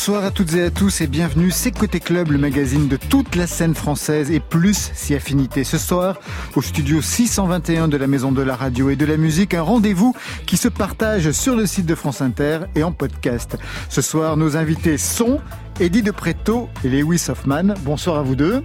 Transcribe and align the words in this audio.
Bonsoir 0.00 0.24
à 0.24 0.30
toutes 0.30 0.54
et 0.54 0.62
à 0.62 0.70
tous 0.70 1.02
et 1.02 1.06
bienvenue. 1.06 1.50
C'est 1.50 1.72
Côté 1.72 2.00
Club, 2.00 2.30
le 2.30 2.38
magazine 2.38 2.88
de 2.88 2.96
toute 2.96 3.36
la 3.36 3.46
scène 3.46 3.74
française 3.74 4.30
et 4.30 4.40
plus 4.40 4.92
si 4.94 5.14
affinité. 5.14 5.62
Ce 5.62 5.76
soir, 5.76 6.18
au 6.56 6.62
studio 6.62 7.02
621 7.02 7.86
de 7.86 7.98
la 7.98 8.06
Maison 8.06 8.32
de 8.32 8.40
la 8.40 8.56
Radio 8.56 8.88
et 8.88 8.96
de 8.96 9.04
la 9.04 9.18
Musique, 9.18 9.52
un 9.52 9.60
rendez-vous 9.60 10.16
qui 10.46 10.56
se 10.56 10.68
partage 10.68 11.32
sur 11.32 11.54
le 11.54 11.66
site 11.66 11.84
de 11.84 11.94
France 11.94 12.22
Inter 12.22 12.60
et 12.74 12.82
en 12.82 12.92
podcast. 12.92 13.58
Ce 13.90 14.00
soir, 14.00 14.38
nos 14.38 14.56
invités 14.56 14.96
sont 14.96 15.38
Eddie 15.80 16.00
de 16.00 16.12
Preto 16.12 16.70
et 16.82 16.88
Lewis 16.88 17.26
Hoffman. 17.28 17.74
Bonsoir 17.84 18.16
à 18.16 18.22
vous 18.22 18.36
deux. 18.36 18.62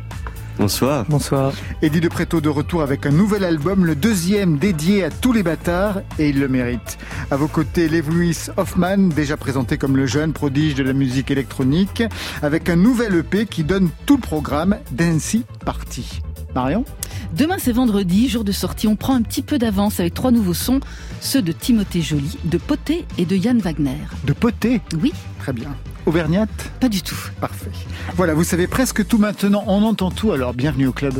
Bonsoir. 0.58 1.06
Bonsoir. 1.10 1.54
Eddie 1.82 2.00
de 2.00 2.08
Preto 2.08 2.40
de 2.40 2.50
retour 2.50 2.82
avec 2.82 3.06
un 3.06 3.12
nouvel 3.12 3.44
album, 3.44 3.86
le 3.86 3.96
deuxième 3.96 4.58
dédié 4.58 5.04
à 5.04 5.12
tous 5.12 5.34
les 5.34 5.44
bâtards, 5.44 6.02
et 6.18 6.30
il 6.30 6.40
le 6.40 6.48
mérite. 6.48 6.98
À 7.30 7.36
vos 7.36 7.48
côtés, 7.48 7.90
Lewis 7.90 8.48
Hoffman, 8.56 9.10
déjà 9.10 9.36
présenté 9.38 9.78
comme 9.78 9.98
le 9.98 10.06
jeune 10.06 10.34
prodige 10.34 10.76
de 10.76 10.84
la 10.84 10.94
musique 10.94 11.30
électronique, 11.30 12.04
avec 12.42 12.70
un 12.70 12.78
nouvel 12.78 13.16
EP 13.16 13.46
qui 13.46 13.64
donne 13.64 13.90
tout 14.06 14.16
le 14.16 14.22
programme 14.22 14.78
Dancy 14.92 15.46
Party. 15.66 16.22
Marion? 16.56 16.86
Demain 17.34 17.58
c'est 17.60 17.74
vendredi, 17.74 18.30
jour 18.30 18.46
de 18.46 18.54
sortie. 18.54 18.88
On 18.88 18.96
prend 18.96 19.16
un 19.16 19.24
petit 19.24 19.42
peu 19.42 19.58
d'avance 19.58 20.00
avec 20.00 20.14
trois 20.14 20.32
nouveaux 20.32 20.54
sons, 20.54 20.80
ceux 21.20 21.42
de 21.42 21.52
Timothée 21.52 22.02
Joly, 22.02 22.38
de 22.46 22.58
Poté 22.58 23.06
et 23.18 23.26
de 23.26 23.36
Yann 23.36 23.60
Wagner. 23.60 24.06
De 24.24 24.32
Poté? 24.32 24.80
Oui. 25.02 25.12
Très 25.40 25.52
bien. 25.52 25.76
Auvergnate 26.06 26.72
Pas 26.80 26.90
du 26.90 27.02
tout. 27.02 27.18
Parfait. 27.42 27.72
Voilà, 28.16 28.34
vous 28.34 28.44
savez 28.44 28.68
presque 28.68 29.08
tout 29.08 29.18
maintenant, 29.18 29.64
on 29.68 29.84
entend 29.84 30.12
tout, 30.12 30.32
alors 30.32 30.54
bienvenue 30.54 30.88
au 30.88 30.92
club. 30.92 31.14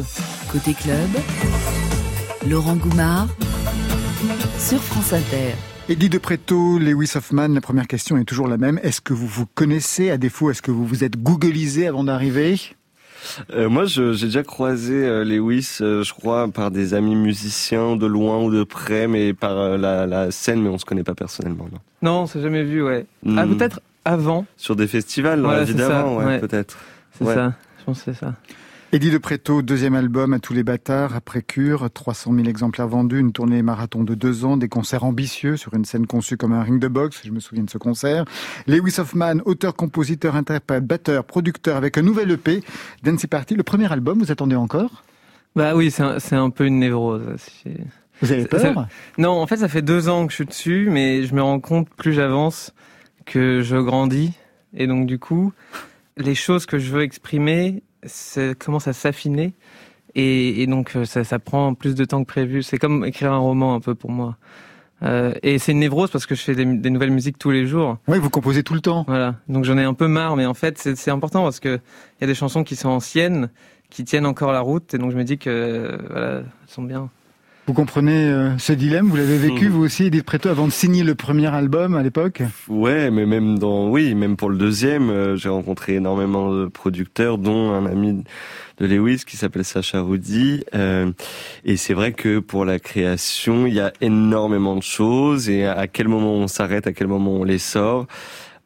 Côté 0.52 0.74
club, 0.74 1.10
Laurent 2.48 2.76
Goumard 2.76 3.28
sur 4.60 4.80
France 4.80 5.14
Inter. 5.14 5.56
Eddie 5.90 6.10
de 6.10 6.18
Preto, 6.18 6.80
Lewis 6.80 7.12
Hoffman, 7.16 7.48
la 7.50 7.62
première 7.62 7.88
question 7.88 8.18
est 8.18 8.26
toujours 8.26 8.48
la 8.48 8.58
même. 8.58 8.80
Est-ce 8.84 9.02
que 9.02 9.14
vous 9.14 9.28
vous 9.28 9.46
connaissez 9.46 10.12
À 10.12 10.18
défaut, 10.18 10.52
est-ce 10.52 10.62
que 10.62 10.72
vous 10.72 10.86
vous 10.86 11.04
êtes 11.04 11.22
googlisé 11.22 11.88
avant 11.88 12.04
d'arriver? 12.04 12.60
Euh, 13.52 13.70
moi, 13.70 13.86
j'ai 13.86 14.12
déjà 14.12 14.44
croisé 14.44 14.94
euh, 14.94 15.24
Lewis, 15.24 15.78
euh, 15.82 16.04
je 16.04 16.14
crois, 16.14 16.48
par 16.48 16.72
des 16.72 16.94
amis 16.94 17.16
musiciens 17.16 17.96
de 17.96 18.06
loin 18.06 18.44
ou 18.44 18.52
de 18.52 18.64
près, 18.64 19.08
mais 19.08 19.34
par 19.34 19.58
euh, 19.58 19.78
la, 19.78 20.06
la, 20.06 20.32
scène, 20.32 20.62
mais 20.62 20.70
on 20.70 20.78
se 20.78 20.86
connaît 20.86 21.04
pas 21.04 21.16
personnellement. 21.16 21.68
Non, 21.72 21.80
non 22.02 22.22
on 22.22 22.28
s'est 22.28 22.42
jamais 22.42 22.64
vu, 22.64 22.84
ouais. 22.84 23.06
Ah, 23.36 23.46
peut-être 23.46 23.80
avant. 24.06 24.46
Sur 24.58 24.76
des 24.76 24.88
festivals, 24.88 25.42
voilà, 25.42 25.64
évidemment, 25.64 26.18
ouais, 26.18 26.26
ouais. 26.26 26.40
peut-être. 26.40 26.78
C'est 27.18 27.26
ça, 27.26 27.54
je 27.80 27.84
pense 27.84 28.04
que 28.04 28.14
c'est 28.14 28.20
ça. 28.20 28.34
Eddie 28.92 29.12
de 29.12 29.18
Preto, 29.18 29.62
deuxième 29.62 29.96
album 29.96 30.32
à 30.32 30.40
tous 30.40 30.54
les 30.54 30.64
bâtards, 30.64 31.16
après 31.16 31.42
cure, 31.42 31.90
300 31.92 32.34
000 32.34 32.48
exemplaires 32.48 32.88
vendus, 32.88 33.20
une 33.20 33.34
tournée 33.34 33.62
marathon 33.62 34.04
de 34.04 34.16
deux 34.16 34.46
ans, 34.46 34.56
des 34.56 34.70
concerts 34.70 35.04
ambitieux 35.04 35.58
sur 35.58 35.74
une 35.74 35.84
scène 35.84 36.08
conçue 36.08 36.38
comme 36.38 36.54
un 36.54 36.64
ring 36.64 36.80
de 36.80 36.88
boxe, 36.88 37.22
je 37.26 37.32
me 37.32 37.42
souviens 37.42 37.64
de 37.64 37.70
ce 37.70 37.78
concert. 37.78 38.24
Lewis 38.68 38.96
Hoffman, 39.00 39.40
auteur, 39.44 39.76
compositeur, 39.76 40.38
interprète, 40.38 40.86
batteur, 40.86 41.26
producteur, 41.26 41.76
avec 41.76 41.98
un 41.98 42.04
nouvel 42.04 42.32
EP, 42.32 42.62
Dancy 43.04 43.28
Party, 43.28 43.56
le 43.56 43.64
premier 43.64 43.92
album, 43.92 44.20
vous 44.20 44.32
attendez 44.32 44.56
encore? 44.56 45.04
Bah 45.58 45.76
oui, 45.76 45.92
c'est 45.92 46.04
un, 46.04 46.44
un, 46.44 46.50
peu 46.50 46.66
une 46.66 46.80
névrose. 46.80 47.22
Vous 48.22 48.32
avez 48.32 48.46
peur? 48.46 48.62
ça, 48.62 48.88
Non, 49.18 49.32
en 49.32 49.48
fait, 49.48 49.58
ça 49.58 49.68
fait 49.68 49.82
deux 49.82 50.08
ans 50.08 50.26
que 50.26 50.32
je 50.32 50.36
suis 50.36 50.46
dessus, 50.46 50.88
mais 50.90 51.24
je 51.24 51.36
me 51.36 51.42
rends 51.42 51.60
compte, 51.60 51.90
plus 51.98 52.14
j'avance, 52.14 52.74
que 53.26 53.62
je 53.62 53.78
grandis. 53.78 54.34
Et 54.74 54.88
donc, 54.88 55.08
du 55.08 55.20
coup, 55.20 55.54
les 56.18 56.36
choses 56.36 56.66
que 56.66 56.78
je 56.78 56.92
veux 56.92 57.02
exprimer, 57.02 57.84
ça 58.04 58.54
commence 58.56 58.88
à 58.88 58.94
s'affiner 58.94 59.54
et, 60.16 60.62
et, 60.62 60.68
donc 60.68 60.98
ça, 61.06 61.24
ça, 61.24 61.40
prend 61.40 61.74
plus 61.74 61.94
de 61.94 62.06
temps 62.06 62.24
que 62.24 62.28
prévu. 62.28 62.64
C'est 62.64 62.78
comme 62.78 63.06
écrire 63.06 63.34
un 63.34 63.38
roman 63.38 63.76
un 63.76 63.82
peu 63.82 63.96
pour 63.96 64.12
moi. 64.12 64.38
Euh, 65.04 65.34
et 65.44 65.60
c'est 65.60 65.74
une 65.74 65.80
névrose 65.80 66.10
parce 66.10 66.26
que 66.26 66.36
je 66.36 66.42
fais 66.42 66.56
des, 66.56 66.66
des, 66.66 66.90
nouvelles 66.90 67.12
musiques 67.12 67.38
tous 67.38 67.52
les 67.52 67.68
jours. 67.68 67.98
Oui, 68.08 68.18
vous 68.18 68.30
composez 68.30 68.64
tout 68.64 68.74
le 68.74 68.80
temps. 68.80 69.04
Voilà, 69.08 69.36
donc 69.50 69.66
j'en 69.66 69.78
ai 69.78 69.84
un 69.84 69.94
peu 69.94 70.08
marre, 70.08 70.38
mais 70.38 70.46
en 70.46 70.54
fait 70.54 70.78
c'est 70.78 71.12
important 71.12 71.44
parce 71.44 71.60
que 71.60 71.80
il 72.18 72.22
y 72.22 72.24
a 72.24 72.28
des 72.28 72.36
chansons 72.36 72.64
qui 72.64 72.78
sont 72.78 72.90
anciennes, 72.90 73.50
qui 73.90 74.06
tiennent 74.06 74.26
encore 74.26 74.54
la 74.54 74.62
route, 74.62 74.94
et 74.94 74.98
donc 74.98 75.12
je 75.12 75.18
me 75.18 75.26
dis 75.26 75.38
que 75.38 76.00
voilà, 76.10 76.38
elles 76.38 76.46
sont 76.68 76.84
bien. 76.84 77.10
Vous 77.68 77.74
comprenez 77.74 78.28
euh, 78.28 78.56
ce 78.60 78.74
dilemme? 78.74 79.08
Vous 79.08 79.16
l'avez 79.16 79.40
vécu, 79.40 79.68
vous 79.70 79.84
aussi, 79.84 80.06
Edith 80.06 80.24
Preto, 80.24 80.50
avant 80.50 80.68
de 80.68 80.72
signer 80.72 81.04
le 81.04 81.16
premier 81.16 81.48
album 81.48 81.96
à 81.96 82.04
l'époque? 82.04 82.44
Ouais, 82.68 83.10
mais 83.10 83.26
même 83.26 83.58
dans, 83.58 83.90
oui, 83.90 84.14
même 84.14 84.38
pour 84.38 84.52
le 84.52 84.58
deuxième, 84.58 85.10
euh, 85.10 85.36
j'ai 85.36 85.50
rencontré 85.50 85.96
énormément 85.96 86.54
de 86.54 86.68
producteurs, 86.68 87.40
dont 87.40 87.72
un 87.72 87.88
ami 87.88 88.24
de 88.78 88.86
Lewis 88.86 89.24
qui 89.26 89.36
s'appelle 89.36 89.66
Sacha 89.66 90.00
Rudy. 90.02 90.64
Euh, 90.76 91.12
et 91.64 91.76
c'est 91.76 91.96
vrai 91.96 92.14
que 92.14 92.38
pour 92.38 92.66
la 92.66 92.78
création, 92.78 93.66
il 93.66 93.74
y 93.74 93.80
a 93.80 93.92
énormément 94.00 94.76
de 94.76 94.84
choses. 94.84 95.50
Et 95.50 95.66
à 95.66 95.88
quel 95.88 96.08
moment 96.08 96.34
on 96.34 96.48
s'arrête, 96.48 96.86
à 96.86 96.94
quel 96.94 97.08
moment 97.08 97.32
on 97.32 97.44
les 97.44 97.58
sort. 97.58 98.06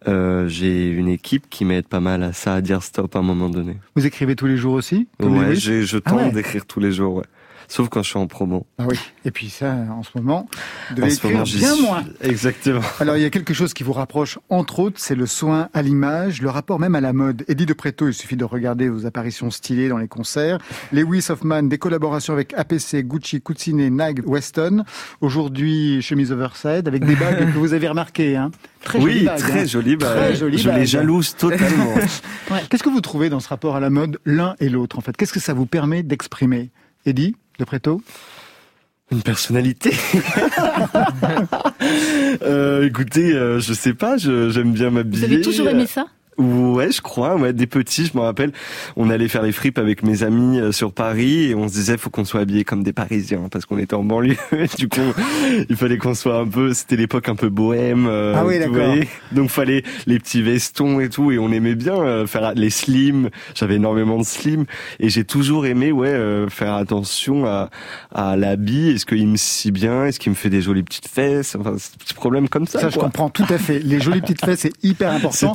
Euh, 0.10 0.48
j'ai 0.50 0.90
une 0.90 1.08
équipe 1.08 1.50
qui 1.50 1.64
m'aide 1.64 1.88
pas 1.88 2.02
mal 2.02 2.22
à 2.22 2.34
ça, 2.34 2.56
à 2.56 2.62
dire 2.62 2.84
stop 2.84 3.16
à 3.16 3.20
un 3.20 3.22
moment 3.22 3.50
donné. 3.50 3.78
Vous 3.96 4.06
écrivez 4.06 4.36
tous 4.36 4.46
les 4.46 4.58
jours 4.58 4.74
aussi 4.74 5.08
Ouais, 5.22 5.56
je 5.56 5.98
tente 5.98 6.20
ah 6.20 6.26
ouais. 6.26 6.32
d'écrire 6.32 6.66
tous 6.66 6.82
les 6.82 6.92
jours, 6.92 7.16
ouais 7.16 7.26
sauf 7.70 7.88
quand 7.88 8.04
je 8.04 8.10
suis 8.10 8.20
en 8.20 8.28
promo. 8.28 8.66
Ah 8.78 8.86
oui. 8.88 9.00
Et 9.24 9.32
puis 9.32 9.50
ça, 9.50 9.74
en 9.92 10.04
ce 10.04 10.10
moment, 10.16 10.50
de 10.96 11.04
écrire 11.04 11.44
bien 11.44 11.76
moins. 11.78 12.04
Exactement. 12.22 12.82
Alors 13.00 13.16
il 13.16 13.22
y 13.22 13.26
a 13.26 13.30
quelque 13.30 13.54
chose 13.54 13.74
qui 13.74 13.84
vous 13.84 13.94
rapproche, 13.94 14.40
entre 14.50 14.80
autres, 14.80 15.00
c'est 15.00 15.16
le 15.16 15.28
soin 15.28 15.70
à 15.74 15.82
l'image, 15.82 16.42
le 16.42 16.50
rapport 16.50 16.80
même 16.80 16.96
à 16.96 17.02
la 17.02 17.14
mode. 17.14 17.46
Eddie 17.48 17.66
de 17.66 17.74
Preto, 17.74 18.08
il 18.08 18.14
suffit 18.14 18.36
de 18.36 18.44
regarder 18.44 18.90
vos 18.90 19.06
apparitions 19.06 19.52
stylées 19.52 19.88
dans 19.88 20.00
les 20.00 20.08
concerts. 20.08 20.58
Lewis 20.92 21.28
Hoffman, 21.30 21.64
des 21.64 21.78
collaborations 21.78 22.34
avec 22.34 22.54
APC, 22.56 23.04
Gucci, 23.04 23.42
Cucine, 23.42 23.90
Nike, 23.90 24.26
Weston. 24.26 24.84
Aujourd'hui, 25.22 26.02
chemise 26.02 26.32
overside 26.32 26.88
avec 26.88 27.06
des 27.06 27.16
bagues 27.16 27.54
que 27.54 27.58
vous 27.58 27.74
avez 27.74 27.88
remarquées. 27.88 28.36
Hein. 28.36 28.52
Très 28.84 29.00
oui, 29.00 29.12
jolie 29.12 29.26
bague, 29.26 29.38
très 29.38 29.60
hein. 29.60 29.66
jolie 29.66 29.96
bague. 29.96 30.18
Très 30.18 30.36
jolie 30.36 30.58
je 30.58 30.70
les 30.70 30.86
jalouse 30.86 31.36
totalement. 31.36 31.94
ouais. 32.52 32.64
Qu'est-ce 32.70 32.84
que 32.84 32.90
vous 32.90 33.02
trouvez 33.02 33.30
dans 33.30 33.40
ce 33.40 33.48
rapport 33.50 33.76
à 33.76 33.80
la 33.80 33.90
mode, 33.90 34.20
l'un 34.26 34.56
et 34.60 34.70
l'autre 34.70 34.98
en 34.98 35.02
fait? 35.02 35.16
Qu'est-ce 35.16 35.34
que 35.34 35.40
ça 35.40 35.54
vous 35.54 35.66
permet 35.66 36.02
d'exprimer? 36.02 36.72
Eddie? 37.06 37.36
De 37.60 37.66
Preto? 37.66 38.02
Une 39.12 39.22
personnalité. 39.22 39.92
euh, 42.42 42.86
écoutez, 42.86 43.34
euh, 43.34 43.60
je 43.60 43.74
sais 43.74 43.94
pas, 43.94 44.18
j'aime 44.18 44.72
bien 44.72 44.92
m'habiller. 44.92 45.28
Vous 45.28 45.34
avez 45.34 45.42
toujours 45.42 45.68
aimé 45.68 45.88
ça? 45.88 46.08
Ouais, 46.40 46.90
je 46.92 47.02
crois. 47.02 47.36
Ouais, 47.36 47.52
des 47.52 47.68
petits, 47.68 48.06
je 48.06 48.18
me 48.18 48.24
rappelle, 48.24 48.54
on 48.96 49.10
allait 49.10 49.28
faire 49.28 49.42
les 49.42 49.52
fripes 49.52 49.78
avec 49.78 50.04
mes 50.04 50.24
amis 50.24 50.60
euh, 50.60 50.72
sur 50.72 50.94
Paris 50.94 51.50
et 51.50 51.56
on 51.56 51.68
se 51.68 51.74
disait 51.74 51.98
faut 51.98 52.10
qu'on 52.10 52.24
soit 52.24 52.40
habillé 52.40 52.64
comme 52.64 52.82
des 52.82 52.94
Parisiens 52.94 53.50
parce 53.52 53.66
qu'on 53.66 53.78
était 53.78 53.94
en 53.94 54.06
banlieue. 54.06 54.38
du 54.78 54.88
coup, 54.88 55.02
il 55.70 55.76
fallait 55.76 55.98
qu'on 55.98 56.14
soit 56.14 56.38
un 56.38 56.48
peu. 56.48 56.74
C'était 56.74 56.96
l'époque 56.96 57.28
un 57.28 57.36
peu 57.36 57.50
bohème. 57.50 58.08
Euh, 58.08 58.36
ah 58.38 58.46
oui, 58.46 58.58
d'accord. 58.58 58.96
Donc 59.34 59.50
fallait 59.50 59.84
les 60.08 60.18
petits 60.18 60.42
vestons 60.42 61.02
et 61.02 61.10
tout 61.10 61.32
et 61.32 61.40
on 61.40 61.52
aimait 61.52 61.76
bien 61.76 62.00
euh, 62.00 62.26
faire 62.26 62.54
les 62.56 62.70
slims. 62.70 63.30
J'avais 63.54 63.76
énormément 63.76 64.18
de 64.18 64.24
slims 64.24 64.66
et 65.02 65.10
j'ai 65.10 65.26
toujours 65.26 65.66
aimé 65.66 65.92
ouais 65.92 66.08
euh, 66.08 66.48
faire 66.48 66.74
attention 66.76 67.46
à 67.46 67.70
à 68.16 68.38
l'habit. 68.38 68.92
Est-ce 68.92 69.06
qu'il 69.06 69.28
me 69.28 69.36
scie 69.36 69.72
bien? 69.72 70.06
Est-ce 70.06 70.20
qu'il 70.20 70.30
me 70.30 70.38
fait 70.38 70.50
des 70.50 70.62
jolies 70.62 70.84
petites 70.84 71.10
fesses? 71.10 71.58
Enfin, 71.60 71.74
des 71.74 71.98
petits 72.00 72.14
problèmes 72.14 72.48
comme 72.48 72.66
ça. 72.66 72.80
Ça, 72.80 72.86
quoi. 72.88 72.92
je 72.94 73.00
comprends 73.00 73.30
tout 73.30 73.46
à 73.50 73.58
fait. 73.58 73.80
Les 73.80 74.00
jolies 74.00 74.22
petites 74.22 74.46
fesses, 74.46 74.62
c'est 74.62 74.84
hyper 74.84 75.12
important 75.14 75.54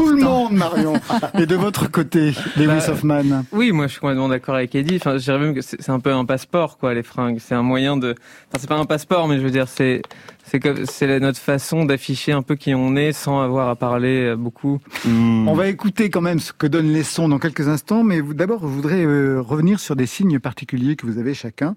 tout 0.00 0.16
le 0.16 0.22
monde, 0.22 0.52
Marion. 0.52 0.94
Et 1.38 1.46
de 1.46 1.56
votre 1.56 1.90
côté, 1.90 2.32
Lewis 2.56 2.66
bah, 2.66 2.90
Hoffman 2.90 3.44
Oui, 3.52 3.72
moi 3.72 3.86
je 3.86 3.92
suis 3.92 4.00
complètement 4.00 4.28
d'accord 4.28 4.54
avec 4.54 4.74
Eddie. 4.74 4.96
Enfin, 4.96 5.18
je 5.18 5.24
dirais 5.24 5.38
même 5.38 5.54
que 5.54 5.60
c'est 5.60 5.90
un 5.90 6.00
peu 6.00 6.12
un 6.12 6.24
passeport, 6.24 6.78
quoi, 6.78 6.94
les 6.94 7.02
fringues. 7.02 7.38
C'est 7.40 7.54
un 7.54 7.62
moyen 7.62 7.96
de. 7.96 8.14
Enfin, 8.48 8.58
c'est 8.58 8.68
pas 8.68 8.76
un 8.76 8.86
passeport, 8.86 9.28
mais 9.28 9.38
je 9.38 9.42
veux 9.42 9.50
dire, 9.50 9.68
c'est 9.68 10.02
c'est 10.44 10.60
c'est 10.90 11.20
notre 11.20 11.38
façon 11.38 11.84
d'afficher 11.84 12.32
un 12.32 12.42
peu 12.42 12.56
qui 12.56 12.74
on 12.74 12.96
est 12.96 13.12
sans 13.12 13.40
avoir 13.40 13.68
à 13.68 13.76
parler 13.76 14.34
beaucoup. 14.36 14.80
Mmh. 15.04 15.48
On 15.48 15.54
va 15.54 15.68
écouter 15.68 16.10
quand 16.10 16.22
même 16.22 16.40
ce 16.40 16.52
que 16.52 16.66
donnent 16.66 16.92
les 16.92 17.04
sons 17.04 17.28
dans 17.28 17.38
quelques 17.38 17.68
instants, 17.68 18.02
mais 18.02 18.22
d'abord, 18.22 18.60
je 18.62 18.66
voudrais 18.66 19.04
euh, 19.04 19.40
revenir 19.40 19.80
sur 19.80 19.96
des 19.96 20.06
signes 20.06 20.38
particuliers 20.38 20.96
que 20.96 21.06
vous 21.06 21.18
avez 21.18 21.34
chacun. 21.34 21.74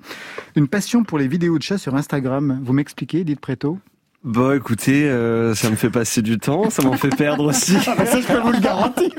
Une 0.56 0.68
passion 0.68 1.04
pour 1.04 1.18
les 1.18 1.28
vidéos 1.28 1.58
de 1.58 1.64
chats 1.64 1.78
sur 1.78 1.96
Instagram. 1.96 2.60
Vous 2.64 2.74
m'expliquez, 2.74 3.24
dites 3.24 3.40
Préto 3.40 3.80
Bon, 4.24 4.56
écoutez, 4.56 5.10
euh, 5.10 5.54
ça 5.54 5.70
me 5.70 5.76
fait 5.76 5.90
passer 5.90 6.22
du 6.22 6.38
temps, 6.38 6.70
ça 6.70 6.82
m'en 6.82 6.94
fait 6.94 7.14
perdre 7.14 7.44
aussi. 7.44 7.76
ah 7.88 8.06
ça, 8.06 8.22
je 8.22 8.26
peux 8.26 8.40
vous 8.40 8.54
le 8.54 8.60
garantir. 8.62 9.10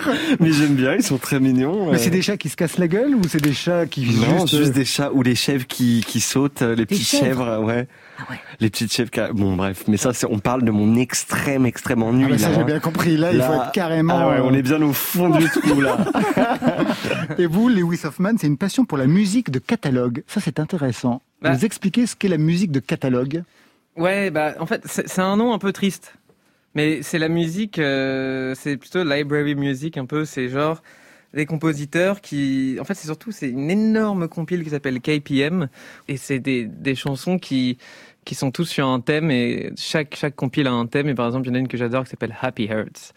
Mais 0.40 0.50
j'aime 0.50 0.74
bien, 0.74 0.94
ils 0.94 1.02
sont 1.02 1.18
très 1.18 1.40
mignons. 1.40 1.92
Mais 1.92 1.98
c'est 1.98 2.08
des 2.08 2.22
chats 2.22 2.38
qui 2.38 2.48
se 2.48 2.56
cassent 2.56 2.78
la 2.78 2.88
gueule 2.88 3.14
ou 3.14 3.20
c'est 3.28 3.42
des 3.42 3.52
chats 3.52 3.84
qui 3.84 4.06
non, 4.06 4.46
juste, 4.46 4.56
juste 4.56 4.72
des 4.72 4.86
chats 4.86 5.12
ou 5.12 5.22
les 5.22 5.34
chèvres 5.34 5.66
qui 5.66 6.02
qui 6.06 6.20
sautent, 6.20 6.62
les 6.62 6.86
petites 6.86 7.06
chèvres, 7.06 7.44
chèvres 7.44 7.64
ouais. 7.64 7.86
Ah 8.18 8.22
ouais. 8.30 8.38
Les 8.60 8.70
petites 8.70 8.94
chèvres. 8.94 9.10
Bon, 9.34 9.56
bref, 9.56 9.84
mais 9.88 9.98
ça, 9.98 10.12
on 10.30 10.38
parle 10.38 10.62
de 10.62 10.70
mon 10.70 10.96
extrême, 10.96 11.66
extrême 11.66 12.02
ennui. 12.02 12.24
Ah 12.24 12.30
bah 12.30 12.38
ça, 12.38 12.54
j'ai 12.54 12.60
hein. 12.60 12.64
bien 12.64 12.80
compris. 12.80 13.18
Là, 13.18 13.30
là, 13.30 13.36
il 13.36 13.42
faut 13.42 13.62
être 13.62 13.72
carrément. 13.72 14.18
Ah 14.18 14.28
ouais, 14.28 14.40
on 14.42 14.54
est 14.54 14.62
bien 14.62 14.80
au 14.80 14.94
fond 14.94 15.28
du 15.28 15.46
trou 15.50 15.82
là. 15.82 15.98
Et 17.38 17.44
vous, 17.44 17.68
Lewis 17.68 18.00
Hoffman, 18.04 18.32
c'est 18.38 18.46
une 18.46 18.56
passion 18.56 18.86
pour 18.86 18.96
la 18.96 19.06
musique 19.06 19.50
de 19.50 19.58
catalogue. 19.58 20.22
Ça, 20.26 20.40
c'est 20.40 20.58
intéressant. 20.58 21.20
Bah, 21.42 21.52
vous 21.52 21.66
expliquez 21.66 22.06
ce 22.06 22.16
qu'est 22.16 22.28
la 22.28 22.38
musique 22.38 22.72
de 22.72 22.80
catalogue? 22.80 23.42
Ouais, 23.96 24.31
bah 24.31 24.55
en 24.58 24.67
fait, 24.67 24.82
c'est 24.87 25.20
un 25.20 25.37
nom 25.37 25.52
un 25.52 25.58
peu 25.58 25.73
triste. 25.73 26.14
Mais 26.75 27.02
c'est 27.02 27.19
la 27.19 27.29
musique, 27.29 27.79
euh, 27.79 28.55
c'est 28.56 28.76
plutôt 28.79 29.05
library 29.05 29.55
music 29.56 29.99
un 29.99 30.06
peu, 30.06 30.25
c'est 30.25 30.49
genre 30.49 30.82
des 31.35 31.46
compositeurs 31.46 32.20
qui, 32.20 32.79
en 32.81 32.85
fait, 32.85 32.94
c'est 32.94 33.06
surtout 33.06 33.32
c'est 33.32 33.50
une 33.50 33.70
énorme 33.70 34.29
compile 34.29 34.64
qui 34.64 34.70
s'appelle 34.70 35.00
KPM 35.00 35.69
et 36.08 36.17
c'est 36.19 36.41
des, 36.41 36.67
des 36.67 36.94
chansons 36.96 37.38
qui 37.38 37.79
qui 38.25 38.35
sont 38.37 38.50
tous 38.52 38.67
sur 38.67 38.88
un 38.88 39.00
thème 39.00 39.31
et 39.31 39.73
chaque 39.76 40.17
chaque 40.17 40.37
compile 40.37 40.67
a 40.69 40.73
un 40.73 40.87
thème. 40.87 41.08
Et 41.08 41.14
par 41.14 41.26
exemple 41.26 41.46
il 41.49 41.50
y 41.50 41.52
en 41.52 41.56
a 41.56 41.58
une 41.61 41.69
que 41.69 41.76
j'adore 41.79 42.05
qui 42.05 42.11
s'appelle 42.11 42.37
Happy 42.43 42.64
Hearts 42.67 43.12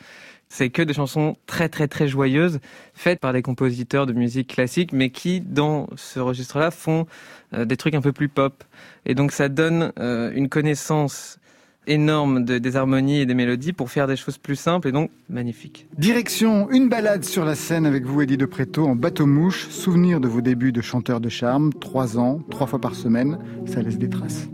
C'est 0.50 0.70
que 0.70 0.82
des 0.82 0.94
chansons 0.94 1.36
très 1.46 1.70
très 1.70 1.88
très 1.88 2.08
joyeuses, 2.08 2.60
faites 2.94 3.20
par 3.20 3.34
des 3.34 3.42
compositeurs 3.42 4.06
de 4.06 4.14
musique 4.14 4.48
classique, 4.48 4.94
mais 4.94 5.10
qui, 5.10 5.42
dans 5.42 5.88
ce 5.96 6.20
registre-là, 6.20 6.72
font 6.72 7.06
euh, 7.54 7.66
des 7.66 7.78
trucs 7.78 7.96
un 7.96 8.02
peu 8.02 8.14
plus 8.14 8.30
pop. 8.30 8.64
Et 9.06 9.16
donc 9.16 9.32
ça 9.32 9.50
donne 9.50 9.92
euh, 10.00 10.32
une 10.34 10.50
connaissance 10.50 11.40
énorme 11.88 12.44
de, 12.44 12.58
des 12.58 12.76
harmonies 12.76 13.20
et 13.20 13.26
des 13.26 13.34
mélodies 13.34 13.74
pour 13.74 13.90
faire 13.90 14.08
des 14.08 14.16
choses 14.16 14.38
plus 14.38 14.56
simples 14.56 14.90
et 14.90 14.92
donc 14.92 15.10
magnifiques. 15.30 15.88
Direction, 15.98 16.70
une 16.70 16.90
balade 16.90 17.24
sur 17.24 17.46
la 17.46 17.56
scène 17.56 17.86
avec 17.86 18.06
vous, 18.06 18.22
Eddie 18.22 18.38
de 18.38 18.46
Préto, 18.46 18.86
en 18.86 18.96
bateau-mouche. 18.96 19.68
Souvenir 19.70 20.20
de 20.20 20.28
vos 20.28 20.42
débuts 20.42 20.72
de 20.72 20.82
chanteur 20.82 21.20
de 21.20 21.30
charme, 21.30 21.74
trois 21.74 22.18
ans, 22.18 22.40
trois 22.50 22.68
fois 22.68 22.80
par 22.80 22.96
semaine, 22.96 23.40
ça 23.66 23.82
laisse 23.82 23.98
des 23.98 24.10
traces. 24.10 24.50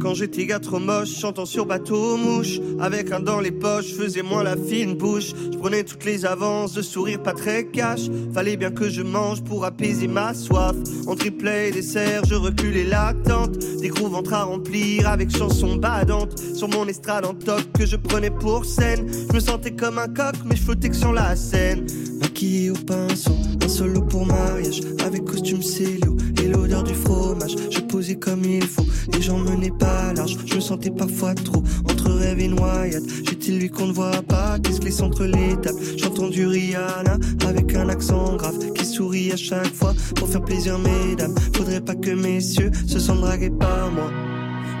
Quand 0.00 0.14
j'étais 0.14 0.46
gars 0.46 0.60
trop 0.60 0.78
moche, 0.78 1.10
chantant 1.10 1.44
sur 1.44 1.66
bateau 1.66 2.16
mouche, 2.16 2.58
avec 2.80 3.12
un 3.12 3.20
dans 3.20 3.38
les 3.38 3.50
poches, 3.50 3.92
faisais 3.94 4.22
moins 4.22 4.42
la 4.42 4.56
fine 4.56 4.94
bouche. 4.94 5.32
Je 5.52 5.58
prenais 5.58 5.84
toutes 5.84 6.04
les 6.06 6.24
avances, 6.24 6.72
de 6.72 6.80
sourire 6.80 7.22
pas 7.22 7.34
très 7.34 7.66
cash. 7.66 8.02
Fallait 8.32 8.56
bien 8.56 8.70
que 8.70 8.88
je 8.88 9.02
mange 9.02 9.42
pour 9.42 9.64
apaiser 9.64 10.08
ma 10.08 10.32
soif. 10.32 10.74
En 11.06 11.14
triplet 11.14 11.70
dessert, 11.70 12.22
je 12.24 12.34
reculais 12.34 12.84
l'attente. 12.84 13.58
Des 13.58 13.88
grooves 13.88 14.14
entre 14.14 14.32
à 14.32 14.44
remplir 14.44 15.06
avec 15.06 15.36
chansons 15.36 15.76
badantes. 15.76 16.38
Sur 16.38 16.68
mon 16.68 16.86
estrade 16.86 17.26
en 17.26 17.34
top 17.34 17.62
que 17.78 17.84
je 17.84 17.96
prenais 17.96 18.30
pour 18.30 18.64
scène. 18.64 19.06
Je 19.28 19.34
me 19.34 19.40
sentais 19.40 19.72
comme 19.72 19.98
un 19.98 20.08
coq, 20.08 20.34
mais 20.46 20.56
je 20.56 20.62
flottais 20.62 20.88
que 20.88 20.96
sur 20.96 21.12
la 21.12 21.36
scène. 21.36 21.86
Maquillé 22.20 22.70
au 22.70 22.74
pinceau, 22.74 23.36
un 23.62 23.68
solo 23.68 24.00
pour 24.02 24.24
mariage, 24.24 24.80
avec 25.04 25.24
costume 25.24 25.62
cello 25.62 26.16
et 26.29 26.29
l'odeur 26.50 26.82
du 26.82 26.94
fromage. 26.94 27.56
Je 27.70 27.80
posais 27.80 28.16
comme 28.16 28.44
il 28.44 28.64
faut, 28.64 28.86
les 29.12 29.22
gens 29.22 29.38
menaient 29.38 29.72
pas 29.78 30.12
large. 30.12 30.36
Je 30.46 30.54
me 30.56 30.60
sentais 30.60 30.90
parfois 30.90 31.34
trop 31.34 31.62
entre 31.90 32.10
rêve 32.10 32.40
et 32.40 32.48
noyade. 32.48 33.04
J'étais 33.24 33.52
lui 33.52 33.70
qu'on 33.70 33.86
ne 33.86 33.92
voit 33.92 34.22
pas, 34.22 34.58
qui 34.58 34.72
se 34.72 34.80
glisse 34.80 35.00
entre 35.00 35.24
les 35.24 35.56
tables. 35.60 35.80
J'entends 35.96 36.28
du 36.28 36.46
Rihanna 36.46 37.16
avec 37.46 37.74
un 37.74 37.88
accent 37.88 38.36
grave 38.36 38.58
qui 38.74 38.84
sourit 38.84 39.32
à 39.32 39.36
chaque 39.36 39.74
fois 39.74 39.94
pour 40.16 40.28
faire 40.28 40.42
plaisir, 40.42 40.78
mesdames. 40.78 41.34
Faudrait 41.56 41.80
pas 41.80 41.94
que 41.94 42.10
messieurs 42.10 42.70
se 42.86 42.98
sentent 42.98 43.20
dragués 43.20 43.50
par 43.50 43.90
moi. 43.90 44.10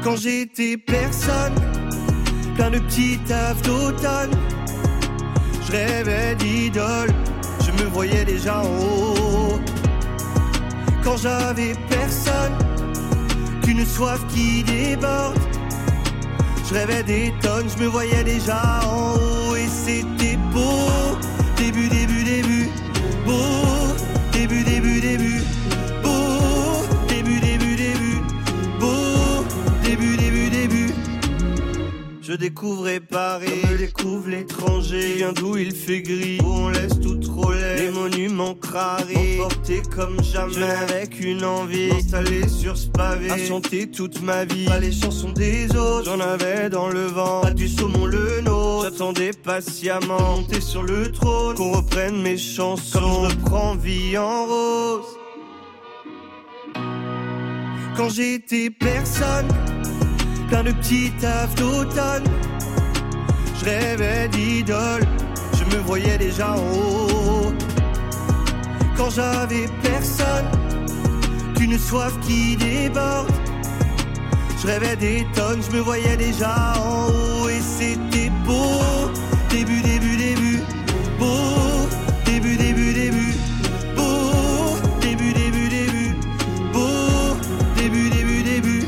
Quand 0.02 0.16
j'étais 0.16 0.76
personne, 0.76 1.54
plein 2.54 2.70
de 2.70 2.78
petits 2.78 3.18
tafs 3.26 3.60
d'automne, 3.62 4.30
je 5.66 5.72
rêvais 5.72 6.34
d'idole, 6.36 7.10
je 7.64 7.82
me 7.82 7.88
voyais 7.90 8.24
déjà 8.24 8.60
en 8.60 8.64
haut. 8.64 9.29
Quand 11.02 11.16
j'avais 11.16 11.72
personne, 11.88 12.52
une 13.66 13.84
soif 13.86 14.20
qui 14.28 14.62
déborde. 14.64 15.38
Je 16.68 16.74
rêvais 16.74 17.02
des 17.02 17.32
tonnes, 17.42 17.68
je 17.68 17.82
me 17.82 17.88
voyais 17.88 18.22
déjà 18.22 18.80
en 18.84 19.14
haut 19.14 19.56
et 19.56 19.66
c'était 19.66 20.36
beau. 20.52 21.18
Début, 21.56 21.88
début, 21.88 22.22
début, 22.22 22.68
beau. 23.26 23.32
Début, 24.32 24.62
début, 24.62 25.00
début, 25.00 25.42
beau. 26.02 26.86
Début, 27.08 27.40
début, 27.40 27.76
début, 27.76 28.20
beau. 28.78 29.44
Début, 29.82 30.16
début, 30.16 30.50
début. 30.50 30.94
Je 32.22 32.34
découvrais 32.34 33.00
Paris, 33.00 33.62
je 33.70 33.76
découvre 33.76 34.28
l'étranger. 34.28 35.14
Viens 35.16 35.32
d'où 35.32 35.56
il 35.56 35.72
fait 35.72 36.02
gris, 36.02 36.38
on 36.44 36.68
laisse 36.68 37.00
tout 37.00 37.19
monuments 38.00 38.54
crarés, 38.54 39.36
portés 39.38 39.82
comme 39.94 40.22
jamais. 40.22 40.70
Avec 40.88 41.20
une 41.20 41.44
envie, 41.44 41.90
installée 41.92 42.48
sur 42.48 42.76
ce 42.76 42.88
pavé. 42.88 43.30
À 43.30 43.38
chanter 43.38 43.90
toute 43.90 44.22
ma 44.22 44.44
vie, 44.44 44.66
pas 44.66 44.78
les 44.78 44.92
chansons 44.92 45.32
des 45.32 45.66
autres. 45.76 46.04
J'en 46.04 46.20
avais 46.20 46.70
dans 46.70 46.88
le 46.88 47.06
vent, 47.06 47.42
pas 47.42 47.50
du 47.50 47.68
saumon 47.68 48.06
le 48.06 48.40
nôtre. 48.40 48.90
J'attendais 48.90 49.32
patiemment, 49.32 50.36
monter 50.36 50.60
sur 50.60 50.82
le 50.82 51.12
trône. 51.12 51.56
Qu'on 51.56 51.72
reprenne 51.72 52.20
mes 52.22 52.38
chansons, 52.38 53.00
comme 53.00 53.30
je 53.30 53.36
reprends 53.36 53.76
vie 53.76 54.16
en 54.18 54.46
rose. 54.46 55.06
Quand 57.96 58.08
j'étais 58.08 58.70
personne, 58.70 59.48
plein 60.48 60.62
de 60.62 60.72
petits 60.72 61.12
tafs 61.20 61.54
d'automne. 61.56 62.24
Je 63.58 63.64
rêvais 63.66 64.28
d'idole, 64.28 65.02
je 65.52 65.64
me 65.76 65.82
voyais 65.82 66.16
déjà 66.16 66.52
en 66.52 66.58
haut. 66.58 67.49
Quand 69.00 69.08
j'avais 69.08 69.66
personne, 69.82 70.44
qu'une 71.56 71.78
soif 71.78 72.12
qui 72.20 72.54
déborde. 72.54 73.32
Je 74.60 74.66
rêvais 74.66 74.94
des 74.94 75.26
tonnes, 75.34 75.62
je 75.62 75.74
me 75.74 75.80
voyais 75.80 76.18
déjà 76.18 76.74
en 76.76 77.06
haut 77.06 77.48
et 77.48 77.62
c'était 77.62 78.30
beau. 78.44 79.10
Début, 79.48 79.80
début, 79.80 80.16
début, 80.18 80.60
beau. 81.18 81.88
Début, 82.26 82.56
début, 82.56 82.92
début, 82.92 83.34
beau. 83.96 84.76
Début, 85.00 85.32
début, 85.32 85.68
début, 85.70 86.14
beau. 86.74 87.36
Début, 87.76 88.10
début, 88.10 88.42
début. 88.42 88.86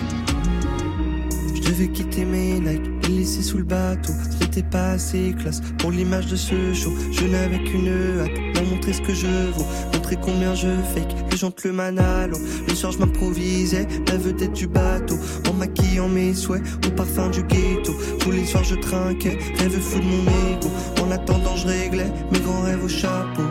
Je 1.54 1.60
devais 1.62 1.88
quitter 1.88 2.26
mes 2.26 2.60
Nike 2.60 2.82
et 3.04 3.08
laisser 3.08 3.40
sous 3.40 3.56
le 3.56 3.64
bateau. 3.64 4.12
C'était 4.54 4.69
pas 4.69 4.90
assez 4.90 5.34
classe 5.40 5.62
pour 5.78 5.90
l'image 5.90 6.26
de 6.26 6.37
ce 6.37 6.75
show. 6.75 6.93
Je 7.10 7.25
n'avais 7.25 7.58
qu'une 7.64 7.88
hâte 8.20 8.54
d'en 8.54 8.64
montrer 8.66 8.93
ce 8.93 9.00
que 9.00 9.14
je 9.14 9.26
vaux. 9.50 9.64
Montrer 9.94 10.19
combien 10.20 10.54
je 10.54 10.69
fake 10.94 11.14
les 11.31 11.38
gentleman 11.38 11.99
allô. 11.99 12.37
Le 12.69 12.75
soir, 12.75 12.93
je 12.93 12.99
m'improvisais 12.99 13.88
la 14.08 14.19
vedette 14.19 14.52
du 14.52 14.66
bateau. 14.66 15.16
En 15.49 15.54
maquillant 15.54 16.08
mes 16.08 16.34
souhaits 16.34 16.62
au 16.87 16.90
parfum 16.90 17.31
du 17.31 17.43
ghetto. 17.44 17.94
Tous 18.20 18.31
les 18.31 18.44
soirs, 18.44 18.64
je 18.64 18.75
trinquais, 18.75 19.38
rêve 19.58 19.81
fou 19.81 20.00
de 20.00 20.04
mon 20.04 20.22
ego. 20.22 20.70
En 21.02 21.10
attendant, 21.10 21.56
je 21.56 21.69
réglais 21.69 22.12
mes 22.31 22.40
grands 22.40 22.60
rêves 22.60 22.84
au 22.84 22.88
chapeau. 22.88 23.44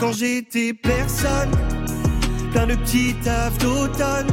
Quand 0.00 0.10
j'étais 0.10 0.72
personne, 0.74 1.52
plein 2.50 2.66
de 2.66 2.74
petits 2.74 3.14
tafs 3.22 3.56
d'automne. 3.58 4.26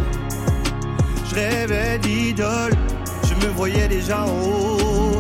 Je 1.30 1.36
rêvais 1.36 2.00
d'idole, 2.00 2.74
je 3.30 3.46
me 3.46 3.52
voyais 3.54 3.88
déjà 3.88 4.26
en 4.26 4.30
haut. 4.30 5.13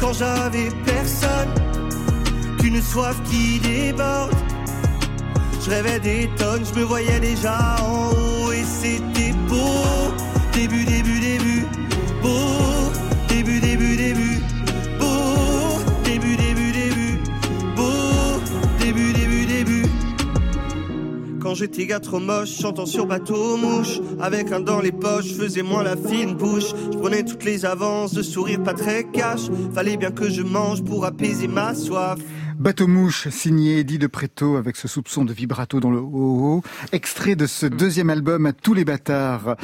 Quand 0.00 0.12
j'avais 0.12 0.68
personne, 0.84 1.48
qu'une 2.58 2.82
soif 2.82 3.16
qui 3.24 3.58
déborde. 3.60 4.34
Je 5.64 5.70
rêvais 5.70 5.98
des 5.98 6.30
tonnes, 6.38 6.64
je 6.64 6.78
me 6.78 6.84
voyais 6.84 7.18
déjà 7.18 7.76
en 7.82 8.10
haut 8.10 8.52
et 8.52 8.64
c'était 8.64 9.32
beau. 9.48 10.14
Début, 10.52 10.84
début, 10.84 11.20
début, 11.20 11.66
beau. 12.22 12.65
J'étais 21.56 21.86
gars 21.86 22.00
trop 22.00 22.20
moche, 22.20 22.50
chantant 22.50 22.84
sur 22.84 23.06
bateau 23.06 23.56
mouche, 23.56 24.00
avec 24.20 24.52
un 24.52 24.60
dans 24.60 24.80
les 24.80 24.92
poches, 24.92 25.32
faisais 25.32 25.62
moins 25.62 25.82
la 25.82 25.96
fine 25.96 26.34
bouche. 26.34 26.74
Je 26.92 26.98
prenais 26.98 27.24
toutes 27.24 27.44
les 27.44 27.64
avances, 27.64 28.12
de 28.12 28.22
sourire 28.22 28.62
pas 28.62 28.74
très 28.74 29.04
cash. 29.04 29.40
Fallait 29.74 29.96
bien 29.96 30.10
que 30.10 30.28
je 30.28 30.42
mange 30.42 30.84
pour 30.84 31.06
apaiser 31.06 31.48
ma 31.48 31.74
soif. 31.74 32.18
Bateau 32.58 32.86
mouche, 32.86 33.28
signé 33.28 33.80
Eddie 33.80 33.98
de 33.98 34.06
Préto 34.06 34.56
avec 34.56 34.76
ce 34.76 34.88
soupçon 34.88 35.26
de 35.26 35.32
vibrato 35.34 35.78
dans 35.78 35.90
le 35.90 35.98
haut 36.00 36.62
Extrait 36.90 37.36
de 37.36 37.44
ce 37.44 37.66
deuxième 37.66 38.08
album 38.08 38.46
à 38.46 38.54
tous 38.54 38.72
les 38.72 38.86
bâtards. 38.86 39.56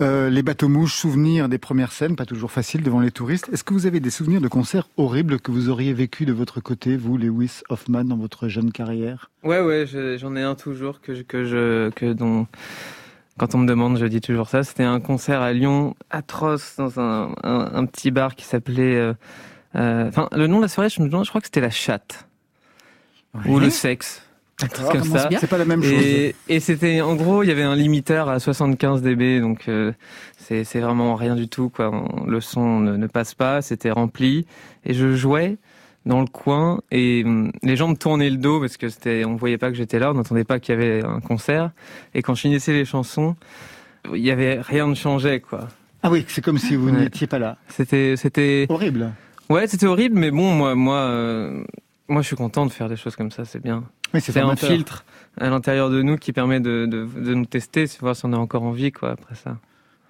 Euh, 0.00 0.30
les 0.30 0.42
bateaux 0.42 0.68
mouches, 0.68 0.94
souvenirs 0.94 1.50
des 1.50 1.58
premières 1.58 1.92
scènes, 1.92 2.16
pas 2.16 2.24
toujours 2.24 2.50
facile 2.50 2.82
devant 2.82 3.00
les 3.00 3.10
touristes. 3.10 3.50
Est-ce 3.52 3.62
que 3.62 3.74
vous 3.74 3.84
avez 3.84 4.00
des 4.00 4.08
souvenirs 4.08 4.40
de 4.40 4.48
concerts 4.48 4.88
horribles 4.96 5.38
que 5.38 5.50
vous 5.50 5.68
auriez 5.68 5.92
vécu 5.92 6.24
de 6.24 6.32
votre 6.32 6.60
côté, 6.60 6.96
vous, 6.96 7.18
Lewis 7.18 7.60
Hoffman, 7.68 8.04
dans 8.04 8.16
votre 8.16 8.48
jeune 8.48 8.72
carrière? 8.72 9.30
Ouais, 9.44 9.60
ouais, 9.60 9.84
j'en 10.18 10.34
ai 10.34 10.42
un 10.42 10.54
toujours 10.54 11.02
que 11.02 11.14
je, 11.14 11.22
que 11.22 11.44
je, 11.44 11.90
que 11.90 12.14
dont, 12.14 12.46
quand 13.38 13.54
on 13.54 13.58
me 13.58 13.66
demande, 13.66 13.98
je 13.98 14.06
dis 14.06 14.22
toujours 14.22 14.48
ça. 14.48 14.64
C'était 14.64 14.84
un 14.84 15.00
concert 15.00 15.42
à 15.42 15.52
Lyon, 15.52 15.94
atroce, 16.08 16.76
dans 16.78 16.98
un, 17.00 17.34
un, 17.44 17.70
un 17.74 17.84
petit 17.84 18.10
bar 18.10 18.34
qui 18.34 18.46
s'appelait, 18.46 18.96
euh, 18.96 19.12
euh, 19.76 20.08
enfin, 20.08 20.30
le 20.32 20.46
nom 20.46 20.56
de 20.56 20.62
la 20.62 20.68
soirée, 20.68 20.88
je 20.88 21.02
me 21.02 21.06
demande, 21.06 21.26
je 21.26 21.28
crois 21.28 21.42
que 21.42 21.46
c'était 21.46 21.60
la 21.60 21.70
chatte. 21.70 22.26
Ou 23.46 23.58
le 23.58 23.70
sexe. 23.70 24.22
Comme 24.92 25.04
ça. 25.04 25.28
C'est 25.40 25.46
pas 25.48 25.56
la 25.56 25.64
même 25.64 25.82
chose. 25.82 25.92
Et, 25.92 26.34
et 26.48 26.60
c'était, 26.60 27.00
en 27.00 27.14
gros, 27.14 27.42
il 27.42 27.48
y 27.48 27.52
avait 27.52 27.62
un 27.62 27.74
limiteur 27.76 28.28
à 28.28 28.38
75 28.38 29.00
dB, 29.00 29.40
donc 29.40 29.68
euh, 29.68 29.92
c'est 30.36 30.64
c'est 30.64 30.80
vraiment 30.80 31.14
rien 31.14 31.34
du 31.34 31.48
tout, 31.48 31.70
quoi. 31.70 31.90
On- 31.90 32.26
Le 32.26 32.40
son 32.42 32.78
ne, 32.80 32.96
ne 32.96 33.06
passe 33.06 33.32
pas, 33.34 33.62
c'était 33.62 33.90
rempli, 33.90 34.44
et 34.84 34.92
je 34.92 35.16
jouais 35.16 35.56
dans 36.04 36.20
le 36.20 36.26
coin, 36.26 36.80
et 36.90 37.22
hum, 37.24 37.52
les 37.62 37.74
gens 37.76 37.88
me 37.88 37.94
tournaient 37.94 38.28
le 38.28 38.36
dos 38.36 38.60
parce 38.60 38.76
que 38.76 38.90
c'était, 38.90 39.24
on 39.24 39.36
voyait 39.36 39.56
pas 39.58 39.70
que 39.70 39.76
j'étais 39.76 39.98
là, 39.98 40.10
on 40.10 40.14
n'entendait 40.14 40.44
pas 40.44 40.58
qu'il 40.60 40.74
y 40.74 40.78
avait 40.78 41.02
un 41.06 41.20
concert, 41.20 41.70
et 42.14 42.20
quand 42.20 42.34
je 42.34 42.42
finissais 42.42 42.72
les 42.74 42.84
chansons, 42.84 43.36
il 44.12 44.20
y 44.20 44.30
avait 44.30 44.60
rien 44.60 44.86
ne 44.86 44.94
changeait, 44.94 45.40
quoi. 45.40 45.68
Ah 46.02 46.10
oui, 46.10 46.24
c'est 46.28 46.42
comme 46.44 46.58
si 46.58 46.76
vous 46.76 46.90
Ouais. 46.90 47.00
n'étiez 47.00 47.26
pas 47.26 47.38
là. 47.38 47.56
C'était, 47.68 48.14
c'était, 48.18 48.66
Horrible. 48.68 49.12
ouais, 49.48 49.66
c'était 49.68 49.86
horrible, 49.86 50.18
mais 50.18 50.30
bon, 50.30 50.52
moi, 50.52 50.74
moi, 50.74 50.96
euh, 50.96 51.64
moi, 52.10 52.22
je 52.22 52.26
suis 52.26 52.36
content 52.36 52.66
de 52.66 52.72
faire 52.72 52.88
des 52.88 52.96
choses 52.96 53.16
comme 53.16 53.30
ça, 53.30 53.44
c'est 53.44 53.62
bien. 53.62 53.84
Oui, 54.12 54.20
C'est 54.20 54.36
un 54.38 54.56
filtre 54.56 55.04
à 55.38 55.48
l'intérieur 55.48 55.90
de 55.90 56.02
nous 56.02 56.16
qui 56.16 56.32
permet 56.32 56.60
de, 56.60 56.86
de, 56.86 57.06
de 57.06 57.34
nous 57.34 57.46
tester, 57.46 57.86
c'est 57.86 58.00
voir 58.00 58.16
si 58.16 58.24
on 58.26 58.32
a 58.32 58.36
encore 58.36 58.62
envie, 58.64 58.92
quoi, 58.92 59.12
après 59.12 59.34
ça. 59.34 59.56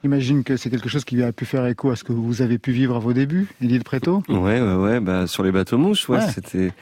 J'imagine 0.02 0.44
que 0.44 0.56
c'est 0.56 0.70
quelque 0.70 0.88
chose 0.88 1.04
qui 1.04 1.22
a 1.22 1.30
pu 1.30 1.44
faire 1.44 1.66
écho 1.66 1.90
à 1.90 1.96
ce 1.96 2.04
que 2.04 2.12
vous 2.14 2.40
avez 2.40 2.58
pu 2.58 2.72
vivre 2.72 2.96
à 2.96 2.98
vos 2.98 3.12
débuts, 3.12 3.48
Edith 3.60 3.84
Préto. 3.84 4.22
Ouais, 4.28 4.60
ouais, 4.60 4.74
ouais, 4.74 5.00
bah, 5.00 5.26
sur 5.26 5.42
les 5.42 5.52
bateaux 5.52 5.76
mouches, 5.76 6.08
ouais, 6.08 6.22
c'était, 6.22 6.72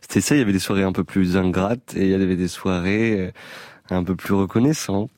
c'était 0.00 0.22
ça. 0.22 0.34
Il 0.34 0.38
y 0.38 0.40
avait 0.40 0.54
des 0.54 0.58
soirées 0.58 0.82
un 0.82 0.92
peu 0.92 1.04
plus 1.04 1.36
ingrates 1.36 1.94
et 1.94 2.04
il 2.04 2.10
y 2.10 2.14
avait 2.14 2.34
des 2.34 2.48
soirées 2.48 3.20
euh, 3.20 3.30
un 3.94 4.02
peu 4.04 4.16
plus 4.16 4.32
reconnaissantes. 4.32 5.10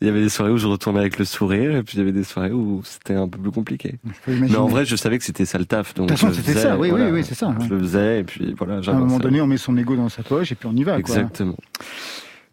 Il 0.00 0.06
y 0.06 0.10
avait 0.10 0.20
des 0.20 0.28
soirées 0.28 0.50
où 0.50 0.58
je 0.58 0.66
retournais 0.66 1.00
avec 1.00 1.18
le 1.18 1.24
sourire, 1.24 1.74
et 1.74 1.82
puis 1.82 1.96
il 1.96 2.00
y 2.00 2.02
avait 2.02 2.12
des 2.12 2.24
soirées 2.24 2.52
où 2.52 2.82
c'était 2.84 3.14
un 3.14 3.28
peu 3.28 3.38
plus 3.38 3.50
compliqué. 3.50 3.98
Mais 4.26 4.54
en 4.56 4.66
vrai, 4.66 4.84
je 4.84 4.94
savais 4.94 5.16
que 5.18 5.24
c'était 5.24 5.46
ça 5.46 5.58
le 5.58 5.64
taf. 5.64 5.94
Donc 5.94 6.08
de 6.08 6.14
toute 6.14 6.20
façon, 6.20 6.34
c'était 6.34 6.58
ça, 6.58 6.76
oui, 6.76 6.90
oui, 6.92 7.02
oui, 7.10 7.24
c'est 7.24 7.34
ça. 7.34 7.54
Je 7.60 7.72
le 7.72 7.78
faisais, 7.80 8.20
et 8.20 8.24
puis 8.24 8.54
voilà. 8.58 8.80
À 8.86 8.90
un 8.90 8.98
moment 8.98 9.18
donné, 9.18 9.40
on 9.40 9.46
met 9.46 9.56
son 9.56 9.76
ego 9.76 9.96
dans 9.96 10.08
sa 10.08 10.22
poche, 10.22 10.52
et 10.52 10.54
puis 10.54 10.68
on 10.70 10.76
y 10.76 10.84
va. 10.84 10.98
Exactement. 10.98 11.54
Quoi. 11.54 11.86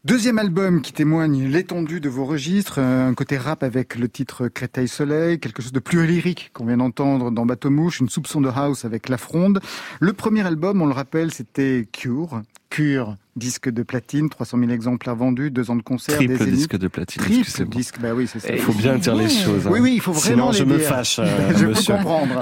Deuxième 0.05 0.37
album 0.37 0.81
qui 0.81 0.91
témoigne 0.91 1.47
l'étendue 1.47 2.01
de 2.01 2.09
vos 2.09 2.25
registres, 2.25 2.79
euh, 2.79 3.07
un 3.07 3.13
côté 3.13 3.37
rap 3.37 3.63
avec 3.63 3.95
le 3.95 4.09
titre 4.09 4.49
Créteil 4.49 4.89
Soleil, 4.89 5.39
quelque 5.39 5.61
chose 5.61 5.71
de 5.71 5.79
plus 5.79 6.05
lyrique 6.05 6.51
qu'on 6.53 6.65
vient 6.65 6.75
d'entendre 6.75 7.31
dans 7.31 7.45
Bateau 7.45 7.69
Mouche, 7.69 8.01
une 8.01 8.09
soupçon 8.09 8.41
de 8.41 8.49
house 8.49 8.83
avec 8.83 9.07
La 9.07 9.17
Fronde. 9.17 9.61
Le 10.01 10.11
premier 10.11 10.45
album, 10.45 10.81
on 10.81 10.87
le 10.87 10.93
rappelle, 10.93 11.31
c'était 11.31 11.87
Cure, 11.89 12.41
Cure 12.69 13.15
disque 13.35 13.69
de 13.69 13.83
platine, 13.83 14.29
300 14.29 14.59
000 14.59 14.71
exemplaires 14.71 15.15
vendus, 15.15 15.49
deux 15.51 15.71
ans 15.71 15.75
de 15.75 15.81
concert, 15.81 16.15
Triple 16.15 16.45
disque 16.45 16.77
de 16.77 16.87
platine. 16.87 17.21
Triple 17.21 17.65
disque, 17.65 17.99
bah 17.99 18.13
oui, 18.13 18.27
c'est 18.31 18.39
ça. 18.39 18.53
Il 18.53 18.59
faut 18.59 18.73
bien 18.73 18.97
dire 18.97 19.15
les 19.15 19.29
choses. 19.29 19.67
Hein. 19.67 19.71
Oui, 19.71 19.79
oui, 19.79 19.93
il 19.95 20.01
faut 20.01 20.11
vraiment. 20.11 20.51
Sinon, 20.51 20.67
je 20.67 20.71
me 20.71 20.77
fâche. 20.79 21.19
Euh, 21.33 21.53
je 21.55 21.65
peux 21.65 21.93
comprendre. 21.93 22.41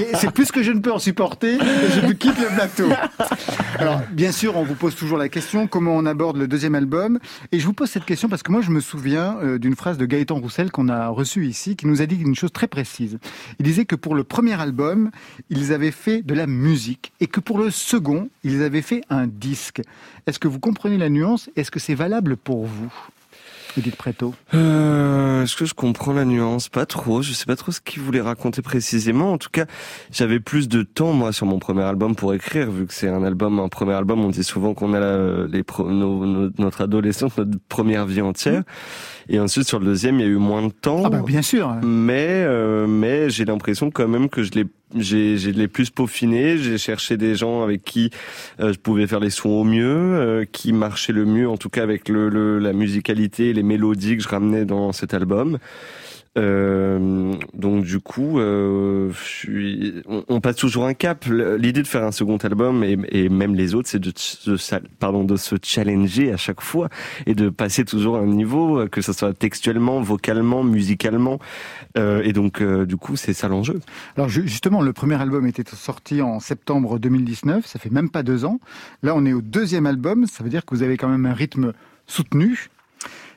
et 0.00 0.16
c'est 0.16 0.30
plus 0.30 0.52
que 0.52 0.62
je 0.62 0.70
ne 0.70 0.80
peux 0.80 0.92
en 0.92 0.98
supporter. 0.98 1.54
Et 1.54 1.90
je 1.94 2.12
quitte 2.12 2.38
le 2.38 2.54
plateau. 2.54 2.88
Alors, 3.78 4.02
bien 4.12 4.32
sûr, 4.32 4.56
on 4.56 4.64
vous 4.64 4.74
pose 4.74 4.94
toujours 4.94 5.18
la 5.18 5.28
question 5.28 5.66
comment 5.66 5.96
on 5.96 6.06
aborde 6.06 6.36
le 6.36 6.46
deuxième 6.46 6.74
album? 6.74 7.18
Et 7.52 7.58
je 7.58 7.66
vous 7.66 7.72
pose 7.72 7.90
cette 7.90 8.04
question 8.04 8.28
parce 8.28 8.42
que 8.42 8.52
moi, 8.52 8.60
je 8.60 8.70
me 8.70 8.80
souviens 8.80 9.38
euh, 9.42 9.58
d'une 9.58 9.74
phrase 9.74 9.98
de 9.98 10.06
Gaëtan 10.06 10.36
Roussel 10.36 10.70
qu'on 10.70 10.88
a 10.88 11.08
reçue 11.08 11.46
ici, 11.46 11.76
qui 11.76 11.86
nous 11.86 12.02
a 12.02 12.06
dit 12.06 12.16
une 12.16 12.34
chose 12.34 12.52
très 12.52 12.68
précise. 12.68 13.18
Il 13.58 13.64
disait 13.64 13.84
que 13.84 13.96
pour 13.96 14.14
le 14.14 14.24
premier 14.24 14.60
album, 14.60 15.10
ils 15.50 15.72
avaient 15.72 15.90
fait 15.90 16.22
de 16.22 16.34
la 16.34 16.46
musique 16.46 17.12
et 17.20 17.26
que 17.26 17.40
pour 17.40 17.58
le 17.58 17.70
second, 17.70 18.28
ils 18.44 18.62
avaient 18.62 18.82
fait 18.82 19.02
un 19.10 19.26
disque. 19.26 19.82
Est-ce 20.26 20.38
que 20.38 20.48
vous 20.48 20.60
comprenez 20.60 20.98
la 20.98 21.08
nuance? 21.08 21.50
Est-ce 21.56 21.70
que 21.70 21.80
c'est 21.80 21.94
valable 21.94 22.36
pour 22.36 22.66
vous? 22.66 22.92
Edith 23.78 23.96
Préto 23.96 24.34
euh, 24.54 25.42
Est-ce 25.42 25.54
que 25.54 25.66
je 25.66 25.74
comprends 25.74 26.12
la 26.12 26.24
nuance? 26.24 26.68
Pas 26.68 26.86
trop. 26.86 27.22
Je 27.22 27.32
sais 27.32 27.44
pas 27.44 27.56
trop 27.56 27.72
ce 27.72 27.80
qu'il 27.80 28.02
voulait 28.02 28.20
raconter 28.20 28.62
précisément. 28.62 29.32
En 29.32 29.38
tout 29.38 29.50
cas, 29.50 29.66
j'avais 30.10 30.40
plus 30.40 30.68
de 30.68 30.82
temps 30.82 31.12
moi 31.12 31.32
sur 31.32 31.46
mon 31.46 31.58
premier 31.58 31.82
album 31.82 32.16
pour 32.16 32.32
écrire, 32.32 32.70
vu 32.70 32.86
que 32.86 32.94
c'est 32.94 33.08
un 33.08 33.22
album, 33.22 33.58
un 33.58 33.68
premier 33.68 33.92
album. 33.92 34.24
On 34.24 34.30
dit 34.30 34.44
souvent 34.44 34.72
qu'on 34.74 34.94
a 34.94 35.46
les 35.46 35.62
notre 36.58 36.80
adolescence, 36.80 37.36
notre 37.36 37.58
première 37.68 38.06
vie 38.06 38.22
entière. 38.22 38.62
Et 39.28 39.40
ensuite 39.40 39.66
sur 39.66 39.80
le 39.80 39.86
deuxième, 39.86 40.20
il 40.20 40.22
y 40.22 40.28
a 40.28 40.30
eu 40.30 40.36
moins 40.36 40.62
de 40.62 40.72
temps. 40.72 41.02
Ah 41.04 41.10
bah 41.10 41.22
bien 41.26 41.42
sûr. 41.42 41.74
Mais 41.82 42.26
euh, 42.28 42.86
mais 42.86 43.28
j'ai 43.28 43.44
l'impression 43.44 43.90
quand 43.90 44.06
même 44.06 44.28
que 44.28 44.42
je 44.42 44.52
l'ai 44.52 44.64
j'ai 44.94 45.36
j'ai 45.36 45.52
les 45.52 45.66
plus 45.66 45.90
peaufiné, 45.90 46.58
j'ai 46.58 46.78
cherché 46.78 47.16
des 47.16 47.34
gens 47.34 47.62
avec 47.62 47.82
qui 47.82 48.10
euh, 48.60 48.72
je 48.72 48.78
pouvais 48.78 49.06
faire 49.08 49.18
les 49.18 49.30
sons 49.30 49.48
au 49.48 49.64
mieux, 49.64 49.84
euh, 49.84 50.44
qui 50.50 50.72
marchaient 50.72 51.12
le 51.12 51.24
mieux 51.24 51.48
en 51.48 51.56
tout 51.56 51.68
cas 51.68 51.82
avec 51.82 52.08
le, 52.08 52.28
le, 52.28 52.60
la 52.60 52.72
musicalité, 52.72 53.52
les 53.52 53.64
mélodies 53.64 54.16
que 54.16 54.22
je 54.22 54.28
ramenais 54.28 54.64
dans 54.64 54.92
cet 54.92 55.12
album. 55.12 55.58
Euh, 56.36 57.34
donc 57.54 57.84
du 57.84 58.00
coup, 58.00 58.38
euh, 58.38 59.10
on, 60.06 60.24
on, 60.28 60.40
passe 60.40 60.56
toujours 60.56 60.86
un 60.86 60.94
cap. 60.94 61.24
L'idée 61.26 61.82
de 61.82 61.86
faire 61.86 62.04
un 62.04 62.12
second 62.12 62.36
album 62.36 62.84
et, 62.84 62.98
et 63.10 63.28
même 63.28 63.54
les 63.54 63.74
autres, 63.74 63.88
c'est 63.88 63.98
de, 63.98 64.12
de, 64.46 64.56
pardon, 64.98 65.24
de 65.24 65.36
se 65.36 65.56
challenger 65.62 66.32
à 66.32 66.36
chaque 66.36 66.60
fois 66.60 66.88
et 67.26 67.34
de 67.34 67.48
passer 67.48 67.84
toujours 67.84 68.16
un 68.16 68.26
niveau, 68.26 68.86
que 68.88 69.00
ce 69.00 69.12
soit 69.12 69.32
textuellement, 69.32 70.00
vocalement, 70.00 70.62
musicalement. 70.62 71.38
Euh, 71.96 72.22
et 72.22 72.32
donc 72.32 72.60
euh, 72.60 72.86
du 72.86 72.96
coup, 72.96 73.16
c'est 73.16 73.32
ça 73.32 73.48
l'enjeu. 73.48 73.80
Alors 74.16 74.28
justement, 74.28 74.82
le 74.82 74.92
premier 74.92 75.20
album 75.20 75.46
était 75.46 75.64
sorti 75.74 76.22
en 76.22 76.40
septembre 76.40 76.98
2019. 76.98 77.66
Ça 77.66 77.78
fait 77.78 77.90
même 77.90 78.10
pas 78.10 78.22
deux 78.22 78.44
ans. 78.44 78.60
Là, 79.02 79.14
on 79.14 79.24
est 79.24 79.32
au 79.32 79.42
deuxième 79.42 79.86
album. 79.86 80.26
Ça 80.26 80.44
veut 80.44 80.50
dire 80.50 80.64
que 80.64 80.74
vous 80.74 80.82
avez 80.82 80.96
quand 80.96 81.08
même 81.08 81.26
un 81.26 81.34
rythme 81.34 81.72
soutenu 82.06 82.68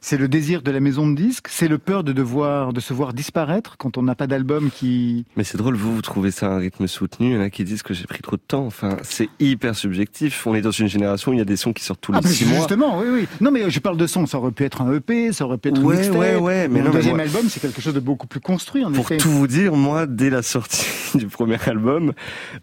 c'est 0.02 0.18
le 0.18 0.28
désir 0.28 0.62
de 0.62 0.72
la 0.72 0.80
maison 0.80 1.10
de 1.10 1.16
disques, 1.16 1.48
c'est 1.50 1.68
le 1.68 1.78
peur 1.78 2.04
de 2.04 2.14
devoir, 2.14 2.74
de 2.74 2.80
se 2.80 2.94
voir 2.94 3.14
disparaître 3.14 3.78
quand 3.78 3.98
on 3.98 4.04
n'a 4.04 4.16
pas 4.16 4.28
d'album 4.28 4.70
qui. 4.72 5.26
Mais 5.36 5.44
c'est 5.44 5.58
drôle, 5.58 5.76
vous, 5.76 5.94
vous 5.94 6.02
trouvez 6.02 6.32
ça 6.32 6.48
un 6.48 6.58
rythme 6.58 6.88
soutenu. 6.88 7.32
Il 7.32 7.36
y 7.36 7.38
en 7.38 7.42
a 7.42 7.50
qui 7.50 7.64
disent 7.64 7.84
que 7.84 7.94
j'ai 7.94 8.06
pris 8.06 8.22
trop 8.22 8.36
de 8.36 8.42
temps. 8.42 8.66
Enfin, 8.66 8.98
c'est 9.04 9.30
hyper 9.40 9.76
subjectif. 9.76 10.46
On 10.48 10.56
est 10.56 10.62
dans 10.62 10.72
une 10.72 10.88
génération 10.88 11.32
où 11.32 11.34
il 11.34 11.38
y 11.38 11.42
a 11.42 11.46
des 11.46 11.58
sons 11.58 11.74
qui 11.74 11.84
sortent 11.84 12.02
tous 12.02 12.12
les 12.12 12.20
ah, 12.24 12.28
six 12.28 12.46
mois. 12.46 12.58
Justement, 12.58 13.00
oui, 13.00 13.08
oui. 13.12 13.28
Non, 13.42 13.52
mais 13.52 13.70
je 13.70 13.80
parle 13.80 13.98
de 13.98 14.08
sons. 14.08 14.26
Ça 14.26 14.38
aurait 14.38 14.52
pu 14.52 14.64
être 14.64 14.82
un 14.82 14.94
EP, 14.94 15.32
ça 15.34 15.46
aurait 15.46 15.58
pu 15.58 15.70
être 15.70 15.82
ouais, 15.82 15.96
un 15.96 15.98
mixtape. 15.98 16.18
Ouais, 16.18 16.36
ouais, 16.36 16.68
mais 16.68 16.82
le 16.82 16.92
deuxième 16.92 17.20
album, 17.20 17.44
c'est 17.50 17.60
quelque 17.60 17.82
chose 17.82 17.94
de 17.94 18.00
beaucoup 18.00 18.28
plus 18.28 18.40
construit, 18.40 18.84
en 18.86 18.92
Pour 18.92 19.10
tout 19.10 19.30
vous 19.30 19.48
dire, 19.48 19.76
moi, 19.76 20.06
dès 20.06 20.30
la 20.30 20.42
sortie 20.42 20.88
du 21.16 21.28
premier 21.28 21.58
album, 21.66 22.14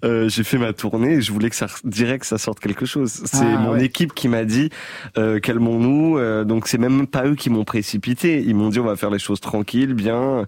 euh, 0.05 0.29
j'ai 0.29 0.45
fait 0.45 0.59
ma 0.59 0.73
tournée 0.73 1.15
et 1.15 1.21
je 1.21 1.33
voulais 1.33 1.51
que 1.51 1.57
ça, 1.57 1.67
direct, 1.85 2.23
que 2.23 2.27
ça 2.27 2.39
sorte 2.39 2.61
quelque 2.61 2.87
chose. 2.87 3.23
C'est 3.25 3.39
ah, 3.43 3.59
mon 3.59 3.77
équipe 3.77 4.15
qui 4.15 4.29
m'a 4.29 4.45
dit, 4.45 4.71
euh, 5.19 5.39
calmons-nous. 5.41 6.19
Euh, 6.19 6.45
donc 6.45 6.69
c'est 6.69 6.79
même 6.79 7.07
pas 7.07 7.26
eux 7.27 7.35
qui 7.35 7.51
m'ont 7.51 7.65
précipité 7.65 8.43
ils 8.47 8.55
m'ont 8.55 8.69
dit 8.69 8.81
on 8.81 8.85
va 8.85 8.97
faire 8.97 9.11
les 9.11 9.19
choses 9.19 9.41
tranquilles, 9.41 9.95
bien. 9.95 10.47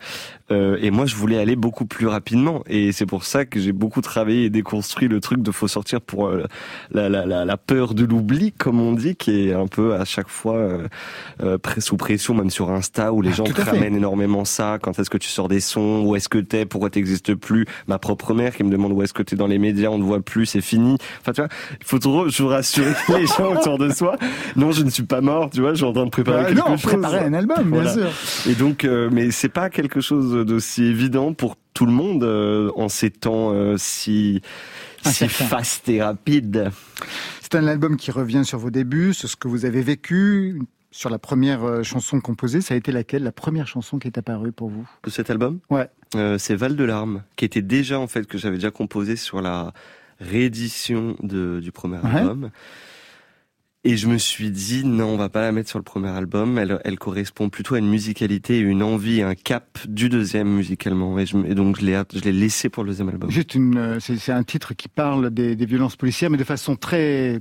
Euh, 0.50 0.78
et 0.80 0.90
moi, 0.90 1.06
je 1.06 1.14
voulais 1.14 1.38
aller 1.38 1.56
beaucoup 1.56 1.84
plus 1.84 2.06
rapidement. 2.06 2.62
Et 2.68 2.92
c'est 2.92 3.06
pour 3.06 3.24
ça 3.24 3.44
que 3.44 3.60
j'ai 3.60 3.72
beaucoup 3.72 4.00
travaillé 4.00 4.44
et 4.44 4.50
déconstruit 4.50 5.08
le 5.08 5.20
truc 5.20 5.42
de 5.42 5.50
faut 5.50 5.68
sortir 5.68 6.00
pour 6.00 6.28
euh, 6.28 6.44
la, 6.90 7.08
la, 7.08 7.26
la, 7.26 7.44
la, 7.44 7.56
peur 7.56 7.94
de 7.94 8.04
l'oubli, 8.04 8.52
comme 8.52 8.80
on 8.80 8.92
dit, 8.92 9.16
qui 9.16 9.48
est 9.48 9.52
un 9.52 9.66
peu 9.66 9.94
à 9.94 10.04
chaque 10.04 10.28
fois 10.28 10.56
euh, 10.56 10.88
euh 11.42 11.58
sous 11.78 11.96
pression, 11.96 12.34
même 12.34 12.50
sur 12.50 12.70
Insta, 12.70 13.12
où 13.12 13.20
les 13.20 13.30
ah, 13.30 13.34
gens 13.34 13.44
te 13.44 13.60
ramènent 13.60 13.94
énormément 13.96 14.44
ça. 14.44 14.78
Quand 14.80 14.98
est-ce 14.98 15.10
que 15.10 15.18
tu 15.18 15.28
sors 15.28 15.48
des 15.48 15.60
sons? 15.60 16.02
Où 16.04 16.16
est-ce 16.16 16.28
que 16.28 16.38
t'es? 16.38 16.64
Pourquoi 16.64 16.90
t'existes 16.90 17.34
plus? 17.34 17.66
Ma 17.86 17.98
propre 17.98 18.34
mère 18.34 18.56
qui 18.56 18.64
me 18.64 18.70
demande 18.70 18.92
où 18.92 19.02
est-ce 19.02 19.12
que 19.12 19.22
t'es 19.22 19.36
dans 19.36 19.46
les 19.46 19.58
médias, 19.58 19.90
on 19.90 19.98
ne 19.98 20.02
voit 20.02 20.20
plus, 20.20 20.46
c'est 20.46 20.60
fini. 20.60 20.96
Enfin, 21.20 21.32
tu 21.32 21.40
vois, 21.42 21.50
il 21.78 21.86
faut 21.86 21.98
toujours 21.98 22.50
rassurer 22.50 22.94
les 23.10 23.26
gens 23.26 23.54
autour 23.54 23.78
de 23.78 23.90
soi. 23.90 24.16
Non, 24.56 24.72
je 24.72 24.82
ne 24.82 24.90
suis 24.90 25.02
pas 25.02 25.20
mort, 25.20 25.50
tu 25.50 25.60
vois, 25.60 25.70
je 25.70 25.76
suis 25.76 25.84
en 25.84 25.92
train 25.92 26.06
de 26.06 26.10
préparer 26.10 26.42
bah, 26.42 26.48
quelque 26.48 26.68
non, 26.68 26.76
chose. 26.76 26.82
préparer 26.82 27.18
un 27.18 27.34
album, 27.34 27.70
bien 27.70 27.92
sûr. 27.92 28.10
Et 28.48 28.54
donc, 28.54 28.88
mais 29.12 29.30
c'est 29.30 29.50
pas 29.50 29.70
quelque 29.70 30.00
chose 30.00 30.37
d'aussi 30.44 30.84
évident 30.84 31.34
pour 31.34 31.56
tout 31.74 31.86
le 31.86 31.92
monde 31.92 32.24
euh, 32.24 32.70
en 32.76 32.88
ces 32.88 33.10
temps 33.10 33.52
euh, 33.52 33.76
si, 33.76 34.42
si 35.04 35.28
fast 35.28 35.88
et 35.88 36.02
rapide. 36.02 36.70
C'est 37.40 37.54
un 37.54 37.66
album 37.66 37.96
qui 37.96 38.10
revient 38.10 38.44
sur 38.44 38.58
vos 38.58 38.70
débuts, 38.70 39.14
sur 39.14 39.28
ce 39.28 39.36
que 39.36 39.48
vous 39.48 39.64
avez 39.64 39.80
vécu, 39.80 40.60
sur 40.90 41.10
la 41.10 41.18
première 41.18 41.64
euh, 41.64 41.82
chanson 41.82 42.20
composée, 42.20 42.60
ça 42.60 42.74
a 42.74 42.76
été 42.76 42.92
laquelle 42.92 43.22
La 43.22 43.32
première 43.32 43.68
chanson 43.68 43.98
qui 43.98 44.08
est 44.08 44.18
apparue 44.18 44.52
pour 44.52 44.68
vous? 44.68 44.88
De 45.04 45.10
cet 45.10 45.30
album? 45.30 45.60
Ouais. 45.70 45.88
Euh, 46.16 46.38
c'est 46.38 46.56
Val 46.56 46.76
de 46.76 46.84
larmes, 46.84 47.22
qui 47.36 47.44
était 47.44 47.62
déjà 47.62 48.00
en 48.00 48.06
fait 48.06 48.26
que 48.26 48.38
j'avais 48.38 48.56
déjà 48.56 48.70
composé 48.70 49.16
sur 49.16 49.40
la 49.40 49.72
réédition 50.20 51.16
de, 51.22 51.60
du 51.60 51.70
premier 51.70 51.98
album. 52.04 52.50
Et 53.88 53.96
je 53.96 54.06
me 54.06 54.18
suis 54.18 54.50
dit, 54.50 54.84
non, 54.84 55.06
on 55.06 55.16
va 55.16 55.30
pas 55.30 55.40
la 55.40 55.50
mettre 55.50 55.70
sur 55.70 55.78
le 55.78 55.82
premier 55.82 56.10
album. 56.10 56.58
Elle, 56.58 56.78
elle 56.84 56.98
correspond 56.98 57.48
plutôt 57.48 57.74
à 57.74 57.78
une 57.78 57.88
musicalité, 57.88 58.58
une 58.58 58.82
envie, 58.82 59.22
un 59.22 59.34
cap 59.34 59.78
du 59.88 60.10
deuxième 60.10 60.46
musicalement. 60.48 61.18
Et, 61.18 61.24
je, 61.24 61.38
et 61.38 61.54
donc, 61.54 61.80
je 61.80 61.86
l'ai, 61.86 61.98
je 62.12 62.20
l'ai 62.20 62.32
laissé 62.32 62.68
pour 62.68 62.84
le 62.84 62.90
deuxième 62.90 63.08
album. 63.08 63.30
Juste 63.30 63.54
une, 63.54 63.78
euh, 63.78 63.98
c'est, 63.98 64.18
c'est 64.18 64.32
un 64.32 64.42
titre 64.42 64.74
qui 64.74 64.88
parle 64.88 65.30
des, 65.30 65.56
des 65.56 65.64
violences 65.64 65.96
policières, 65.96 66.28
mais 66.28 66.36
de 66.36 66.44
façon 66.44 66.76
très 66.76 67.40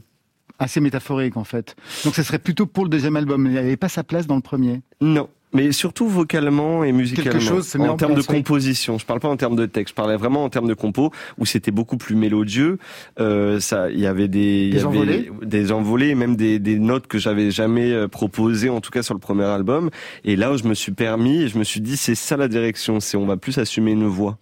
assez 0.57 0.79
métaphorique 0.79 1.35
en 1.35 1.43
fait. 1.43 1.75
Donc 2.05 2.15
ça 2.15 2.23
serait 2.23 2.39
plutôt 2.39 2.65
pour 2.65 2.85
le 2.85 2.89
deuxième 2.89 3.17
album. 3.17 3.45
Il 3.45 3.51
n'y 3.51 3.57
avait 3.57 3.75
pas 3.75 3.89
sa 3.89 4.05
place 4.05 4.25
dans 4.25 4.37
le 4.37 4.41
premier? 4.41 4.81
Non, 5.01 5.29
mais 5.57 5.71
surtout 5.71 6.07
vocalement 6.07 6.83
et 6.83 6.91
musicalement. 6.91 7.39
Chose, 7.39 7.75
en, 7.79 7.87
en 7.87 7.97
termes 7.97 8.13
de 8.13 8.21
composition. 8.21 8.99
Je 8.99 9.05
parle 9.05 9.19
pas 9.19 9.27
en 9.27 9.37
termes 9.37 9.55
de 9.55 9.65
texte. 9.65 9.93
Je 9.93 9.95
parlais 9.95 10.15
vraiment 10.15 10.43
en 10.43 10.49
termes 10.49 10.67
de 10.67 10.75
compo 10.75 11.11
où 11.39 11.47
c'était 11.47 11.71
beaucoup 11.71 11.97
plus 11.97 12.15
mélodieux. 12.15 12.77
Euh, 13.19 13.59
ça, 13.59 13.89
il 13.89 13.99
y 13.99 14.05
avait 14.05 14.27
des, 14.27 14.69
des 14.69 14.85
envolées, 14.85 15.31
des 15.41 15.71
envolées, 15.71 16.13
même 16.13 16.35
des, 16.35 16.59
des 16.59 16.77
notes 16.77 17.07
que 17.07 17.17
j'avais 17.17 17.49
jamais 17.49 17.91
euh, 17.91 18.07
proposées, 18.07 18.69
en 18.69 18.81
tout 18.81 18.91
cas 18.91 19.01
sur 19.01 19.15
le 19.15 19.19
premier 19.19 19.45
album. 19.45 19.89
Et 20.23 20.35
là 20.35 20.53
où 20.53 20.57
je 20.57 20.65
me 20.65 20.75
suis 20.75 20.91
permis, 20.91 21.47
je 21.47 21.57
me 21.57 21.63
suis 21.63 21.81
dit 21.81 21.97
c'est 21.97 22.15
ça 22.15 22.37
la 22.37 22.47
direction. 22.47 22.99
C'est 22.99 23.17
on 23.17 23.25
va 23.25 23.37
plus 23.37 23.57
assumer 23.57 23.91
une 23.91 24.05
voix. 24.05 24.37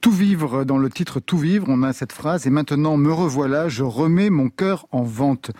Tout 0.00 0.12
vivre, 0.12 0.64
dans 0.64 0.78
le 0.78 0.90
titre 0.90 1.18
Tout 1.18 1.38
vivre, 1.38 1.66
on 1.68 1.82
a 1.82 1.92
cette 1.92 2.12
phrase, 2.12 2.46
et 2.46 2.50
maintenant 2.50 2.96
me 2.96 3.12
revoilà, 3.12 3.68
je 3.68 3.82
remets 3.82 4.28
mon 4.30 4.50
cœur 4.50 4.86
en 4.92 5.02
vente. 5.02 5.50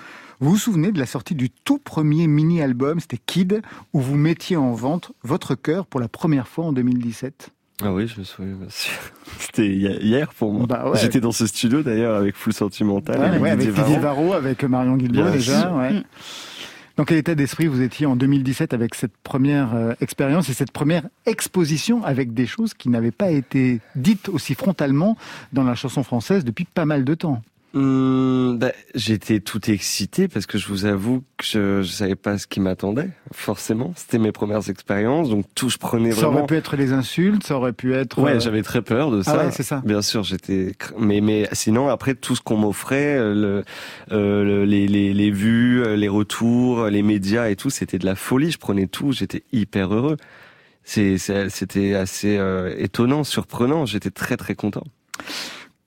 Vous 0.45 0.51
vous 0.51 0.57
souvenez 0.59 0.93
de 0.93 0.99
la 0.99 1.07
sortie 1.07 1.35
du 1.35 1.49
tout 1.49 1.79
premier 1.79 2.27
mini-album, 2.27 3.01
c'était 3.01 3.17
Kid, 3.17 3.63
où 3.95 4.01
vous 4.01 4.17
mettiez 4.17 4.59
en 4.59 4.73
vente 4.73 5.13
votre 5.23 5.55
cœur 5.55 5.87
pour 5.87 6.01
la 6.01 6.09
première 6.09 6.49
fois 6.49 6.67
en 6.67 6.73
2017 6.75 7.49
ah 7.83 7.93
oui, 7.93 8.07
je 8.07 8.21
me 8.21 8.25
souviens. 8.25 8.55
C'était 9.41 9.67
hier 9.67 10.33
pour 10.33 10.53
moi. 10.53 10.67
Bah 10.67 10.91
ouais. 10.91 10.99
J'étais 11.01 11.19
dans 11.19 11.33
ce 11.33 11.45
studio 11.47 11.83
d'ailleurs 11.83 12.15
avec 12.15 12.37
Full 12.37 12.53
Sentimental. 12.53 13.19
Ouais, 13.19 13.27
avec, 13.27 13.43
ouais, 13.43 13.51
avec 13.51 13.73
Didier 13.73 13.99
Varro, 13.99 14.33
avec 14.33 14.63
Marion 14.63 14.97
Guilbault 14.97 15.31
déjà. 15.31 15.71
Mm. 15.71 16.05
Dans 16.97 17.05
quel 17.05 17.17
état 17.17 17.35
d'esprit 17.35 17.67
vous 17.67 17.83
étiez 17.83 18.07
en 18.07 18.15
2017 18.15 18.75
avec 18.75 18.95
cette 18.95 19.17
première 19.25 19.75
euh, 19.75 19.95
expérience 20.01 20.49
et 20.51 20.53
cette 20.55 20.71
première 20.71 21.09
exposition 21.27 22.05
avec 22.05 22.33
des 22.33 22.47
choses 22.47 22.75
qui 22.75 22.91
n'avaient 22.91 23.11
pas 23.11 23.31
été 23.31 23.81
dites 23.97 24.29
aussi 24.29 24.55
frontalement 24.55 25.17
dans 25.53 25.65
la 25.65 25.75
chanson 25.75 26.05
française 26.05 26.45
depuis 26.45 26.67
pas 26.67 26.85
mal 26.85 27.05
de 27.05 27.15
temps? 27.15 27.43
Bah, 27.75 28.71
J'étais 28.95 29.41
tout 29.41 29.69
excité 29.71 30.29
parce 30.29 30.47
que 30.47 30.59
je 30.59 30.69
vous 30.69 30.85
avoue 30.85 31.25
que 31.37 31.45
je, 31.45 31.83
je 31.83 31.91
savais 31.91 32.15
pas 32.15 32.39
ce 32.39 32.47
qui 32.47 32.61
m'attendait. 32.61 33.11
Forcément, 33.33 33.93
c'était 33.97 34.19
mes 34.19 34.31
premières 34.31 34.69
expériences, 34.71 35.29
donc 35.29 35.45
tout 35.57 35.69
je 35.69 35.79
prenais 35.79 36.13
Ça 36.13 36.23
vraiment. 36.23 36.39
aurait 36.39 36.47
pu 36.47 36.55
être 36.57 36.77
les 36.77 36.93
insultes, 36.93 37.45
ça 37.45 37.57
aurait 37.57 37.73
pu 37.73 37.93
être... 37.95 38.21
Ouais, 38.23 38.35
euh, 38.37 38.41
j'avais 38.41 38.63
très 38.63 38.81
peur 38.83 39.11
de 39.11 39.21
Ah 39.21 39.25
ça. 39.25 39.37
ouais, 39.47 39.51
c'est 39.51 39.65
ça. 39.65 39.83
Bien 39.85 40.03
sûr, 40.03 40.23
j'étais. 40.23 40.73
Mais 40.99 41.21
mais 41.21 41.49
sinon 41.53 41.89
après 41.89 42.15
tout 42.15 42.37
ce 42.37 42.41
qu'on 42.41 42.57
m'offrait, 42.57 43.17
euh, 43.19 43.35
le, 43.35 43.65
euh, 44.17 44.45
le- 44.45 44.65
les, 44.65 44.87
les 44.87 45.13
les 45.13 45.31
vues, 45.33 45.83
euh, 45.83 45.97
les 45.97 46.09
retours, 46.09 46.87
les 46.87 47.03
médias 47.03 47.49
et 47.49 47.57
tout, 47.57 47.71
c'était 47.71 47.99
de 47.99 48.07
la 48.07 48.15
folie. 48.15 48.53
Je 48.53 48.59
prenais 48.59 48.87
tout, 48.87 49.11
j'étais 49.13 49.43
hyper 49.53 49.93
heureux. 49.93 50.17
C'est 50.85 51.19
c'est- 51.19 51.49
c'était 51.49 51.95
assez 51.95 52.37
euh, 52.39 52.73
étonnant, 52.79 53.25
surprenant. 53.25 53.85
J'étais 53.85 54.11
très 54.11 54.37
très 54.37 54.55
content. 54.55 54.85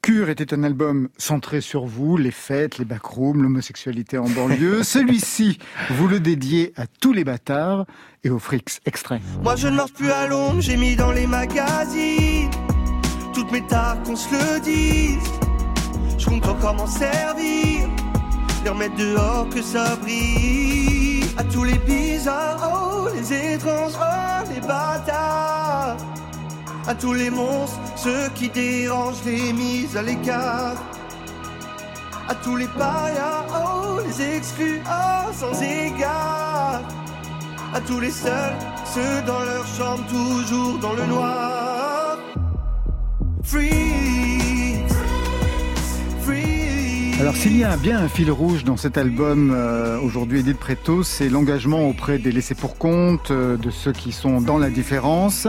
Cure 0.07 0.29
était 0.29 0.53
un 0.53 0.63
album 0.63 1.09
centré 1.17 1.59
sur 1.59 1.85
vous, 1.85 2.15
les 2.15 2.31
fêtes, 2.31 2.77
les 2.77 2.85
backrooms, 2.85 3.43
l'homosexualité 3.43 4.17
en 4.17 4.29
banlieue. 4.29 4.81
Celui-ci, 4.83 5.59
vous 5.89 6.07
le 6.07 6.21
dédiez 6.21 6.71
à 6.77 6.87
tous 6.87 7.11
les 7.11 7.25
bâtards 7.25 7.85
et 8.23 8.29
aux 8.29 8.39
frics 8.39 8.79
extraits. 8.85 9.21
Moi 9.43 9.57
je 9.57 9.67
ne 9.67 9.75
marche 9.75 9.91
plus 9.91 10.09
à 10.09 10.27
l'ombre, 10.27 10.61
j'ai 10.61 10.77
mis 10.77 10.95
dans 10.95 11.11
les 11.11 11.27
magazines 11.27 12.49
Toutes 13.33 13.51
mes 13.51 13.67
tares 13.67 14.01
qu'on 14.03 14.15
se 14.15 14.29
le 14.31 14.61
dise 14.61 15.29
Je 16.17 16.25
compte 16.25 16.47
encore 16.47 16.75
m'en 16.75 16.87
servir 16.87 17.89
Les 18.63 18.69
remettre 18.69 18.95
dehors 18.95 19.49
que 19.49 19.61
ça 19.61 19.97
brille 19.97 21.25
À 21.35 21.43
tous 21.43 21.65
les 21.65 21.79
bizarres, 21.79 22.71
oh, 22.73 23.09
les 23.13 23.55
étranges, 23.55 23.91
oh, 23.99 24.53
les 24.55 24.61
bâtards 24.61 25.97
À 26.87 26.95
tous 26.95 27.13
les 27.13 27.29
monstres, 27.29 27.77
ceux 27.97 28.29
qui 28.33 28.47
dérangent 28.47 29.25
les 29.25 29.51
mises 29.51 29.97
à 29.97 30.01
l'écart. 30.01 30.77
À 32.29 32.35
tous 32.35 32.55
les 32.55 32.67
parias, 32.67 33.45
oh, 33.53 33.99
les 34.05 34.37
exclus, 34.37 34.81
oh, 34.85 35.33
sans 35.33 35.61
égard. 35.61 36.81
À 37.73 37.81
tous 37.81 37.99
les 37.99 38.11
seuls, 38.11 38.55
ceux 38.85 39.21
dans 39.23 39.41
leur 39.41 39.65
chambre 39.67 40.05
toujours 40.07 40.79
dans 40.79 40.93
le 40.93 41.05
noir. 41.07 42.17
Freaks, 43.43 44.06
Alors 47.19 47.35
s'il 47.35 47.57
y 47.57 47.63
a 47.63 47.75
bien 47.77 47.97
un 47.97 48.07
fil 48.07 48.29
rouge 48.29 48.63
dans 48.63 48.77
cet 48.77 48.95
album 48.95 49.51
euh, 49.51 49.99
aujourd'hui 49.99 50.41
Edith 50.41 50.59
Preto, 50.59 51.01
c'est 51.01 51.29
l'engagement 51.29 51.89
auprès 51.89 52.19
des 52.19 52.31
laissés 52.31 52.53
pour 52.53 52.77
compte, 52.77 53.31
euh, 53.31 53.57
de 53.57 53.71
ceux 53.71 53.91
qui 53.91 54.11
sont 54.11 54.39
dans 54.39 54.59
la 54.59 54.69
différence. 54.69 55.47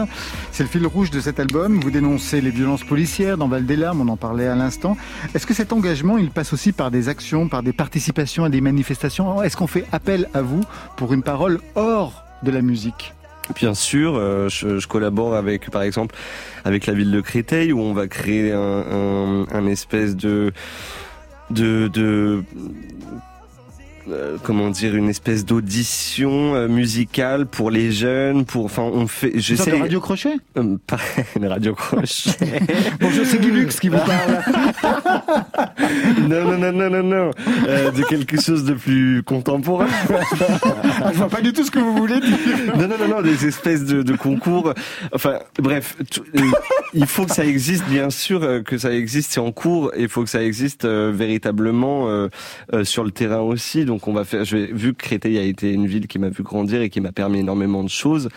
C'est 0.51 0.63
le 0.63 0.69
fil 0.69 0.87
rouge 0.87 1.11
de 1.11 1.19
cet 1.19 1.39
album. 1.39 1.79
Vous 1.79 1.91
dénoncez 1.91 2.41
les 2.41 2.49
violences 2.49 2.83
policières 2.83 3.37
dans 3.37 3.47
Val 3.47 3.67
des 3.67 3.75
Larmes, 3.75 4.01
on 4.01 4.07
en 4.07 4.17
parlait 4.17 4.47
à 4.47 4.55
l'instant. 4.55 4.97
Est-ce 5.35 5.45
que 5.45 5.53
cet 5.53 5.71
engagement, 5.71 6.17
il 6.17 6.31
passe 6.31 6.53
aussi 6.53 6.71
par 6.71 6.89
des 6.89 7.07
actions, 7.07 7.47
par 7.47 7.61
des 7.61 7.71
participations 7.71 8.45
à 8.45 8.49
des 8.49 8.61
manifestations? 8.61 9.43
Est-ce 9.43 9.55
qu'on 9.55 9.67
fait 9.67 9.85
appel 9.91 10.27
à 10.33 10.41
vous 10.41 10.61
pour 10.97 11.13
une 11.13 11.21
parole 11.21 11.59
hors 11.75 12.25
de 12.41 12.49
la 12.49 12.63
musique? 12.63 13.13
Bien 13.55 13.75
sûr, 13.75 14.15
euh, 14.15 14.49
je, 14.49 14.87
collabore 14.87 15.35
avec, 15.35 15.69
par 15.69 15.83
exemple, 15.83 16.15
avec 16.65 16.87
la 16.87 16.93
ville 16.93 17.11
de 17.11 17.21
Créteil 17.21 17.71
où 17.71 17.79
on 17.79 17.93
va 17.93 18.07
créer 18.07 18.51
un, 18.53 18.57
un, 18.59 19.45
un 19.51 19.67
espèce 19.67 20.15
de 20.15 20.51
de, 21.49 21.89
de 21.89 22.43
euh, 24.11 24.37
comment 24.43 24.69
dire 24.69 24.95
une 24.95 25.09
espèce 25.09 25.45
d'audition 25.45 26.55
euh, 26.55 26.67
musicale 26.67 27.45
pour 27.45 27.71
les 27.71 27.91
jeunes 27.91 28.45
pour 28.45 28.65
enfin 28.65 28.83
on 28.83 29.07
fait 29.07 29.27
sorte 29.27 29.35
de 29.35 29.39
j'essaie 29.41 29.79
radio 29.79 29.99
crochet? 29.99 30.35
Euh, 30.57 30.77
pas 30.87 30.97
une 31.35 31.47
radio 31.47 31.73
crochet 31.73 32.31
Bonjour, 32.99 33.25
c'est 33.25 33.39
Guy 33.39 33.51
Lux 33.51 33.79
qui 33.79 33.89
vous 33.89 33.97
parle. 33.97 34.41
non 36.29 36.43
non 36.51 36.57
non 36.57 36.71
non 36.71 36.89
non 36.89 37.03
non 37.03 37.31
Euh, 37.67 37.91
de 37.91 38.03
quelque 38.03 38.39
chose 38.41 38.63
de 38.63 38.73
plus 38.73 39.23
contemporain 39.23 39.87
Je 41.11 41.17
vois 41.17 41.29
pas 41.29 41.41
du 41.41 41.53
tout 41.53 41.63
ce 41.63 41.71
que 41.71 41.79
vous 41.79 41.95
voulez 41.95 42.19
dire. 42.19 42.37
non, 42.77 42.87
non, 42.87 42.95
non, 42.99 43.07
non, 43.15 43.21
des 43.21 43.45
espèces 43.45 43.83
de, 43.85 44.01
de 44.03 44.15
concours. 44.15 44.73
Enfin, 45.13 45.39
bref, 45.59 45.97
il 46.93 47.05
faut 47.05 47.25
que 47.25 47.33
ça 47.33 47.45
existe, 47.45 47.85
bien 47.85 48.09
sûr, 48.09 48.63
que 48.63 48.77
ça 48.77 48.91
existe, 48.93 49.31
c'est 49.33 49.39
en 49.39 49.51
cours, 49.51 49.91
et 49.95 50.03
il 50.03 50.09
faut 50.09 50.23
que 50.23 50.29
ça 50.29 50.43
existe 50.43 50.85
véritablement 50.85 52.27
sur 52.83 53.03
le 53.03 53.11
terrain 53.11 53.39
aussi. 53.41 53.85
Donc, 53.85 53.98
on 54.07 54.13
va 54.13 54.23
faire. 54.23 54.45
Je 54.45 54.57
vais, 54.57 54.65
vu 54.71 54.93
que 54.93 54.97
Créteil 55.03 55.37
a 55.37 55.43
été 55.43 55.71
une 55.71 55.85
ville 55.87 56.07
qui 56.07 56.19
m'a 56.19 56.29
vu 56.29 56.43
grandir 56.43 56.81
et 56.81 56.89
qui 56.89 57.01
m'a 57.01 57.11
permis 57.11 57.39
énormément 57.39 57.83
de 57.83 57.89
choses, 57.89 58.29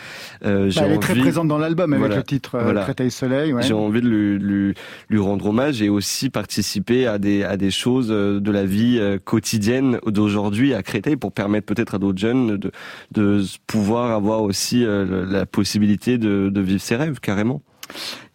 euh, 0.45 0.69
j'ai 0.71 0.81
Bah, 0.81 0.87
elle 0.87 0.93
est 0.93 0.97
envie. 0.97 1.07
très 1.07 1.15
présente 1.17 1.49
dans 1.49 1.59
l'album 1.59 1.93
avec 1.93 2.01
Voilà. 2.01 2.17
le 2.17 2.23
titre 2.23 2.55
euh, 2.57 2.63
Voilà. 2.65 2.83
Créteil 2.83 3.11
Soleil. 3.11 3.53
ouais. 3.53 3.63
J'ai 3.63 3.75
envie 3.75 4.01
de 4.01 4.09
lui, 4.09 4.39
lui, 4.39 4.75
lui 5.09 5.19
rendre 5.19 5.47
hommage 5.47 5.83
et 5.83 5.89
aussi 5.89 6.31
participer 6.31 7.07
à 7.07 7.19
des, 7.19 7.43
à 7.45 7.57
des 7.57 7.71
choses 7.71 8.09
euh, 8.11 8.41
de 8.41 8.51
la 8.51 8.65
vie 8.65 8.99
euh, 8.99 9.19
quotidienne 9.23 9.99
d'aujourd'hui 10.07 10.75
à 10.75 10.83
Créteil 10.83 11.17
pour 11.17 11.33
permettre 11.33 11.67
peut-être 11.67 11.95
à 11.95 11.99
d'autres 11.99 12.19
jeunes 12.19 12.57
de, 12.57 12.71
de 13.13 13.43
pouvoir 13.67 14.11
avoir 14.13 14.43
aussi 14.43 14.85
la 14.87 15.47
possibilité 15.47 16.19
de, 16.19 16.51
de 16.53 16.61
vivre 16.61 16.81
ses 16.81 16.97
rêves 16.97 17.21
carrément. 17.21 17.63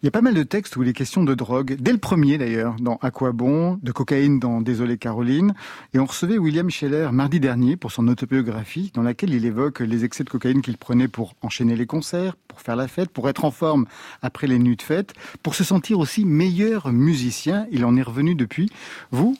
Il 0.02 0.06
y 0.06 0.08
a 0.08 0.10
pas 0.10 0.20
mal 0.20 0.34
de 0.34 0.42
textes 0.42 0.76
où 0.76 0.82
il 0.82 0.88
est 0.88 0.92
question 0.92 1.24
de 1.24 1.34
drogue, 1.34 1.76
dès 1.78 1.92
le 1.92 1.98
premier 1.98 2.38
d'ailleurs, 2.38 2.76
dans 2.80 2.96
À 3.02 3.10
quoi 3.10 3.32
bon, 3.32 3.78
de 3.82 3.92
cocaïne 3.92 4.38
dans 4.38 4.60
Désolé 4.60 4.98
Caroline. 4.98 5.54
Et 5.94 5.98
on 5.98 6.04
recevait 6.04 6.38
William 6.38 6.70
Scheller 6.70 7.08
mardi 7.12 7.40
dernier 7.40 7.76
pour 7.76 7.92
son 7.92 8.06
autobiographie, 8.08 8.92
dans 8.94 9.02
laquelle 9.02 9.34
il 9.34 9.44
évoque 9.44 9.80
les 9.80 10.04
excès 10.04 10.24
de 10.24 10.30
cocaïne 10.30 10.62
qu'il 10.62 10.76
prenait 10.76 11.08
pour 11.08 11.34
enchaîner 11.42 11.76
les 11.76 11.86
concerts, 11.86 12.36
pour 12.46 12.60
faire 12.60 12.76
la 12.76 12.88
fête, 12.88 13.10
pour 13.10 13.28
être 13.28 13.44
en 13.44 13.50
forme 13.50 13.86
après 14.22 14.46
les 14.46 14.58
nuits 14.58 14.76
de 14.76 14.82
fête, 14.82 15.14
pour 15.42 15.54
se 15.54 15.64
sentir 15.64 15.98
aussi 15.98 16.24
meilleur 16.24 16.92
musicien. 16.92 17.66
Il 17.70 17.84
en 17.84 17.96
est 17.96 18.02
revenu 18.02 18.34
depuis. 18.34 18.70
Vous, 19.10 19.36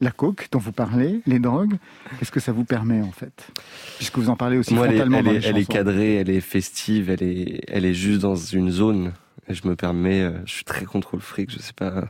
la 0.00 0.10
coke 0.10 0.48
dont 0.50 0.58
vous 0.58 0.72
parlez, 0.72 1.22
les 1.26 1.38
drogues, 1.38 1.76
qu'est-ce 2.18 2.32
que 2.32 2.40
ça 2.40 2.52
vous 2.52 2.64
permet 2.64 3.00
en 3.00 3.12
fait? 3.12 3.48
Puisque 3.96 4.18
vous 4.18 4.30
en 4.30 4.36
parlez 4.36 4.58
aussi 4.58 4.74
Moi, 4.74 4.86
elle 4.86 4.94
est, 4.94 4.96
frontalement 4.96 5.18
elle, 5.18 5.24
dans 5.24 5.30
est, 5.30 5.38
les 5.38 5.46
elle 5.46 5.58
est 5.58 5.64
cadrée, 5.64 6.14
elle 6.16 6.30
est 6.30 6.40
festive, 6.40 7.08
elle 7.08 7.22
est, 7.22 7.60
elle 7.68 7.84
est 7.84 7.94
juste 7.94 8.20
dans 8.20 8.34
une 8.34 8.70
zone. 8.70 9.12
Je 9.48 9.66
me 9.66 9.74
permets, 9.76 10.22
euh, 10.22 10.32
je 10.46 10.52
suis 10.52 10.64
très 10.64 10.84
contre 10.84 11.16
le 11.16 11.20
fric, 11.22 11.50
je 11.50 11.58
sais 11.58 11.72
pas. 11.72 12.08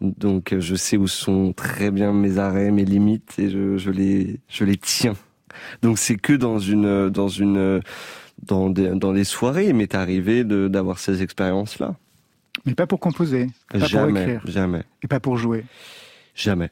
Donc, 0.00 0.52
euh, 0.52 0.60
je 0.60 0.74
sais 0.74 0.96
où 0.96 1.06
sont 1.06 1.52
très 1.52 1.90
bien 1.90 2.12
mes 2.12 2.38
arrêts, 2.38 2.70
mes 2.70 2.84
limites, 2.84 3.38
et 3.38 3.50
je, 3.50 3.76
je 3.76 3.90
les, 3.90 4.40
je 4.48 4.64
les 4.64 4.76
tiens. 4.76 5.14
Donc, 5.82 5.98
c'est 5.98 6.16
que 6.16 6.32
dans 6.32 6.58
une, 6.58 7.08
dans 7.10 7.28
une, 7.28 7.82
dans 8.42 8.70
des, 8.70 8.88
dans 8.90 9.12
des 9.12 9.24
soirées, 9.24 9.68
il 9.68 9.74
m'est 9.74 9.94
arrivé 9.94 10.44
d'avoir 10.44 10.98
ces 10.98 11.22
expériences-là. 11.22 11.94
Mais 12.66 12.74
pas 12.74 12.86
pour 12.86 13.00
composer, 13.00 13.48
pas 13.70 13.78
pour 13.78 13.88
Jamais, 13.88 14.22
écrire, 14.22 14.42
jamais, 14.46 14.82
et 15.02 15.08
pas 15.08 15.20
pour 15.20 15.36
jouer. 15.36 15.64
jamais. 16.34 16.70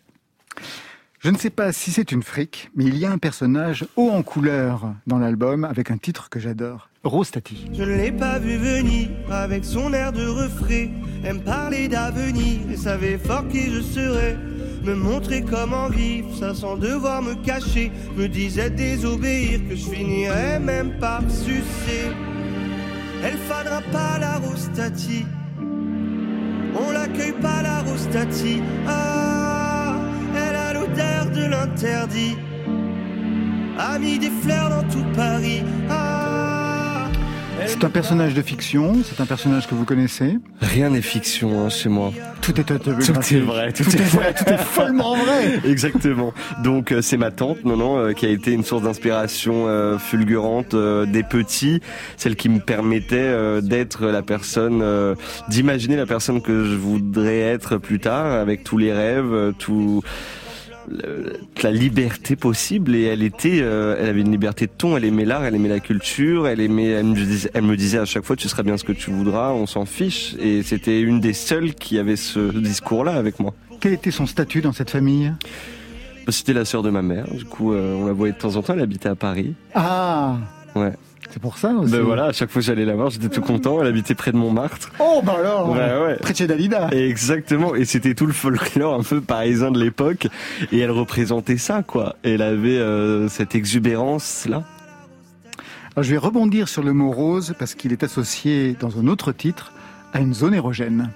Je 1.22 1.28
ne 1.28 1.37
sais 1.37 1.50
pas 1.50 1.70
si 1.70 1.90
c'est 1.90 2.12
une 2.12 2.22
fric, 2.22 2.70
mais 2.74 2.87
il 2.87 2.96
y 2.96 3.04
a 3.04 3.11
un 3.11 3.18
personnage 3.18 3.85
haut 3.94 4.09
en 4.09 4.22
couleur 4.22 4.94
dans 5.06 5.18
l'album 5.18 5.64
avec 5.64 5.90
un 5.90 5.98
titre 5.98 6.30
que 6.30 6.40
j'adore. 6.40 6.88
Rose 7.04 7.30
Tati. 7.30 7.66
Je 7.74 7.83
ne 7.83 7.94
l'ai 7.94 8.11
pas 8.11 8.38
vu 8.38 8.56
venir 8.56 9.11
avec 9.30 9.66
son 9.66 9.92
air 9.92 10.12
de 10.12 10.26
refrain. 10.26 10.88
Aime 11.22 11.42
parler 11.42 11.88
d'avenir 11.88 12.61
et 12.72 12.76
savait 12.78 13.18
fort 13.18 13.46
qui 13.48 13.70
je 13.70 13.83
serais. 13.83 14.38
Me 14.83 14.94
montrer 14.94 15.42
comment 15.42 15.90
vivre, 15.90 16.35
ça 16.38 16.54
sans 16.54 16.78
devoir 16.78 17.20
me 17.20 17.35
cacher. 17.44 17.92
Me 18.16 18.26
disait 18.26 18.70
désobéir 18.70 19.61
que 19.68 19.76
je 19.76 19.90
finirais 19.90 20.59
même 20.59 20.98
par 21.00 21.20
sucer. 21.30 22.12
Elle 23.22 23.37
fadera 23.37 23.83
pas 23.92 24.18
la 24.18 24.38
rostati. 24.38 25.26
On 26.74 26.92
l'accueille 26.92 27.38
pas 27.42 27.61
la 27.61 27.80
rostati. 27.80 28.62
Ah, 28.88 29.69
elle 30.94 31.00
a 31.00 31.24
l'odeur 31.24 31.31
de 31.31 31.50
l'interdit. 31.50 32.37
A 33.79 33.98
mis 33.98 34.18
des 34.18 34.31
fleurs 34.42 34.70
dans 34.70 34.83
tout 34.88 35.05
Paris. 35.16 35.62
Ah, 35.88 37.09
C'est 37.66 37.83
un 37.85 37.88
personnage 37.90 38.35
de 38.35 38.42
fiction, 38.42 38.92
c'est 39.05 39.22
un 39.22 39.26
personnage 39.26 39.66
que 39.66 39.74
vous 39.74 39.85
connaissez. 39.87 40.38
Rien 40.61 40.90
n'est 40.90 41.00
fiction 41.00 41.64
hein, 41.64 41.68
chez 41.70 41.88
moi. 41.88 42.12
Tout 42.42 42.59
est 42.61 42.70
autobiographique. 42.70 43.14
Tout 43.14 43.35
est 43.37 43.40
vrai, 43.40 43.72
tout 43.72 43.85
Tout 43.85 43.96
est 43.96 44.00
est 44.00 44.05
vrai, 44.05 44.35
tout 44.35 44.44
est 44.53 44.59
follement 44.59 45.14
vrai. 45.16 45.61
Exactement. 45.66 46.33
Donc 46.62 46.92
euh, 46.92 47.00
c'est 47.00 47.16
ma 47.16 47.31
tante, 47.31 47.64
non 47.64 47.76
non, 47.76 47.98
euh, 47.98 48.12
qui 48.12 48.26
a 48.26 48.31
été 48.31 48.53
une 48.53 48.64
source 48.64 48.83
d'inspiration 48.83 49.66
euh, 49.66 49.96
fulgurante 49.98 50.74
euh, 50.74 51.07
des 51.07 51.22
petits, 51.22 51.81
celle 52.18 52.37
qui 52.37 52.48
me 52.50 52.61
permettait 52.61 53.16
euh, 53.16 53.61
d'être 53.62 54.07
la 54.07 54.22
personne, 54.22 54.81
euh, 54.83 55.14
d'imaginer 55.48 55.96
la 55.96 56.07
personne 56.07 56.42
que 56.42 56.64
je 56.64 56.74
voudrais 56.76 57.40
être 57.40 57.76
plus 57.79 57.98
tard, 58.00 58.26
avec 58.26 58.62
tous 58.64 58.76
les 58.79 58.92
rêves, 58.92 59.33
euh, 59.33 59.53
tout 59.53 60.03
la 61.62 61.70
liberté 61.70 62.37
possible 62.37 62.94
et 62.94 63.05
elle 63.05 63.22
était 63.22 63.61
euh, 63.61 63.96
elle 63.98 64.09
avait 64.09 64.20
une 64.20 64.33
liberté 64.33 64.66
de 64.66 64.72
ton 64.76 64.96
elle 64.96 65.05
aimait 65.05 65.24
l'art 65.24 65.44
elle 65.44 65.55
aimait 65.55 65.68
la 65.68 65.81
culture 65.81 66.48
elle 66.48 66.61
aimait 66.61 66.88
elle 66.88 67.07
me, 67.07 67.14
disait, 67.14 67.50
elle 67.55 67.62
me 67.62 67.76
disait 67.76 67.98
à 67.98 68.05
chaque 68.05 68.24
fois 68.24 68.37
tu 68.37 68.48
seras 68.48 68.62
bien 68.62 68.76
ce 68.76 68.85
que 68.85 68.92
tu 68.92 69.11
voudras 69.11 69.53
on 69.53 69.66
s'en 69.66 69.85
fiche 69.85 70.35
et 70.40 70.62
c'était 70.62 71.00
une 71.00 71.20
des 71.20 71.33
seules 71.33 71.74
qui 71.74 71.98
avait 71.98 72.16
ce 72.16 72.40
discours 72.59 73.05
là 73.05 73.12
avec 73.12 73.38
moi 73.38 73.55
Quel 73.81 73.92
était 73.92 74.11
son 74.11 74.26
statut 74.26 74.61
dans 74.61 74.72
cette 74.72 74.90
famille? 74.90 75.33
C'était 76.29 76.53
la 76.53 76.64
sœur 76.64 76.83
de 76.83 76.90
ma 76.90 77.03
mère. 77.03 77.26
Du 77.33 77.44
coup, 77.44 77.72
euh, 77.72 77.94
on 77.94 78.07
la 78.07 78.12
voyait 78.12 78.35
de 78.35 78.38
temps 78.38 78.55
en 78.57 78.62
temps. 78.62 78.74
Elle 78.74 78.83
habitait 78.83 79.09
à 79.09 79.16
Paris. 79.16 79.55
Ah 79.74 80.37
Ouais. 80.76 80.92
C'est 81.28 81.40
pour 81.40 81.59
ça 81.59 81.70
aussi. 81.72 81.92
Ben 81.92 82.00
voilà, 82.00 82.26
à 82.26 82.33
chaque 82.33 82.50
fois 82.50 82.61
que 82.61 82.66
j'allais 82.66 82.85
la 82.85 82.94
voir, 82.94 83.11
j'étais 83.11 83.28
tout 83.28 83.42
content. 83.42 83.80
Elle 83.80 83.87
habitait 83.88 84.14
près 84.14 84.33
de 84.33 84.37
Montmartre. 84.37 84.90
Oh 84.98 85.20
bah 85.24 85.37
alors 85.38 85.70
ouais. 85.70 86.16
Près 86.16 86.33
de 86.33 86.38
chez 86.38 86.46
Dalida. 86.46 86.88
Exactement, 86.92 87.74
et 87.74 87.85
c'était 87.85 88.14
tout 88.14 88.26
le 88.26 88.33
folklore 88.33 88.94
un 88.94 89.02
peu 89.02 89.20
parisien 89.20 89.70
de 89.70 89.78
l'époque, 89.78 90.28
et 90.72 90.78
elle 90.78 90.90
représentait 90.90 91.59
ça, 91.59 91.83
quoi. 91.83 92.16
Elle 92.22 92.42
avait 92.42 92.78
euh, 92.78 93.28
cette 93.28 93.54
exubérance 93.54 94.46
là. 94.48 94.64
Alors, 95.96 96.04
je 96.04 96.12
vais 96.12 96.18
rebondir 96.18 96.68
sur 96.68 96.83
le 96.85 96.92
mot 96.92 97.11
rose 97.11 97.54
parce 97.59 97.74
qu'il 97.74 97.92
est 97.92 98.04
associé 98.04 98.76
dans 98.78 98.98
un 98.98 99.09
autre 99.09 99.33
titre 99.33 99.72
à 100.12 100.20
une 100.20 100.35
zone 100.35 100.54
érogène. 100.54 101.11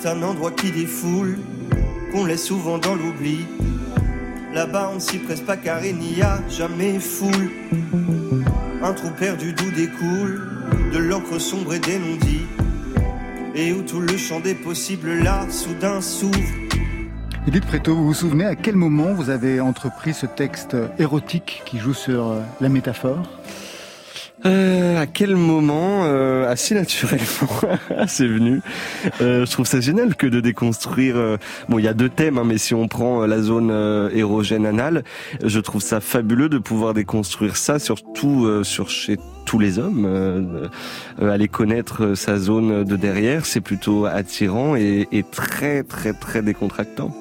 C'est 0.00 0.08
un 0.08 0.22
endroit 0.22 0.50
qui 0.50 0.70
défoule, 0.70 1.38
qu'on 2.10 2.24
laisse 2.24 2.46
souvent 2.46 2.78
dans 2.78 2.94
l'oubli. 2.94 3.44
Là-bas, 4.54 4.92
on 4.96 4.98
s'y 4.98 5.18
presse 5.18 5.42
pas 5.42 5.58
car 5.58 5.84
il 5.84 5.96
n'y 5.96 6.22
a 6.22 6.38
jamais 6.48 6.98
foule. 6.98 7.50
Un 8.82 8.94
trou 8.94 9.10
perdu 9.10 9.52
d'où 9.52 9.70
découle 9.70 10.40
de 10.90 10.98
l'encre 10.98 11.38
sombre 11.38 11.74
et 11.74 11.80
des 11.80 11.98
non-dits. 11.98 12.46
Et 13.54 13.74
où 13.74 13.82
tout 13.82 14.00
le 14.00 14.16
champ 14.16 14.40
des 14.40 14.54
possibles 14.54 15.18
là, 15.18 15.46
soudain 15.50 16.00
s'ouvre. 16.00 16.38
Edith 17.46 17.66
Préto, 17.66 17.94
vous 17.94 18.06
vous 18.06 18.14
souvenez 18.14 18.46
à 18.46 18.56
quel 18.56 18.76
moment 18.76 19.12
vous 19.12 19.28
avez 19.28 19.60
entrepris 19.60 20.14
ce 20.14 20.24
texte 20.24 20.78
érotique 20.98 21.62
qui 21.66 21.78
joue 21.78 21.94
sur 21.94 22.28
euh, 22.28 22.40
la 22.62 22.70
métaphore? 22.70 23.28
Euh, 24.46 24.98
à 24.98 25.06
quel 25.06 25.36
moment 25.36 26.04
euh, 26.04 26.50
Assez 26.50 26.74
naturellement, 26.74 27.60
c'est 28.06 28.26
venu. 28.26 28.60
Euh, 29.20 29.44
je 29.44 29.50
trouve 29.50 29.66
ça 29.66 29.80
génial 29.80 30.14
que 30.16 30.26
de 30.26 30.40
déconstruire. 30.40 31.16
euh, 31.16 31.36
bon, 31.68 31.78
il 31.78 31.84
y 31.84 31.88
a 31.88 31.94
deux 31.94 32.08
thèmes, 32.08 32.38
hein, 32.38 32.44
mais 32.46 32.58
si 32.58 32.74
on 32.74 32.88
prend 32.88 33.22
euh, 33.22 33.26
la 33.26 33.40
zone 33.42 33.70
euh, 33.70 34.08
érogène 34.14 34.64
anale, 34.66 35.04
je 35.44 35.60
trouve 35.60 35.82
ça 35.82 36.00
fabuleux 36.00 36.48
de 36.48 36.58
pouvoir 36.58 36.94
déconstruire 36.94 37.56
ça, 37.56 37.78
surtout 37.78 38.48
sur 38.64 38.88
chez 38.90 39.18
tous 39.44 39.58
les 39.58 39.78
hommes. 39.78 40.68
Aller 41.20 41.48
connaître 41.48 42.14
sa 42.14 42.38
zone 42.38 42.84
de 42.84 42.96
derrière, 42.96 43.46
c'est 43.46 43.60
plutôt 43.60 44.06
attirant 44.06 44.76
et, 44.76 45.08
et 45.12 45.22
très 45.22 45.82
très 45.82 46.12
très 46.12 46.42
décontractant. 46.42 47.14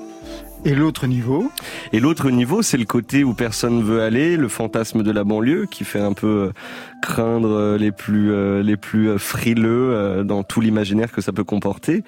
Et 0.65 0.75
l'autre 0.75 1.07
niveau 1.07 1.49
Et 1.93 2.01
l'autre 2.01 2.29
niveau, 2.29 2.61
c'est 2.61 2.77
le 2.77 2.83
côté 2.83 3.23
où 3.23 3.33
personne 3.33 3.81
veut 3.81 4.01
aller, 4.01 4.35
le 4.35 4.49
fantasme 4.49 5.03
de 5.03 5.11
la 5.11 5.23
banlieue 5.23 5.65
qui 5.65 5.85
fait 5.85 6.01
un 6.01 6.11
peu 6.11 6.27
euh, 6.27 6.51
craindre 7.01 7.49
euh, 7.49 7.77
les 7.77 7.93
plus 7.93 8.31
euh, 8.33 8.61
les 8.61 8.75
plus 8.75 9.17
frileux 9.17 10.23
dans 10.25 10.43
tout 10.43 10.59
l'imaginaire 10.59 11.11
que 11.11 11.21
ça 11.21 11.31
peut 11.31 11.45
comporter. 11.45 12.03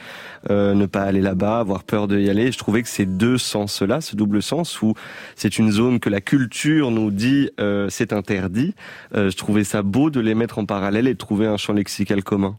Euh, 0.50 0.74
ne 0.74 0.86
pas 0.86 1.04
aller 1.04 1.22
là-bas, 1.22 1.60
avoir 1.60 1.84
peur 1.84 2.08
de 2.08 2.20
y 2.20 2.30
aller. 2.30 2.52
Je 2.52 2.58
trouvais 2.58 2.82
que 2.82 2.90
ces 2.90 3.06
deux 3.06 3.38
sens-là, 3.38 4.02
ce 4.02 4.16
double 4.16 4.42
sens 4.42 4.82
où 4.82 4.96
c'est 5.36 5.58
une 5.58 5.72
zone 5.72 6.00
que 6.00 6.10
la 6.10 6.20
culture 6.20 6.92
nous 6.92 7.12
dit 7.12 7.50
euh, 7.60 7.88
c'est 7.90 8.12
interdit. 8.12 8.76
euh, 9.16 9.30
je 9.30 9.38
trouvais 9.38 9.64
ça 9.64 9.82
beau 9.82 10.10
de 10.10 10.20
les 10.20 10.36
mettre 10.36 10.60
en 10.60 10.66
parallèle 10.66 11.08
et 11.08 11.14
de 11.14 11.18
trouver 11.18 11.48
un 11.48 11.58
champ 11.58 11.74
lexical 11.74 12.24
commun. 12.24 12.58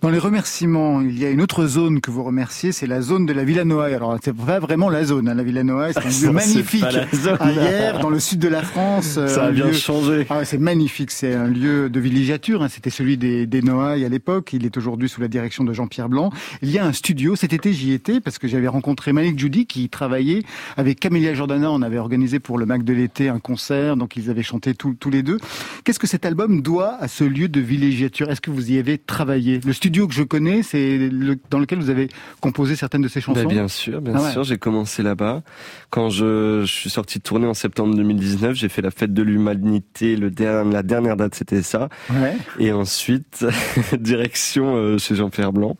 Dans 0.00 0.10
les 0.10 0.18
remerciements, 0.18 1.00
il 1.00 1.18
y 1.18 1.24
a 1.24 1.30
une 1.30 1.40
autre 1.40 1.66
zone 1.66 2.00
que 2.02 2.10
vous 2.10 2.22
remerciez, 2.24 2.72
c'est 2.72 2.86
la 2.86 3.00
zone 3.00 3.24
de 3.24 3.32
la 3.32 3.44
Villa 3.44 3.64
Noailles. 3.64 3.94
Alors, 3.94 4.18
c'est 4.22 4.34
pas 4.36 4.58
vraiment 4.58 4.90
la 4.90 5.04
zone, 5.04 5.28
hein. 5.28 5.34
la 5.34 5.42
Villa 5.42 5.64
Noailles, 5.64 5.94
c'est 5.94 6.04
un 6.26 6.26
lieu 6.28 6.32
magnifique. 6.32 6.84
zone. 7.14 7.36
Ailleurs, 7.40 8.00
dans 8.00 8.10
le 8.10 8.20
sud 8.20 8.38
de 8.38 8.48
la 8.48 8.62
France. 8.62 9.16
euh, 9.16 9.28
Ça 9.28 9.44
a 9.46 9.50
bien 9.50 9.66
lieu- 9.66 9.72
changé. 9.72 10.26
Ah 10.28 10.44
c'est 10.44 10.58
magnifique, 10.58 11.10
c'est 11.10 11.32
un 11.34 11.46
lieu 11.46 11.88
de 11.88 12.00
villégiature, 12.00 12.62
hein. 12.62 12.68
c'était 12.68 12.90
celui 12.90 13.16
des, 13.16 13.46
des 13.46 13.62
Noailles 13.62 14.04
à 14.04 14.08
l'époque, 14.10 14.52
il 14.52 14.66
est 14.66 14.76
aujourd'hui 14.76 15.08
sous 15.08 15.20
la 15.22 15.28
direction 15.28 15.64
de 15.64 15.72
Jean-Pierre 15.72 16.08
Blanc. 16.10 16.30
Il 16.60 16.70
y 16.70 16.78
a 16.78 16.84
un 16.84 16.92
studio, 16.92 17.34
cet 17.36 17.52
été 17.54 17.72
j'y 17.72 17.92
étais 17.92 18.20
parce 18.20 18.38
que 18.38 18.46
j'avais 18.46 18.68
rencontré 18.68 19.12
Malik 19.14 19.38
Judy 19.38 19.64
qui 19.66 19.88
travaillait 19.88 20.42
avec 20.76 21.00
Camélia 21.00 21.32
Jordana, 21.34 21.70
on 21.70 21.80
avait 21.82 21.98
organisé 21.98 22.40
pour 22.40 22.58
le 22.58 22.66
Mac 22.66 22.84
de 22.84 22.92
l'été 22.92 23.28
un 23.30 23.38
concert, 23.38 23.96
donc 23.96 24.16
ils 24.16 24.28
avaient 24.28 24.42
chanté 24.42 24.74
tous 24.74 25.10
les 25.10 25.22
deux. 25.22 25.38
Qu'est-ce 25.84 25.98
que 25.98 26.06
cet 26.06 26.26
album 26.26 26.60
doit 26.60 26.96
à 27.00 27.08
ce 27.08 27.24
lieu 27.24 27.48
de 27.48 27.60
villégiature? 27.60 28.30
Est-ce 28.30 28.40
que 28.42 28.50
vous 28.50 28.70
y 28.72 28.78
avez 28.78 28.98
travaillé? 28.98 29.53
Le 29.64 29.72
studio 29.72 30.06
que 30.08 30.14
je 30.14 30.22
connais, 30.22 30.62
c'est 30.62 30.98
le- 30.98 31.38
dans 31.50 31.58
lequel 31.58 31.78
vous 31.78 31.90
avez 31.90 32.08
composé 32.40 32.76
certaines 32.76 33.02
de 33.02 33.08
ces 33.08 33.20
chansons 33.20 33.40
Ben, 33.42 33.48
bien 33.48 33.68
sûr, 33.68 34.00
bien 34.00 34.14
Ah 34.16 34.22
ouais. 34.22 34.32
sûr. 34.32 34.44
J'ai 34.44 34.58
commencé 34.58 35.02
là-bas. 35.02 35.42
Quand 35.90 36.08
je, 36.10 36.62
je 36.64 36.72
suis 36.72 36.90
sorti 36.90 37.18
de 37.18 37.22
tournée 37.22 37.46
en 37.46 37.54
septembre 37.54 37.94
2019, 37.94 38.54
j'ai 38.54 38.68
fait 38.68 38.82
la 38.82 38.90
fête 38.90 39.12
de 39.14 39.22
l'humanité. 39.22 40.16
Le 40.16 40.30
der- 40.30 40.64
la 40.64 40.82
dernière 40.82 41.16
date, 41.16 41.34
c'était 41.34 41.62
ça. 41.62 41.88
Ouais. 42.10 42.36
Et 42.58 42.72
ensuite, 42.72 43.44
direction 43.98 44.76
euh, 44.76 44.98
chez 44.98 45.14
Jean-Pierre 45.14 45.52
Blanc. 45.52 45.76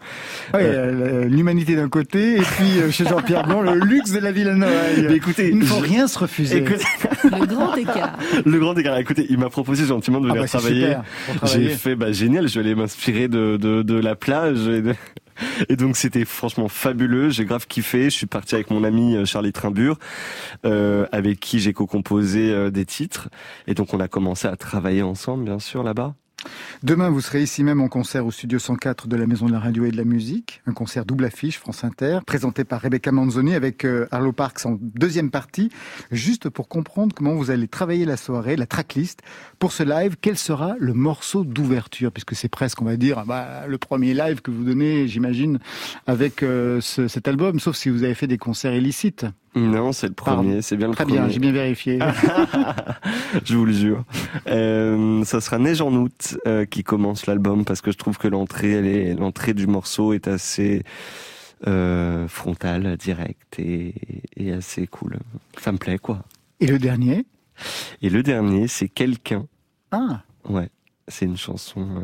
Ouais, 0.52 0.60
euh, 0.62 1.24
L'humanité 1.26 1.76
d'un 1.76 1.88
côté, 1.88 2.36
et 2.36 2.40
puis 2.42 2.78
euh, 2.78 2.90
chez 2.90 3.04
Jean-Pierre 3.04 3.44
Blanc, 3.46 3.60
le 3.62 3.74
luxe 3.78 4.12
de 4.12 4.18
la 4.20 4.32
Villa 4.32 4.54
Noailles. 4.54 5.06
Mais 5.08 5.16
écoutez, 5.16 5.48
il 5.50 5.58
ne 5.58 5.64
faut 5.64 5.82
je- 5.82 5.88
rien 5.90 6.06
se 6.06 6.18
refuser. 6.18 6.58
Écoutez, 6.58 6.84
Le 7.24 7.46
grand 7.46 7.74
écart. 7.74 8.18
le 8.44 8.58
grand 8.58 8.74
écart. 8.78 8.98
Écoutez, 8.98 9.26
il 9.30 9.38
m'a 9.38 9.50
proposé 9.50 9.86
gentiment 9.86 10.20
de 10.20 10.26
Ah 10.28 10.32
venir 10.32 10.42
bah, 10.42 10.48
travailler. 10.48 10.80
super, 10.86 11.02
pour 11.02 11.34
J'ai 11.34 11.38
travailler. 11.38 11.68
fait, 11.70 11.96
bah, 11.96 12.12
génial, 12.12 12.48
je 12.48 12.54
vais 12.54 12.60
aller 12.66 12.74
m'inspirer 12.74 13.28
de, 13.28 13.56
de, 13.64 13.82
de 13.82 13.94
la 13.94 14.14
plage. 14.14 14.68
Et, 15.68 15.76
donc, 15.76 15.96
c'était 15.96 16.24
franchement 16.24 16.68
fabuleux. 16.68 17.30
J'ai 17.30 17.44
grave 17.44 17.66
kiffé. 17.66 18.04
Je 18.04 18.16
suis 18.16 18.26
parti 18.26 18.54
avec 18.54 18.70
mon 18.70 18.84
ami 18.84 19.16
euh, 19.16 19.24
Charlie 19.24 19.52
Trimbur, 19.52 19.98
euh, 20.64 21.06
avec 21.12 21.40
qui 21.40 21.58
j'ai 21.58 21.72
co-composé 21.72 22.52
euh, 22.52 22.70
des 22.70 22.84
titres. 22.84 23.28
Et 23.66 23.74
donc, 23.74 23.94
on 23.94 24.00
a 24.00 24.08
commencé 24.08 24.46
à 24.46 24.56
travailler 24.56 25.02
ensemble, 25.02 25.44
bien 25.44 25.58
sûr, 25.58 25.82
là-bas. 25.82 26.14
Demain, 26.82 27.10
vous 27.10 27.20
serez 27.20 27.42
ici 27.42 27.64
même 27.64 27.80
en 27.80 27.88
concert 27.88 28.26
au 28.26 28.30
studio 28.30 28.58
104 28.58 29.08
de 29.08 29.16
la 29.16 29.26
Maison 29.26 29.46
de 29.46 29.52
la 29.52 29.58
Radio 29.60 29.84
et 29.84 29.90
de 29.90 29.96
la 29.96 30.04
Musique. 30.04 30.62
Un 30.66 30.72
concert 30.72 31.04
double 31.04 31.24
affiche, 31.24 31.58
France 31.58 31.84
Inter, 31.84 32.18
présenté 32.26 32.64
par 32.64 32.80
Rebecca 32.80 33.12
Manzoni 33.12 33.54
avec 33.54 33.84
euh, 33.84 34.06
Arlo 34.10 34.32
Parks 34.32 34.64
en 34.66 34.78
deuxième 34.80 35.30
partie. 35.30 35.70
Juste 36.10 36.48
pour 36.48 36.68
comprendre 36.68 37.14
comment 37.14 37.34
vous 37.34 37.50
allez 37.50 37.68
travailler 37.68 38.04
la 38.04 38.16
soirée, 38.16 38.56
la 38.56 38.66
tracklist. 38.66 39.20
Pour 39.58 39.72
ce 39.72 39.82
live, 39.82 40.16
quel 40.20 40.36
sera 40.36 40.74
le 40.78 40.92
morceau 40.94 41.44
d'ouverture? 41.44 42.12
Puisque 42.12 42.34
c'est 42.34 42.48
presque, 42.48 42.82
on 42.82 42.84
va 42.84 42.96
dire, 42.96 43.24
bah, 43.26 43.66
le 43.66 43.78
premier 43.78 44.12
live 44.14 44.42
que 44.42 44.50
vous 44.50 44.64
donnez, 44.64 45.08
j'imagine, 45.08 45.58
avec 46.06 46.42
euh, 46.42 46.80
ce- 46.80 47.08
cet 47.08 47.28
album, 47.28 47.58
sauf 47.60 47.76
si 47.76 47.88
vous 47.88 48.02
avez 48.04 48.14
fait 48.14 48.26
des 48.26 48.38
concerts 48.38 48.74
illicites. 48.74 49.26
Non, 49.56 49.92
c'est 49.92 50.08
le 50.08 50.14
premier, 50.14 50.62
c'est 50.62 50.76
bien 50.76 50.88
le 50.88 50.94
Très 50.94 51.04
premier. 51.04 51.18
bien, 51.20 51.28
j'ai 51.28 51.38
bien 51.38 51.52
vérifié. 51.52 51.98
je 53.44 53.56
vous 53.56 53.64
le 53.64 53.72
jure. 53.72 54.04
Euh, 54.48 55.22
ça 55.24 55.40
sera 55.40 55.58
Neige 55.58 55.80
en 55.80 55.92
août 55.92 56.36
euh, 56.46 56.64
qui 56.64 56.82
commence 56.82 57.26
l'album 57.26 57.64
parce 57.64 57.80
que 57.80 57.92
je 57.92 57.96
trouve 57.96 58.18
que 58.18 58.26
l'entrée, 58.28 58.72
elle 58.72 58.86
est 58.86 59.14
l'entrée 59.14 59.54
du 59.54 59.66
morceau 59.66 60.12
est 60.12 60.26
assez 60.28 60.82
euh, 61.66 62.26
frontale, 62.28 62.96
directe 62.96 63.58
et, 63.58 63.94
et 64.36 64.52
assez 64.52 64.86
cool. 64.86 65.18
Ça 65.58 65.70
me 65.72 65.78
plaît 65.78 65.98
quoi. 65.98 66.24
Et 66.60 66.66
le 66.66 66.78
dernier? 66.78 67.24
Et 68.02 68.10
le 68.10 68.22
dernier, 68.22 68.66
c'est 68.68 68.88
Quelqu'un. 68.88 69.46
Ah, 69.92 70.22
Ouais, 70.48 70.68
c'est 71.08 71.24
une 71.26 71.36
chanson 71.36 72.02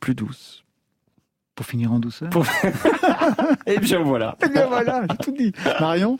plus 0.00 0.14
douce. 0.14 0.64
pour 1.54 1.64
finir 1.64 1.92
en 1.92 1.98
douceur? 1.98 2.28
Pour- 2.30 2.44
Et 3.66 3.78
bien 3.78 4.00
voilà. 4.00 4.36
Eh 4.44 4.48
bien 4.50 4.66
voilà, 4.66 5.02
j'ai 5.10 5.16
tout 5.16 5.32
dit. 5.32 5.52
Marion? 5.80 6.16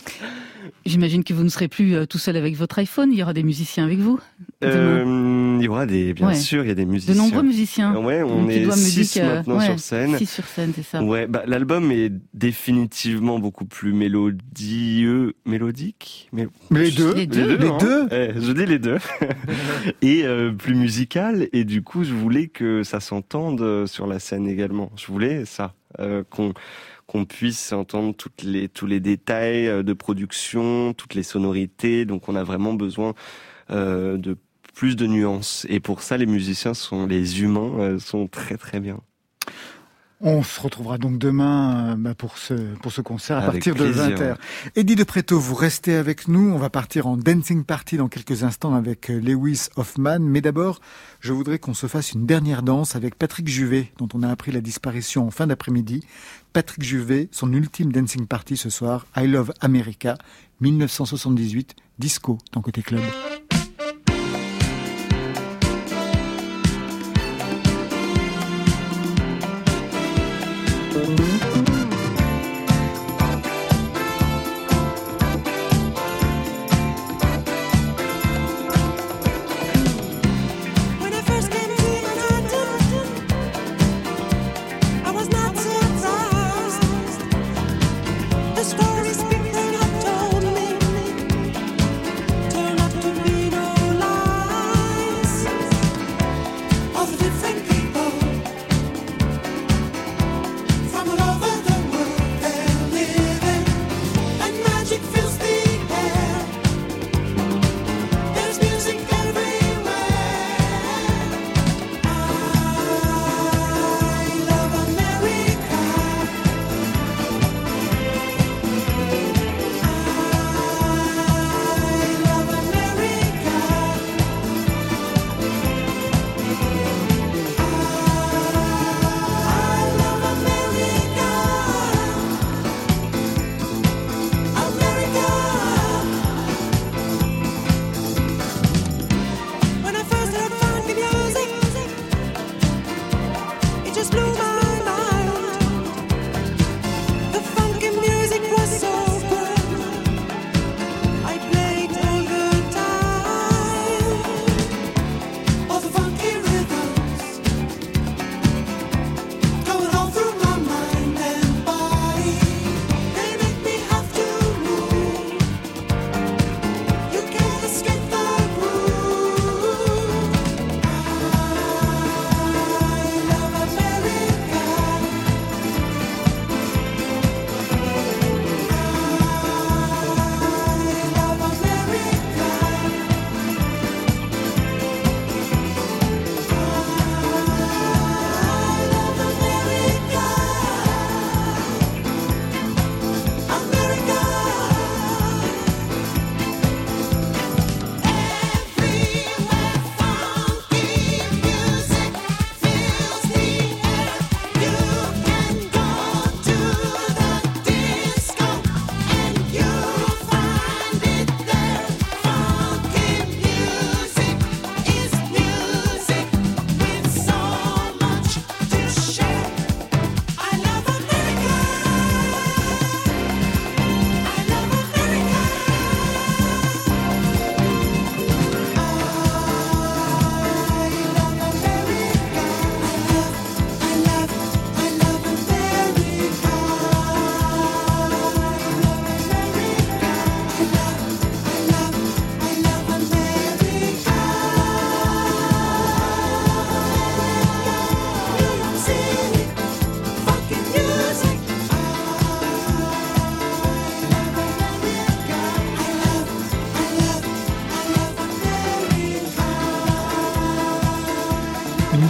J'imagine 0.87 1.25
que 1.25 1.33
vous 1.35 1.43
ne 1.45 1.49
serez 1.49 1.69
plus 1.69 1.95
euh, 1.95 2.07
tout 2.07 2.19
seul 2.19 2.37
avec 2.37 2.57
votre 2.57 2.79
iPhone. 2.79 3.13
Il 3.13 3.19
y 3.19 3.23
aura 3.23 3.33
des 3.35 3.43
musiciens 3.43 3.85
avec 3.85 3.99
vous. 3.99 4.19
Euh, 4.63 5.57
il 5.61 5.65
y 5.65 5.69
aura 5.69 5.87
des, 5.87 6.15
bien 6.15 6.29
Ouais. 6.29 6.35
sûr, 6.35 6.63
il 6.65 6.69
y 6.69 6.71
a 6.71 6.75
des 6.75 6.85
De 6.85 6.91
musiciens. 6.91 7.15
nombreux 7.15 7.43
musiciens. 7.43 7.97
Ouais, 7.97 8.23
on 8.23 8.43
Donc, 8.43 8.51
est 8.51 8.71
six 8.73 8.99
musique, 8.99 9.17
euh, 9.23 9.35
maintenant 9.37 9.59
ouais, 9.59 9.67
sur 9.67 9.79
scène. 9.79 10.17
Six 10.19 10.27
sur 10.27 10.45
scène, 10.45 10.73
c'est 10.75 10.83
ça. 10.85 11.03
Ouais, 11.03 11.27
bah, 11.27 11.43
l'album 11.47 11.91
est 11.93 12.13
définitivement 12.33 13.39
beaucoup 13.39 13.65
plus 13.67 13.93
mélodieux, 13.93 15.35
mélodique, 15.47 16.29
mais 16.33 16.49
Mais 16.71 16.85
les 16.85 16.91
deux. 16.91 17.15
Les 17.15 17.27
deux. 17.27 17.57
Les 17.57 17.69
hein. 17.69 17.79
deux. 17.81 18.09
Eh, 18.11 18.41
je 18.41 18.53
dis 18.53 18.67
les 18.67 18.79
deux, 18.79 18.99
et 20.03 20.25
euh, 20.25 20.53
plus 20.53 20.75
musical. 20.75 21.49
Et 21.53 21.65
du 21.65 21.83
coup, 21.83 22.05
je 22.05 22.13
voulais 22.13 22.49
que 22.49 22.83
ça 22.83 23.01
s'entende 23.01 23.61
euh, 23.61 23.87
sur 23.87 24.07
la 24.07 24.19
scène 24.19 24.47
également. 24.47 24.91
Je 24.97 25.07
voulais 25.07 25.45
ça, 25.45 25.75
euh, 26.01 26.23
qu'on 26.31 26.53
qu'on 27.07 27.25
puisse 27.25 27.73
entendre 27.73 28.15
tous 28.15 28.87
les 28.87 29.01
détails 29.01 29.69
euh, 29.69 29.83
de 29.83 29.93
production, 29.93 30.95
toutes 30.95 31.15
les 31.15 31.23
sonorités. 31.23 32.05
Donc, 32.05 32.29
on 32.29 32.37
a 32.37 32.45
vraiment 32.45 32.75
besoin 32.75 33.15
euh, 33.71 34.17
de 34.17 34.37
plus 34.75 34.97
de 34.97 35.07
nuances. 35.07 35.67
Et 35.69 35.81
pour 35.81 36.03
ça, 36.03 36.17
les 36.17 36.27
musiciens 36.27 36.75
sont 36.75 37.07
les 37.07 37.43
humains 37.43 37.79
euh, 37.79 37.99
sont 37.99 38.27
très 38.27 38.57
très 38.57 38.81
bien. 38.81 39.01
On 40.27 40.43
se 40.43 40.59
retrouvera 40.59 40.97
donc 40.97 41.19
demain 41.19 41.93
euh, 41.93 41.97
bah, 41.97 42.15
pour 42.15 42.39
ce 42.39 42.55
pour 42.77 42.91
ce 42.93 43.03
concert 43.03 43.37
à 43.37 43.41
Avec 43.41 43.63
partir 43.63 43.75
de 43.75 43.93
plaisir, 43.93 44.17
20h. 44.17 44.37
Eddie 44.75 44.97
de 44.97 45.05
Preto, 45.05 45.39
vous 45.39 45.55
restez 45.55 45.97
avec 45.97 46.29
nous. 46.29 46.51
On 46.51 46.57
va 46.57 46.71
partir 46.71 47.07
en 47.07 47.19
dancing 47.19 47.63
party 47.63 47.99
dans 47.99 48.09
quelques 48.09 48.43
instants 48.43 48.73
avec 48.75 49.11
euh, 49.11 49.21
Lewis 49.21 49.69
Hoffman. 49.77 50.21
Mais 50.21 50.41
d'abord, 50.41 50.81
je 51.21 51.35
voudrais 51.35 51.59
qu'on 51.59 51.75
se 51.75 51.89
fasse 51.89 52.13
une 52.13 52.25
dernière 52.25 52.63
danse 52.63 52.97
avec 52.97 53.17
Patrick 53.17 53.49
Juvet, 53.49 53.93
dont 53.99 54.09
on 54.15 54.23
a 54.23 54.31
appris 54.31 54.51
la 54.51 54.63
disparition 54.63 55.27
en 55.27 55.31
fin 55.31 55.47
d'après-midi. 55.47 56.03
Patrick 56.55 56.83
Juvet, 56.83 57.29
son 57.31 57.53
ultime 57.53 57.93
dancing 57.93 58.27
party 58.27 58.57
ce 58.57 58.71
soir, 58.71 59.07
I 59.15 59.27
Love 59.27 59.53
America, 59.61 60.17
1978, 60.63 61.77
disco 61.99 62.39
dans 62.53 62.63
Côté 62.63 62.81
Club. 62.81 63.03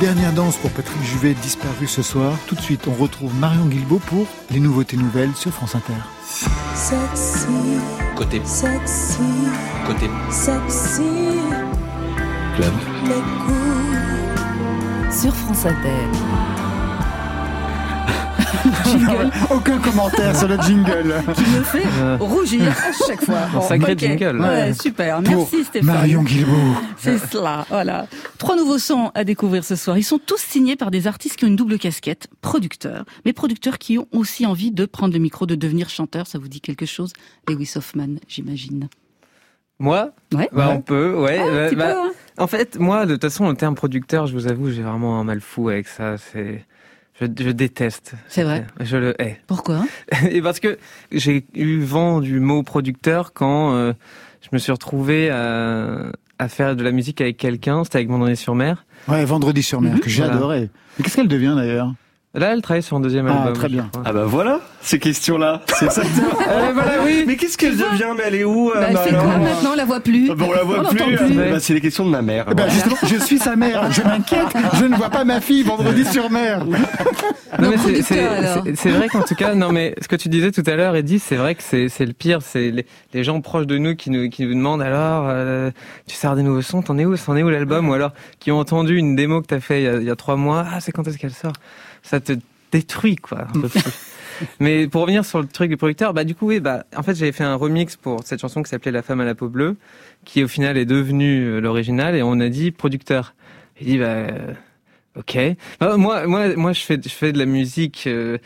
Dernière 0.04 0.34
danse 0.34 0.58
pour 0.58 0.70
Patrick 0.70 1.02
Juvet 1.02 1.32
disparu 1.32 1.86
ce 1.86 2.02
soir. 2.02 2.36
Tout 2.46 2.54
de 2.54 2.60
suite, 2.60 2.86
on 2.88 2.92
retrouve 2.92 3.34
Marion 3.36 3.64
Guilbault 3.64 4.00
pour 4.00 4.26
les 4.50 4.60
nouveautés 4.60 4.98
nouvelles 4.98 5.34
sur 5.34 5.50
France 5.50 5.74
Inter. 5.74 5.94
Sexy. 6.74 7.46
Côté. 8.14 8.42
Sexy. 8.44 9.22
Côté. 9.86 10.10
Sexy. 10.30 11.02
Club. 12.54 12.72
Sur 15.10 15.34
France 15.34 15.64
Inter. 15.64 16.63
jingle. 18.84 19.30
Aucun 19.50 19.78
commentaire 19.78 20.36
sur 20.36 20.48
le 20.48 20.56
jingle. 20.58 21.14
Qui 21.34 21.42
me 21.42 21.62
fait 21.62 22.16
rougir 22.18 22.62
à 22.68 23.06
chaque 23.06 23.24
fois. 23.24 23.40
Un 23.54 23.60
sacré 23.60 23.94
jingle. 23.96 24.40
Ouais, 24.40 24.72
super. 24.74 25.20
Merci 25.22 25.64
Stéphane. 25.64 25.86
Marion 25.86 26.22
Guilbault. 26.22 26.52
C'est 26.96 27.18
cela, 27.18 27.66
voilà. 27.68 28.06
Trois 28.38 28.56
nouveaux 28.56 28.78
sons 28.78 29.10
à 29.14 29.24
découvrir 29.24 29.64
ce 29.64 29.76
soir. 29.76 29.98
Ils 29.98 30.02
sont 30.02 30.18
tous 30.24 30.40
signés 30.40 30.76
par 30.76 30.90
des 30.90 31.06
artistes 31.06 31.36
qui 31.36 31.44
ont 31.44 31.48
une 31.48 31.56
double 31.56 31.78
casquette, 31.78 32.28
producteurs, 32.40 33.04
mais 33.24 33.32
producteurs 33.32 33.78
qui 33.78 33.98
ont 33.98 34.06
aussi 34.12 34.46
envie 34.46 34.70
de 34.70 34.86
prendre 34.86 35.12
le 35.12 35.20
micro, 35.20 35.46
de 35.46 35.54
devenir 35.54 35.88
chanteur. 35.88 36.26
Ça 36.26 36.38
vous 36.38 36.48
dit 36.48 36.60
quelque 36.60 36.86
chose 36.86 37.12
Lewis 37.48 37.72
Hoffman, 37.76 38.16
j'imagine? 38.28 38.88
Moi? 39.80 40.10
Ouais. 40.32 40.48
Bah, 40.52 40.70
on 40.72 40.80
peut, 40.80 41.14
ouais. 41.18 41.38
Ah, 41.40 41.50
Bah, 41.50 41.68
tu 41.70 41.76
bah, 41.76 41.94
hein. 41.96 42.10
En 42.38 42.46
fait, 42.46 42.78
moi, 42.78 43.06
de 43.06 43.14
toute 43.14 43.22
façon, 43.22 43.48
le 43.48 43.56
terme 43.56 43.74
producteur, 43.74 44.26
je 44.26 44.32
vous 44.34 44.46
avoue, 44.46 44.70
j'ai 44.70 44.82
vraiment 44.82 45.18
un 45.20 45.24
mal 45.24 45.40
fou 45.40 45.68
avec 45.68 45.88
ça. 45.88 46.16
C'est, 46.16 46.64
je, 47.20 47.26
je 47.26 47.50
déteste. 47.50 48.14
C'est 48.28 48.42
vrai. 48.42 48.66
Je 48.80 48.96
le 48.96 49.20
hais. 49.22 49.40
Pourquoi? 49.46 49.84
Et 50.30 50.42
parce 50.42 50.60
que 50.60 50.78
j'ai 51.12 51.44
eu 51.54 51.80
vent 51.80 52.20
du 52.20 52.40
mot 52.40 52.62
producteur 52.62 53.32
quand 53.32 53.74
euh, 53.74 53.92
je 54.42 54.48
me 54.52 54.58
suis 54.58 54.72
retrouvé 54.72 55.30
à, 55.30 56.06
à 56.38 56.48
faire 56.48 56.76
de 56.76 56.82
la 56.82 56.90
musique 56.92 57.20
avec 57.20 57.36
quelqu'un. 57.36 57.84
C'était 57.84 57.98
avec 57.98 58.08
mon 58.08 58.34
sur 58.34 58.54
mer. 58.54 58.84
Ouais, 59.08 59.24
Vendredi 59.24 59.62
sur 59.62 59.80
mer, 59.80 59.94
Mhm. 59.94 60.00
que 60.00 60.10
j'ai 60.10 60.22
Voilà. 60.22 60.36
adoré. 60.36 60.70
Mais 60.98 61.04
qu'est-ce 61.04 61.16
qu'elle 61.16 61.28
devient 61.28 61.54
d'ailleurs? 61.56 61.92
Là, 62.36 62.52
elle 62.52 62.62
travaille 62.62 62.82
sur 62.82 62.96
un 62.96 63.00
deuxième 63.00 63.28
Ah, 63.28 63.38
album. 63.42 63.52
très 63.54 63.68
je 63.68 63.72
bien. 63.74 63.90
Ah 64.04 64.12
bah 64.12 64.24
voilà, 64.26 64.58
ces 64.80 64.98
questions-là. 64.98 65.60
C'est 65.78 65.90
ça. 65.90 66.02
Euh, 66.46 66.70
voilà, 66.74 66.92
oui. 67.04 67.24
Mais 67.26 67.36
qu'est-ce 67.36 67.56
qu'elle 67.56 67.76
devient 67.76 68.12
Mais 68.16 68.24
elle 68.26 68.34
est 68.34 68.44
où 68.44 68.70
bah, 68.74 68.86
Anna, 68.88 69.00
C'est 69.04 69.10
quoi 69.10 69.20
alors 69.20 69.38
maintenant 69.38 69.70
On 69.72 69.76
la 69.76 69.84
voit 69.84 70.00
plus. 70.00 70.28
Ah 70.30 70.34
bah, 70.34 70.44
on 70.48 70.52
la 70.52 70.62
voit 70.62 70.80
On 70.84 70.94
plus. 70.94 71.00
euh, 71.38 71.52
bah, 71.52 71.60
c'est 71.60 71.74
les 71.74 71.80
questions 71.80 72.04
de 72.04 72.10
ma 72.10 72.22
mère. 72.22 72.44
Eh 72.50 72.54
ben, 72.54 72.68
justement, 72.68 72.96
je 73.04 73.16
suis 73.16 73.38
sa 73.38 73.56
mère. 73.56 73.90
Je 73.92 74.02
m'inquiète. 74.02 74.46
Je 74.78 74.84
ne 74.84 74.96
vois 74.96 75.10
pas 75.10 75.24
ma 75.24 75.40
fille 75.40 75.62
vendredi 75.62 76.04
sur 76.12 76.28
mer. 76.30 76.64
Non, 77.58 77.70
mais 77.70 78.02
c'est- 78.02 78.90
vrai 78.90 79.08
qu'en 79.08 79.22
tout 79.22 79.34
cas, 79.36 79.54
non 79.54 79.70
mais 79.72 79.94
ce 80.02 80.08
que 80.08 80.16
tu 80.16 80.28
disais 80.28 80.50
tout 80.50 80.62
à 80.66 80.74
l'heure, 80.74 80.96
Eddie, 80.96 81.18
c'est 81.20 81.36
vrai 81.36 81.54
que 81.54 81.62
c'est 81.62 81.88
c'est 81.88 82.04
le 82.06 82.12
pire. 82.12 82.40
C'est 82.42 82.70
les, 82.70 82.86
les 83.14 83.24
gens 83.24 83.40
proches 83.40 83.66
de 83.66 83.78
nous 83.78 83.94
qui 83.94 84.10
nous 84.10 84.28
qui 84.28 84.44
nous 84.44 84.54
demandent 84.54 84.82
alors, 84.82 85.26
euh, 85.28 85.70
tu 86.06 86.14
sors 86.16 86.34
des 86.36 86.42
nouveaux 86.42 86.62
sons, 86.62 86.82
t'en 86.82 86.98
es 86.98 87.04
où, 87.04 87.16
c'en 87.16 87.36
est 87.36 87.42
où 87.42 87.50
l'album, 87.50 87.88
ou 87.88 87.94
alors 87.94 88.12
qui 88.40 88.50
ont 88.50 88.58
entendu 88.58 88.96
une 88.96 89.14
démo 89.16 89.40
que 89.40 89.46
t'as 89.46 89.60
fait 89.60 89.80
il 89.82 89.84
y, 89.84 89.88
a, 89.88 89.94
il 89.96 90.04
y 90.04 90.10
a 90.10 90.16
trois 90.16 90.36
mois, 90.36 90.64
ah 90.72 90.80
c'est 90.80 90.92
quand 90.92 91.06
est-ce 91.08 91.16
qu'elle 91.18 91.32
sort? 91.32 91.52
Ça 92.04 92.20
te 92.20 92.34
détruit 92.70 93.16
quoi. 93.16 93.48
mais 94.60 94.86
pour 94.86 95.02
revenir 95.02 95.24
sur 95.24 95.40
le 95.40 95.48
truc 95.48 95.68
du 95.70 95.76
producteur, 95.76 96.14
bah 96.14 96.22
du 96.24 96.34
coup 96.36 96.46
oui, 96.46 96.60
bah 96.60 96.84
en 96.96 97.02
fait 97.02 97.14
j'avais 97.14 97.32
fait 97.32 97.44
un 97.44 97.56
remix 97.56 97.96
pour 97.96 98.22
cette 98.24 98.40
chanson 98.40 98.62
qui 98.62 98.70
s'appelait 98.70 98.92
La 98.92 99.02
femme 99.02 99.20
à 99.20 99.24
la 99.24 99.34
peau 99.34 99.48
bleue, 99.48 99.76
qui 100.24 100.44
au 100.44 100.48
final 100.48 100.76
est 100.76 100.84
devenue 100.86 101.44
euh, 101.44 101.60
l'original, 101.60 102.14
et 102.14 102.22
on 102.22 102.38
a 102.40 102.48
dit 102.48 102.70
producteur. 102.70 103.34
Il 103.80 103.86
dit 103.86 103.98
bah 103.98 104.04
euh, 104.06 104.52
Ok. 105.16 105.36
Euh, 105.36 105.96
moi, 105.96 106.26
moi, 106.26 106.56
moi, 106.56 106.72
je 106.72 106.80
fais, 106.80 106.98
je 107.00 107.08
fais 107.08 107.32
de 107.32 107.38
la 107.38 107.46
musique. 107.46 108.04
euh, 108.08 108.38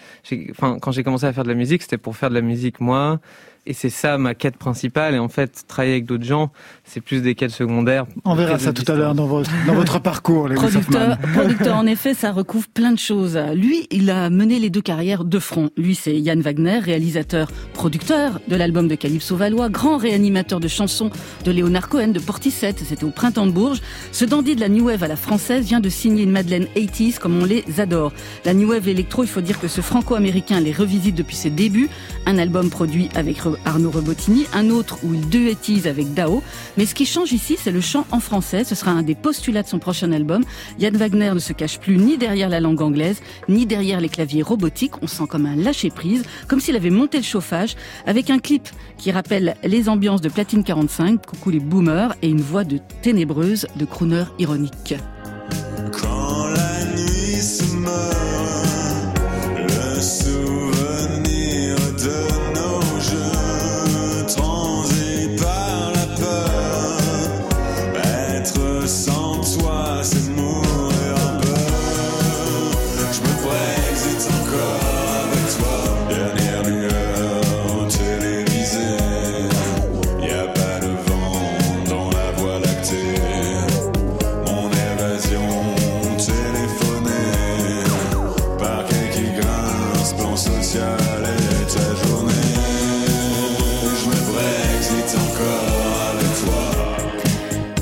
Enfin, 0.51 0.79
quand 0.81 0.93
j'ai 0.93 1.03
commencé 1.03 1.25
à 1.25 1.33
faire 1.33 1.45
de 1.45 1.49
la 1.49 1.55
musique, 1.55 1.81
c'était 1.83 1.97
pour 1.97 2.15
faire 2.17 2.29
de 2.29 2.35
la 2.35 2.43
musique 2.43 2.81
moi, 2.81 3.21
et 3.69 3.75
c'est 3.75 3.91
ça 3.91 4.17
ma 4.17 4.35
quête 4.35 4.57
principale. 4.57 5.15
Et 5.15 5.19
en 5.19 5.29
fait, 5.29 5.65
travailler 5.69 5.93
avec 5.93 6.07
d'autres 6.07 6.25
gens, 6.25 6.51
c'est 6.85 7.03
plus 7.03 7.21
des 7.21 7.35
quêtes 7.35 7.51
secondaires. 7.51 8.07
On 8.25 8.35
verra 8.35 8.59
ça 8.59 8.73
tout 8.73 8.91
à 8.91 8.95
l'heure 8.95 9.15
dans 9.15 9.27
votre, 9.27 9.51
dans 9.67 9.75
votre 9.75 9.99
parcours, 10.03 10.49
Lewis 10.49 10.57
Producteur, 10.57 11.19
producteur, 11.35 11.77
en 11.77 11.87
effet, 11.87 12.15
ça 12.15 12.33
recouvre 12.33 12.67
plein 12.69 12.93
de 12.93 12.99
choses. 12.99 13.39
Lui, 13.55 13.87
il 13.91 14.09
a 14.09 14.31
mené 14.31 14.59
les 14.59 14.71
deux 14.71 14.81
carrières 14.81 15.25
de 15.25 15.39
front. 15.39 15.69
Lui, 15.77 15.95
c'est 15.95 16.19
Yann 16.19 16.41
Wagner, 16.41 16.79
réalisateur, 16.79 17.49
producteur 17.75 18.41
de 18.49 18.57
l'album 18.57 18.89
de 18.89 18.95
Calypso 18.95 19.37
Valois, 19.37 19.69
grand 19.69 19.99
réanimateur 19.99 20.61
de 20.61 20.69
chansons 20.69 21.11
de 21.45 21.51
Léonard 21.51 21.91
Cohen, 21.91 22.09
de 22.09 22.21
Portishead, 22.21 22.77
c'était 22.79 23.05
au 23.05 23.11
printemps 23.11 23.47
de 23.47 23.53
Bourges. 23.53 23.83
Ce 24.13 24.25
dandy 24.25 24.57
de 24.57 24.61
la 24.61 24.71
New 24.71 24.87
Wave 24.87 25.03
à 25.03 25.09
la 25.09 25.17
française 25.17 25.67
vient 25.67 25.81
de 25.81 25.91
signer 25.91 26.23
une 26.23 26.31
Madeleine 26.31 26.67
80s 26.75 27.19
comme 27.19 27.39
on 27.39 27.45
les 27.45 27.65
adore. 27.79 28.13
La 28.47 28.55
New 28.55 28.71
Wave 28.71 28.89
électro, 28.89 29.25
il 29.25 29.29
faut 29.29 29.43
dire 29.43 29.61
que 29.61 29.69
ce 29.69 29.83
franco-américain 29.83 30.59
les 30.61 30.73
revisite 30.73 31.15
depuis 31.15 31.37
ses 31.37 31.51
débuts. 31.51 31.91
Un 32.25 32.39
album 32.39 32.71
produit 32.71 33.11
avec 33.15 33.37
Arnaud 33.65 33.91
Rebottini, 33.91 34.47
un 34.53 34.71
autre 34.71 34.99
où 35.05 35.15
il 35.15 35.29
duétise 35.29 35.87
avec 35.87 36.15
Dao. 36.15 36.43
Mais 36.77 36.87
ce 36.87 36.95
qui 36.95 37.07
change 37.07 37.33
ici, 37.33 37.57
c'est 37.63 37.71
le 37.71 37.81
chant 37.81 38.07
en 38.11 38.21
français. 38.21 38.65
Ce 38.65 38.75
sera 38.75 38.91
un 38.91 39.03
des 39.03 39.15
postulats 39.15 39.63
de 39.63 39.69
son 39.69 39.79
prochain 39.79 40.13
album. 40.13 40.45
Yann 40.79 40.97
Wagner 40.97 41.33
ne 41.35 41.39
se 41.39 41.53
cache 41.53 41.79
plus 41.79 41.97
ni 41.97 42.19
derrière 42.19 42.49
la 42.49 42.61
langue 42.61 42.81
anglaise, 42.83 43.21
ni 43.49 43.67
derrière 43.67 44.01
les 44.01 44.09
claviers 44.09 44.43
robotiques. 44.43 45.03
On 45.03 45.07
sent 45.07 45.25
comme 45.29 45.47
un 45.47 45.57
lâcher-prise, 45.57 46.25
comme 46.47 46.61
s'il 46.61 46.77
avait 46.77 46.91
monté 46.91 47.19
le 47.19 47.25
chauffage, 47.25 47.77
avec 48.07 48.31
un 48.31 48.39
clip 48.39 48.69
qui 48.97 49.11
rappelle 49.11 49.57
les 49.65 49.89
ambiances 49.89 50.21
de 50.21 50.29
Platine 50.29 50.65
45, 50.65 51.25
coucou 51.25 51.51
les 51.51 51.61
boomers, 51.61 52.15
et 52.23 52.29
une 52.29 52.41
voix 52.41 52.65
de 52.65 52.79
ténébreuse 53.03 53.67
de 53.77 53.85
crooner 53.85 54.25
ironique. 54.39 54.95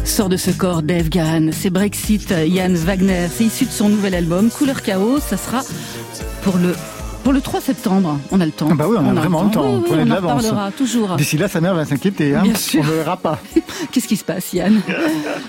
Sort 0.04 0.30
de 0.30 0.38
ce 0.38 0.50
corps 0.50 0.82
Dave 0.82 1.10
Gahan, 1.10 1.50
c'est 1.52 1.68
Brexit, 1.68 2.30
Yann 2.30 2.74
Wagner, 2.74 3.26
c'est 3.30 3.44
issu 3.44 3.66
de 3.66 3.70
son 3.70 3.90
nouvel 3.90 4.14
album 4.14 4.48
Couleur 4.48 4.80
Chaos, 4.80 5.20
ça 5.20 5.36
sera 5.36 5.60
pour 6.42 6.56
le 6.56 6.74
pour 7.26 7.32
le 7.32 7.40
3 7.40 7.60
septembre, 7.60 8.20
on 8.30 8.40
a 8.40 8.46
le 8.46 8.52
temps. 8.52 8.68
Ah 8.70 8.74
bah 8.76 8.86
oui, 8.88 8.96
on 9.00 9.08
a 9.08 9.12
vraiment 9.12 9.42
le 9.42 9.50
temps. 9.50 9.68
Oui, 9.68 9.78
oui, 9.78 9.84
Prenez 9.88 10.02
on 10.02 10.04
de 10.04 10.10
l'avance. 10.10 10.46
toujours. 10.76 11.16
D'ici 11.16 11.36
là, 11.36 11.48
sa 11.48 11.60
mère 11.60 11.74
va 11.74 11.84
s'inquiéter. 11.84 12.36
Hein. 12.36 12.42
Bien 12.44 12.54
sûr. 12.54 12.82
On 12.84 12.86
ne 12.86 12.92
verra 12.92 13.16
pas. 13.16 13.40
Qu'est-ce 13.90 14.06
qui 14.06 14.16
se 14.16 14.22
passe, 14.22 14.52
Yann 14.52 14.80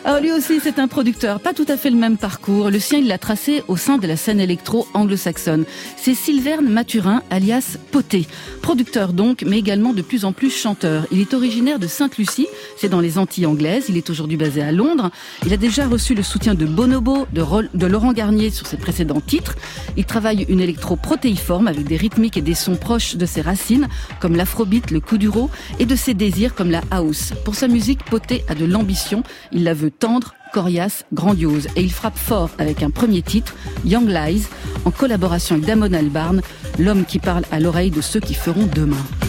Alors 0.04 0.20
lui 0.24 0.32
aussi, 0.32 0.60
c'est 0.60 0.80
un 0.80 0.88
producteur, 0.88 1.40
pas 1.40 1.54
tout 1.54 1.68
à 1.68 1.78
fait 1.78 1.92
le 1.92 1.96
même 1.96 2.18
parcours. 2.18 2.72
Le 2.72 2.80
sien, 2.80 2.98
il 2.98 3.08
l'a 3.08 3.20
tracé 3.20 3.62
au 3.68 3.78
sein 3.78 4.00
de 4.00 4.08
la 4.08 4.18
scène 4.18 4.40
électro 4.40 4.88
anglo-saxonne. 4.96 5.66
C'est 5.98 6.16
Sylverne 6.16 6.68
Mathurin, 6.68 7.22
alias 7.30 7.78
Poté. 7.92 8.26
Producteur 8.64 9.14
donc, 9.14 9.44
mais 9.46 9.60
également 9.60 9.94
de 9.94 10.02
plus 10.02 10.26
en 10.26 10.32
plus 10.32 10.50
chanteur. 10.50 11.06
Il 11.12 11.22
est 11.22 11.36
originaire 11.36 11.78
de 11.78 11.86
Sainte-Lucie, 11.86 12.48
c'est 12.78 12.90
dans 12.90 13.02
les 13.02 13.20
Antilles 13.20 13.46
anglaises. 13.46 13.86
Il 13.90 13.98
est 13.98 14.10
aujourd'hui 14.10 14.38
basé 14.38 14.64
à 14.64 14.72
Londres. 14.72 15.12
Il 15.46 15.54
a 15.54 15.58
déjà 15.58 15.88
reçu 15.88 16.16
le 16.16 16.24
soutien 16.24 16.56
de 16.56 16.66
Bonobo, 16.66 17.28
de 17.32 17.86
Laurent 17.86 18.14
Garnier 18.14 18.50
sur 18.50 18.66
ses 18.66 18.78
précédents 18.78 19.22
titres. 19.22 19.54
Il 19.96 20.06
travaille 20.06 20.48
une 20.50 20.60
électro 20.60 20.96
protéiforme 20.96 21.67
avec 21.68 21.86
des 21.86 21.98
rythmiques 21.98 22.38
et 22.38 22.42
des 22.42 22.56
sons 22.56 22.76
proches 22.76 23.16
de 23.16 23.26
ses 23.26 23.42
racines, 23.42 23.88
comme 24.20 24.36
l'afrobeat, 24.36 24.92
le 24.92 25.00
kuduro, 25.00 25.50
et 25.80 25.86
de 25.86 25.96
ses 25.96 26.14
désirs 26.14 26.56
comme 26.56 26.72
la 26.72 26.82
house. 26.92 27.34
Pour 27.46 27.56
sa 27.56 27.68
musique, 27.68 28.04
Poté 28.06 28.44
a 28.48 28.56
de 28.56 28.66
l'ambition. 28.66 29.24
Il 29.52 29.64
la 29.64 29.74
veut 29.74 29.92
tendre, 29.92 30.34
coriace, 30.54 31.06
grandiose. 31.14 31.68
Et 31.76 31.82
il 31.82 31.92
frappe 31.92 32.18
fort 32.18 32.50
avec 32.58 32.84
un 32.84 32.90
premier 32.90 33.22
titre, 33.22 33.56
Young 33.86 34.08
Lies, 34.08 34.48
en 34.86 34.92
collaboration 34.92 35.56
avec 35.56 35.68
Damon 35.68 35.94
Albarn, 35.94 36.42
l'homme 36.80 37.06
qui 37.06 37.20
parle 37.20 37.44
à 37.52 37.60
l'oreille 37.60 37.92
de 37.92 38.02
ceux 38.02 38.20
qui 38.20 38.34
feront 38.34 38.68
demain. 38.74 39.27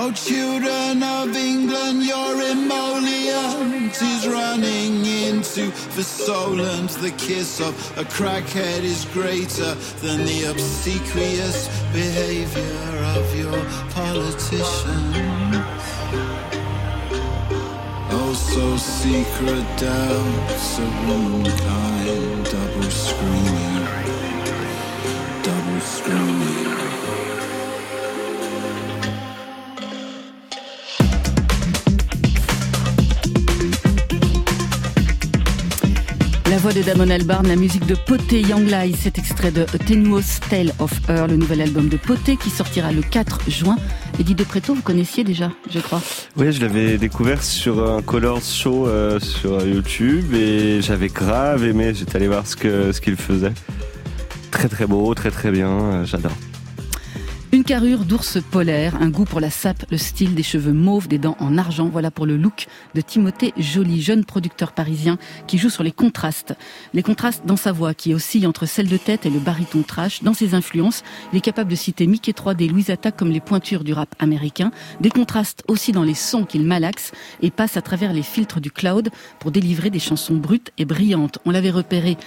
Oh 0.00 0.12
children 0.12 1.02
of 1.02 1.34
England, 1.34 2.04
your 2.04 2.40
emollient 2.40 4.00
is 4.00 4.28
running 4.28 5.04
into 5.04 5.72
the 5.96 6.04
solent. 6.04 6.90
The 6.90 7.10
kiss 7.10 7.58
of 7.58 7.74
a 7.98 8.04
crackhead 8.04 8.84
is 8.84 9.06
greater 9.06 9.74
than 10.00 10.24
the 10.24 10.44
obsequious 10.52 11.66
behavior 11.92 12.94
of 13.16 13.26
your 13.36 13.60
politicians. 13.90 15.56
Oh, 18.14 18.34
so 18.34 18.76
secret 18.76 19.66
doubts 19.80 20.78
of 20.78 20.90
womankind, 21.08 22.44
double 22.44 22.90
screaming, 22.90 23.84
double 25.42 25.80
screaming. 25.80 26.97
Voix 36.58 36.72
de 36.72 36.82
Damon 36.82 37.08
Albarn, 37.10 37.46
la 37.46 37.56
musique 37.56 37.86
de 37.86 37.94
Poté 37.94 38.42
Lies, 38.42 38.96
cet 38.96 39.18
extrait 39.18 39.52
de 39.52 39.62
A 39.62 39.78
Tenuous 39.78 40.40
Tale 40.50 40.72
of 40.80 40.90
Her, 41.08 41.28
le 41.28 41.36
nouvel 41.36 41.60
album 41.60 41.88
de 41.88 41.96
Poté 41.96 42.36
qui 42.36 42.50
sortira 42.50 42.90
le 42.90 43.02
4 43.02 43.48
juin. 43.48 43.76
Eddie 44.18 44.34
De 44.34 44.42
Preto, 44.42 44.74
vous 44.74 44.82
connaissiez 44.82 45.22
déjà, 45.22 45.52
je 45.70 45.78
crois. 45.78 46.02
Oui, 46.36 46.50
je 46.52 46.60
l'avais 46.60 46.98
découvert 46.98 47.44
sur 47.44 47.88
un 47.88 48.02
Colors 48.02 48.42
Show 48.42 48.88
euh, 48.88 49.20
sur 49.20 49.64
YouTube 49.64 50.34
et 50.34 50.82
j'avais 50.82 51.08
grave 51.08 51.64
aimé. 51.64 51.92
J'étais 51.94 52.16
allé 52.16 52.26
voir 52.26 52.46
ce 52.46 52.56
qu'il 53.00 53.16
faisait. 53.16 53.52
Très 54.50 54.68
très 54.68 54.86
beau, 54.86 55.14
très 55.14 55.30
très 55.30 55.52
bien, 55.52 55.68
euh, 55.68 56.04
j'adore. 56.04 56.32
Une 57.50 57.64
carrure 57.64 58.04
d'ours 58.04 58.36
polaire, 58.50 59.00
un 59.00 59.08
goût 59.08 59.24
pour 59.24 59.40
la 59.40 59.48
sape, 59.48 59.86
le 59.90 59.96
style 59.96 60.34
des 60.34 60.42
cheveux 60.42 60.74
mauves, 60.74 61.08
des 61.08 61.16
dents 61.16 61.36
en 61.40 61.56
argent. 61.56 61.88
Voilà 61.88 62.10
pour 62.10 62.26
le 62.26 62.36
look 62.36 62.66
de 62.94 63.00
Timothée 63.00 63.54
Joly, 63.56 64.02
jeune 64.02 64.26
producteur 64.26 64.72
parisien 64.72 65.16
qui 65.46 65.56
joue 65.56 65.70
sur 65.70 65.82
les 65.82 65.90
contrastes. 65.90 66.54
Les 66.92 67.02
contrastes 67.02 67.46
dans 67.46 67.56
sa 67.56 67.72
voix 67.72 67.94
qui 67.94 68.12
oscille 68.12 68.46
entre 68.46 68.66
celle 68.66 68.88
de 68.88 68.98
tête 68.98 69.24
et 69.24 69.30
le 69.30 69.38
baryton 69.38 69.82
trash. 69.82 70.22
Dans 70.22 70.34
ses 70.34 70.52
influences, 70.52 71.02
il 71.32 71.38
est 71.38 71.40
capable 71.40 71.70
de 71.70 71.74
citer 71.76 72.06
Mickey 72.06 72.32
3D, 72.32 72.68
Louise 72.68 72.90
Attaque 72.90 73.16
comme 73.16 73.30
les 73.30 73.40
pointures 73.40 73.82
du 73.82 73.94
rap 73.94 74.14
américain. 74.18 74.70
Des 75.00 75.10
contrastes 75.10 75.64
aussi 75.68 75.92
dans 75.92 76.04
les 76.04 76.12
sons 76.12 76.44
qu'il 76.44 76.64
malaxe 76.64 77.12
et 77.40 77.50
passe 77.50 77.78
à 77.78 77.82
travers 77.82 78.12
les 78.12 78.22
filtres 78.22 78.60
du 78.60 78.70
cloud 78.70 79.08
pour 79.38 79.52
délivrer 79.52 79.88
des 79.88 80.00
chansons 80.00 80.36
brutes 80.36 80.70
et 80.76 80.84
brillantes. 80.84 81.38
On 81.46 81.50
l'avait 81.50 81.70
repéré 81.70 82.18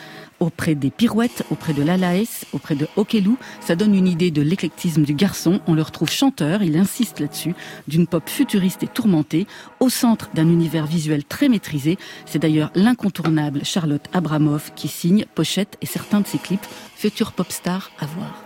auprès 0.42 0.76
des 0.76 0.90
pirouettes, 0.90 1.46
auprès 1.52 1.74
de 1.74 1.84
l'Alaes, 1.84 2.46
auprès 2.52 2.76
de 2.76 2.90
Okelou. 2.98 3.38
Ça 3.62 3.78
donne 3.78 3.96
une 3.96 4.08
idée 4.08 4.32
de 4.32 4.42
l'éclectisme 4.42 5.04
du 5.04 5.14
garçon. 5.14 5.62
On 5.68 5.74
le 5.74 5.84
retrouve 5.84 6.10
chanteur, 6.10 6.64
il 6.64 6.76
insiste 6.76 7.22
là-dessus, 7.22 7.56
d'une 7.88 8.08
pop 8.08 8.28
futuriste 8.28 8.84
et 8.84 8.88
tourmentée, 8.88 9.48
au 9.80 9.90
centre 9.90 10.30
d'un 10.34 10.50
univers 10.50 10.86
visuel 10.86 11.24
très 11.24 11.48
maîtrisé. 11.48 11.98
C'est 12.26 12.40
d'ailleurs 12.40 12.72
l'incontournable 12.76 13.64
Charlotte 13.64 14.06
Abramoff 14.12 14.74
qui 14.76 14.90
signe 14.90 15.26
pochette 15.36 15.78
et 15.82 15.86
certains 15.86 16.22
de 16.22 16.28
ses 16.28 16.40
clips. 16.40 16.66
Future 16.96 17.32
pop 17.32 17.52
star 17.52 17.92
à 18.00 18.06
voir. 18.08 18.44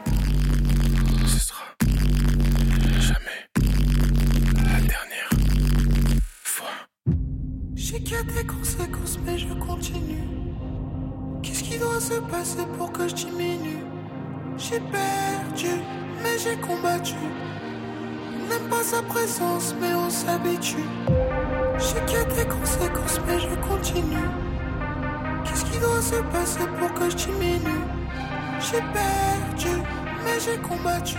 Ce 1.26 1.40
sera 1.40 1.64
jamais 3.00 3.50
la 4.56 4.80
dernière 4.82 5.30
fois. 6.44 6.68
J'ai 7.76 8.00
des 8.00 8.46
conséquences, 8.46 9.18
mais 9.26 9.38
je 9.38 9.48
continue. 9.54 10.05
Qui 11.76 11.82
doit 11.82 12.00
se 12.00 12.14
passer 12.32 12.66
pour 12.78 12.90
que 12.94 13.06
je 13.06 13.16
diminue 13.16 13.84
J'ai 14.58 14.80
perdu, 14.80 15.74
mais 16.24 16.38
j'ai 16.42 16.56
combattu. 16.56 17.16
N'aime 18.50 18.70
pas 18.70 18.82
sa 18.82 19.02
présence, 19.02 19.76
mais 19.82 19.94
on 19.94 20.10
s'habitue. 20.10 20.88
J'ai 21.78 22.06
qu'il 22.06 22.22
y 22.22 22.36
des 22.38 22.48
conséquences, 22.48 23.20
mais 23.28 23.40
je 23.42 23.68
continue. 23.68 24.30
Qu'est-ce 25.44 25.66
qui 25.66 25.78
doit 25.80 26.02
se 26.02 26.22
passer 26.32 26.66
pour 26.80 26.94
que 26.94 27.10
je 27.10 27.16
diminue? 27.18 27.84
J'ai 28.62 28.84
perdu, 28.96 29.76
mais 30.24 30.40
j'ai 30.46 30.58
combattu. 30.62 31.18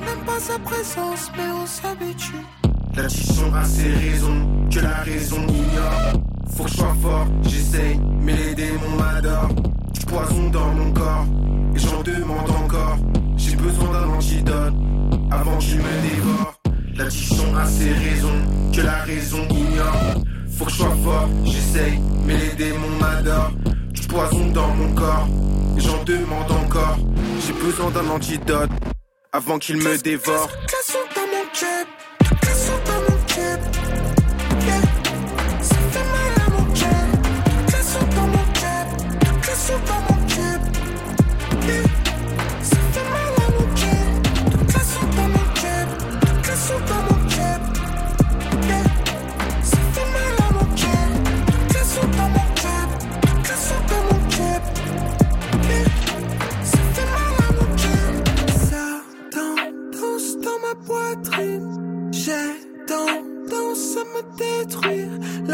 N'aime 0.00 0.24
pas 0.26 0.40
sa 0.40 0.58
présence, 0.58 1.30
mais 1.36 1.52
on 1.52 1.66
s'habitue. 1.66 2.44
L'addiction 2.96 3.54
a 3.54 3.64
ses 3.64 3.92
raisons, 3.92 4.66
que 4.72 4.80
la 4.80 4.96
raison 5.04 5.46
ignore. 5.46 6.20
Faut 6.56 6.64
que 6.64 6.70
je 6.70 6.76
sois 6.76 6.96
fort, 7.00 7.26
j'essaye, 7.44 8.00
poison 10.20 10.50
dans 10.50 10.68
mon 10.72 10.92
corps, 10.92 11.26
et 11.74 11.78
j'en 11.78 12.02
demande 12.02 12.50
encore. 12.50 12.96
J'ai 13.36 13.56
besoin 13.56 13.90
d'un 13.92 14.08
antidote, 14.10 14.74
avant 15.30 15.58
qu'il 15.58 15.78
me 15.78 16.10
dévore. 16.10 16.54
L'addiction 16.94 17.56
a 17.56 17.66
ses 17.66 17.92
raisons, 17.92 18.40
que 18.74 18.80
la 18.82 18.98
raison 19.02 19.46
ignore. 19.50 20.22
Faut 20.56 20.64
que 20.66 20.70
je 20.70 20.76
sois 20.76 20.96
fort, 21.02 21.28
j'essaye, 21.44 21.98
mais 22.26 22.36
les 22.36 22.64
démons 22.64 22.98
m'adorent. 23.00 23.52
Du 23.90 24.02
poison 24.02 24.46
dans 24.52 24.68
mon 24.68 24.94
corps, 24.94 25.28
et 25.76 25.80
j'en 25.80 26.02
demande 26.04 26.50
encore. 26.50 26.98
J'ai 27.46 27.52
besoin 27.54 27.90
d'un 27.90 28.08
antidote, 28.10 28.70
avant 29.32 29.58
qu'il 29.58 29.76
me 29.76 29.96
dévore. 30.02 30.48
dans 31.14 31.26
mon 31.26 31.99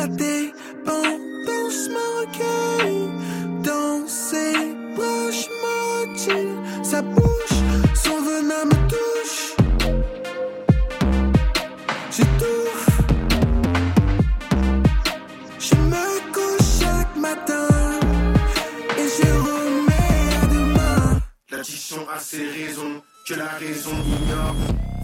La 0.07 0.12
dépendance. 0.14 1.88
Dans 3.64 4.07
ses 4.07 4.52
bras. 4.94 5.32
Sa 6.84 7.02
bouche, 7.02 7.59
son 7.94 8.20
venin 8.22 8.64
me 8.66 8.78
touche. 8.88 9.57
J'étouffe. 12.11 13.00
Je 15.59 15.74
me 15.74 16.32
couche 16.32 16.80
chaque 16.80 17.16
matin. 17.16 17.68
Et 18.98 19.09
je 19.09 19.28
remets 19.48 20.36
à 20.40 20.46
demain. 20.46 21.20
L'addiction 21.50 22.09
a 22.14 22.18
ses 22.20 22.48
raisons, 22.48 23.02
que 23.28 23.34
la 23.34 23.48
raison 23.59 23.90
ignore. 23.90 24.54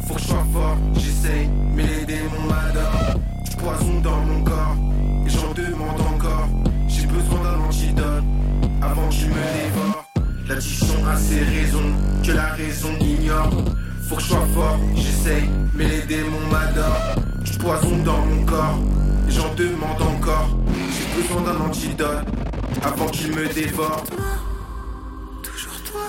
Faut 0.07 0.15
que 0.15 0.21
je 0.21 0.27
sois 0.27 0.47
fort, 0.53 0.79
j'essaye, 0.95 1.49
mais 1.75 1.87
les 1.87 2.05
démons 2.05 2.47
m'adorent. 2.49 3.22
Poison 3.63 4.01
dans 4.01 4.17
mon 4.23 4.43
corps, 4.43 4.77
et 5.25 5.31
j'en 5.31 5.53
demande 5.53 6.01
encore. 6.13 6.49
J'ai 6.89 7.07
besoin 7.07 7.41
d'un 7.45 7.61
antidote, 7.61 8.25
avant 8.83 9.09
qu'il 9.09 9.29
me 9.29 9.35
dévore. 9.35 10.05
L'addiction 10.49 11.07
a 11.07 11.17
ses 11.17 11.45
raisons, 11.45 11.93
que 12.25 12.33
la 12.33 12.47
raison 12.55 12.89
ignore. 13.01 13.53
Faut 14.09 14.17
que 14.17 14.23
je 14.23 14.27
sois 14.27 14.47
fort, 14.53 14.81
j'essaye, 14.97 15.49
mais 15.75 15.87
les 15.87 16.03
démons 16.03 16.47
m'adorent. 16.51 17.15
Du 17.45 17.57
poison 17.59 18.03
dans 18.05 18.27
mon 18.27 18.45
corps, 18.45 18.81
et 19.29 19.31
j'en 19.31 19.55
demande 19.55 20.03
encore. 20.03 20.49
J'ai 20.67 21.23
besoin 21.23 21.43
d'un 21.43 21.65
antidote, 21.65 22.27
avant 22.83 23.07
qu'il 23.07 23.31
me 23.31 23.47
dévore. 23.47 24.03
Toujours 25.45 25.83
toi. 25.85 26.01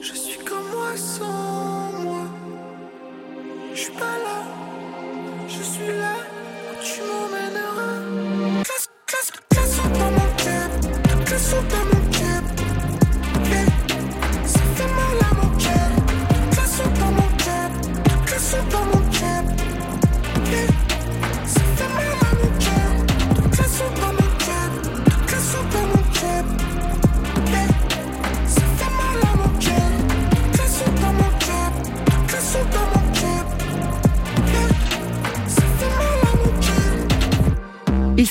Je 0.00 0.14
suis 0.14 0.38
comme 0.44 0.70
moi 0.72 0.96
sans 0.96 1.43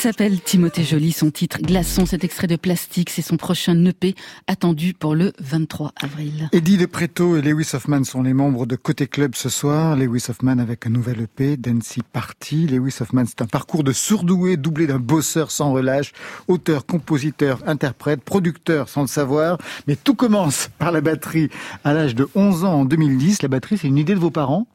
s'appelle 0.04 0.42
Timothée 0.42 0.84
Joly, 0.84 1.14
son 1.14 1.32
titre 1.32 1.60
Glaçon, 1.62 2.06
cet 2.06 2.26
extrait 2.26 2.48
de 2.48 2.58
plastique, 2.58 3.10
c'est 3.10 3.22
son 3.22 3.38
prochain 3.38 3.86
EP 3.86 4.16
attendu 4.48 4.94
pour 4.94 5.16
le 5.16 5.32
23 5.40 5.94
avril. 5.96 6.50
Eddie 6.52 6.76
De 6.76 6.86
Preto 6.86 7.38
et 7.38 7.42
Lewis 7.42 7.70
Hoffman 7.74 8.04
sont 8.04 8.22
les 8.22 8.34
membres 8.34 8.66
de 8.66 8.76
Côté 8.76 9.08
Club 9.08 9.34
ce 9.34 9.48
soir. 9.48 9.96
Lewis 9.96 10.26
Hoffman 10.28 10.58
avec 10.58 10.86
un 10.88 10.90
nouvel 10.90 11.22
EP, 11.22 11.56
Dancy 11.56 12.02
Party. 12.12 12.68
Lewis 12.68 12.98
Hoffman, 13.00 13.24
c'est 13.26 13.42
un 13.42 13.46
parcours 13.46 13.86
de 13.86 13.94
sourdoué 13.94 14.58
doublé 14.58 14.88
d'un 14.88 15.00
bosseur 15.00 15.52
sans 15.52 15.72
relâche, 15.72 16.12
auteur, 16.50 16.86
compositeur, 16.86 17.62
interprète, 17.66 18.26
producteur 18.26 18.90
sans 18.90 19.04
le 19.04 19.08
savoir. 19.08 19.58
Mais 19.88 19.96
tout 19.96 20.16
commence 20.16 20.68
par 20.80 20.92
la 20.92 21.00
batterie 21.00 21.48
à 21.86 21.94
l'âge 21.94 22.14
de 22.14 22.28
11 22.36 22.66
ans 22.66 22.82
en 22.82 22.84
2010. 22.86 23.42
La 23.42 23.48
batterie, 23.48 23.78
c'est 23.78 23.88
une 23.88 23.98
idée 23.98 24.16
de 24.16 24.20
vos 24.20 24.32
parents? 24.32 24.68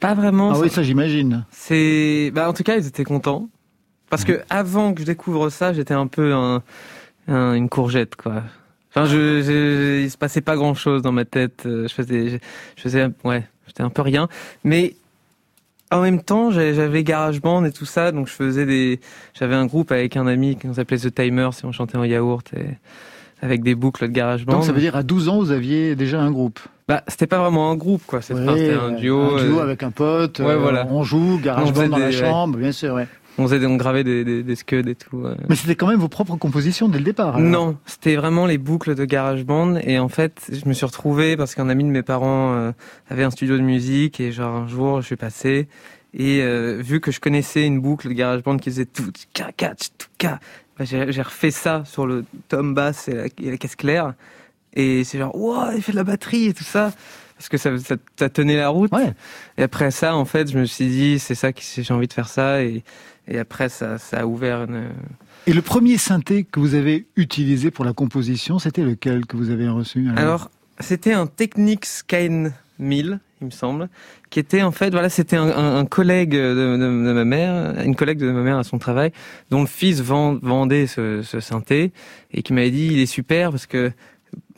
Pas 0.00 0.14
vraiment. 0.14 0.50
Ah 0.50 0.54
ça- 0.56 0.60
oui, 0.62 0.68
ça 0.70 0.82
j'imagine. 0.82 1.44
C'est, 1.52 2.32
bah, 2.34 2.50
en 2.50 2.52
tout 2.52 2.64
cas, 2.64 2.76
ils 2.76 2.88
étaient 2.88 3.04
contents. 3.04 3.48
Parce 4.10 4.24
que 4.24 4.40
avant 4.50 4.92
que 4.94 5.00
je 5.00 5.06
découvre 5.06 5.48
ça, 5.50 5.72
j'étais 5.72 5.94
un 5.94 6.06
peu 6.06 6.32
un, 6.34 6.62
un- 7.28 7.54
une 7.54 7.68
courgette, 7.68 8.16
quoi. 8.16 8.42
Enfin, 8.90 9.06
je, 9.06 9.42
je- 9.42 10.02
il 10.04 10.10
se 10.10 10.16
passait 10.16 10.40
pas 10.40 10.54
grand 10.56 10.74
chose 10.74 11.02
dans 11.02 11.10
ma 11.12 11.24
tête. 11.24 11.64
Euh, 11.66 11.88
Je 11.88 11.94
faisais, 11.94 12.28
je, 12.28 12.36
je 12.76 12.82
faisais, 12.82 13.06
ouais, 13.24 13.44
j'étais 13.66 13.82
un 13.82 13.90
peu 13.90 14.02
rien. 14.02 14.28
Mais 14.62 14.94
en 15.90 16.00
même 16.00 16.22
temps, 16.22 16.50
j'avais 16.50 17.02
GarageBand 17.02 17.64
et 17.64 17.72
tout 17.72 17.86
ça, 17.86 18.12
donc 18.12 18.28
je 18.28 18.32
faisais 18.32 18.66
des, 18.66 19.00
j'avais 19.38 19.54
un 19.56 19.66
groupe 19.66 19.90
avec 19.90 20.16
un 20.16 20.26
ami 20.26 20.56
qui 20.56 20.72
s'appelait 20.74 20.98
The 20.98 21.12
Timers 21.14 21.50
et 21.62 21.66
on 21.66 21.72
chantait 21.72 21.96
en 21.96 22.04
yaourt 22.04 22.52
et 22.54 22.66
avec 23.42 23.62
des 23.62 23.74
boucles 23.74 24.06
de 24.08 24.12
GarageBand. 24.12 24.52
Donc 24.52 24.64
ça 24.64 24.72
veut 24.72 24.80
dire 24.80 24.94
à 24.96 25.02
12 25.02 25.28
ans, 25.28 25.38
vous 25.38 25.50
aviez 25.50 25.96
déjà 25.96 26.20
un 26.20 26.30
groupe. 26.30 26.60
Bah, 26.86 27.02
c'était 27.08 27.26
pas 27.26 27.38
vraiment 27.38 27.70
un 27.70 27.76
groupe, 27.76 28.02
quoi. 28.06 28.20
C'était 28.22 28.40
Ouais, 28.40 28.74
un 28.74 28.92
duo. 28.92 29.20
Un 29.36 29.44
duo 29.44 29.58
euh, 29.58 29.62
avec 29.62 29.82
un 29.82 29.90
pote. 29.90 30.38
Ouais, 30.38 30.46
euh, 30.50 30.56
voilà. 30.58 30.86
On 30.90 31.02
joue, 31.02 31.40
garage 31.42 31.64
On 31.68 31.74
faisait 31.74 31.88
band 31.88 31.96
dans 31.96 31.98
la 32.04 32.10
des- 32.10 32.16
chambre, 32.16 32.58
bien 32.58 32.72
sûr. 32.72 32.94
ouais. 32.94 33.08
On 33.36 33.48
faisait, 33.48 33.66
on 33.66 33.76
gravait 33.76 34.04
des, 34.04 34.24
des, 34.24 34.42
des 34.42 34.56
scuds 34.56 34.88
et 34.88 34.94
tout. 34.94 35.16
ouais. 35.16 35.34
Mais 35.48 35.56
c'était 35.56 35.74
quand 35.74 35.88
même 35.88 35.98
vos 35.98 36.08
propres 36.08 36.36
compositions 36.36 36.88
dès 36.88 36.98
le 36.98 37.04
départ. 37.04 37.36
alors. 37.36 37.40
Non, 37.40 37.76
c'était 37.84 38.14
vraiment 38.14 38.46
les 38.46 38.58
boucles 38.58 38.94
de 38.94 39.04
GarageBand 39.04 39.76
et 39.78 39.98
en 39.98 40.08
fait, 40.08 40.40
je 40.52 40.68
me 40.68 40.72
suis 40.72 40.86
retrouvé 40.86 41.36
parce 41.36 41.54
qu'un 41.54 41.68
ami 41.68 41.82
de 41.84 41.88
mes 41.88 42.02
parents 42.02 42.54
euh, 42.54 42.72
avait 43.10 43.24
un 43.24 43.30
studio 43.30 43.56
de 43.56 43.62
musique 43.62 44.20
et 44.20 44.30
genre 44.30 44.54
un 44.54 44.68
jour, 44.68 45.00
je 45.00 45.06
suis 45.06 45.16
passé 45.16 45.68
et 46.16 46.42
euh, 46.42 46.80
vu 46.80 47.00
que 47.00 47.10
je 47.10 47.18
connaissais 47.18 47.66
une 47.66 47.80
boucle 47.80 48.08
de 48.08 48.12
GarageBand 48.12 48.58
qui 48.58 48.70
faisait 48.70 48.84
tout 48.86 49.10
ka 49.32 49.50
ka 49.56 49.74
tout 49.74 50.06
ka, 50.16 50.38
bah, 50.78 50.84
j'ai 50.84 51.22
refait 51.22 51.50
ça 51.50 51.82
sur 51.86 52.06
le 52.06 52.24
tom 52.48 52.72
basse 52.72 53.08
et 53.08 53.14
la, 53.14 53.24
et 53.24 53.50
la 53.50 53.56
caisse 53.56 53.74
claire 53.74 54.14
et 54.74 55.02
c'est 55.02 55.18
genre 55.18 55.34
wow, 55.34 55.72
il 55.74 55.82
fait 55.82 55.90
de 55.92 55.96
la 55.96 56.04
batterie 56.04 56.46
et 56.46 56.54
tout 56.54 56.62
ça 56.62 56.92
parce 57.36 57.48
que 57.48 57.56
ça, 57.56 57.76
ça, 57.78 57.96
ça 58.16 58.28
tenait 58.28 58.56
la 58.56 58.68
route. 58.68 58.92
Et 59.58 59.64
après 59.64 59.90
ça, 59.90 60.14
en 60.14 60.24
fait, 60.24 60.52
je 60.52 60.56
me 60.56 60.66
suis 60.66 60.86
dit 60.86 61.18
c'est 61.18 61.34
ça 61.34 61.52
que 61.52 61.60
j'ai 61.62 61.92
envie 61.92 62.06
de 62.06 62.12
faire 62.12 62.28
ça 62.28 62.62
et 62.62 62.84
et 63.28 63.38
après 63.38 63.68
ça, 63.68 63.98
ça 63.98 64.20
a 64.20 64.26
ouvert 64.26 64.64
une 64.64 64.88
Et 65.46 65.52
le 65.52 65.62
premier 65.62 65.98
synthé 65.98 66.44
que 66.44 66.60
vous 66.60 66.74
avez 66.74 67.06
utilisé 67.16 67.70
pour 67.70 67.84
la 67.84 67.92
composition, 67.92 68.58
c'était 68.58 68.82
lequel 68.84 69.26
que 69.26 69.36
vous 69.36 69.50
avez 69.50 69.68
reçu 69.68 70.06
Alors, 70.16 70.50
c'était 70.80 71.12
un 71.12 71.26
Technics 71.26 71.86
Kane 72.06 72.52
1000, 72.78 73.20
il 73.40 73.46
me 73.46 73.50
semble, 73.50 73.88
qui 74.30 74.40
était 74.40 74.62
en 74.62 74.72
fait, 74.72 74.90
voilà, 74.90 75.08
c'était 75.08 75.36
un, 75.36 75.46
un- 75.48 75.76
un 75.78 75.84
collègue 75.86 76.32
de, 76.32 76.76
de- 76.76 77.06
de 77.06 77.12
ma 77.12 77.24
mère, 77.24 77.80
une 77.84 77.94
collègue 77.94 78.18
de 78.18 78.30
ma 78.30 78.40
mère 78.42 78.58
à 78.58 78.64
son 78.64 78.78
travail, 78.78 79.12
dont 79.50 79.60
le 79.60 79.66
fils 79.68 80.00
vend- 80.00 80.38
vendait 80.42 80.86
ce, 80.86 81.22
ce 81.22 81.40
synthé 81.40 81.92
et 82.32 82.42
qui 82.42 82.52
m'avait 82.52 82.70
dit 82.72 82.88
il 82.92 82.98
est 82.98 83.06
super 83.06 83.50
parce 83.50 83.66
que 83.66 83.92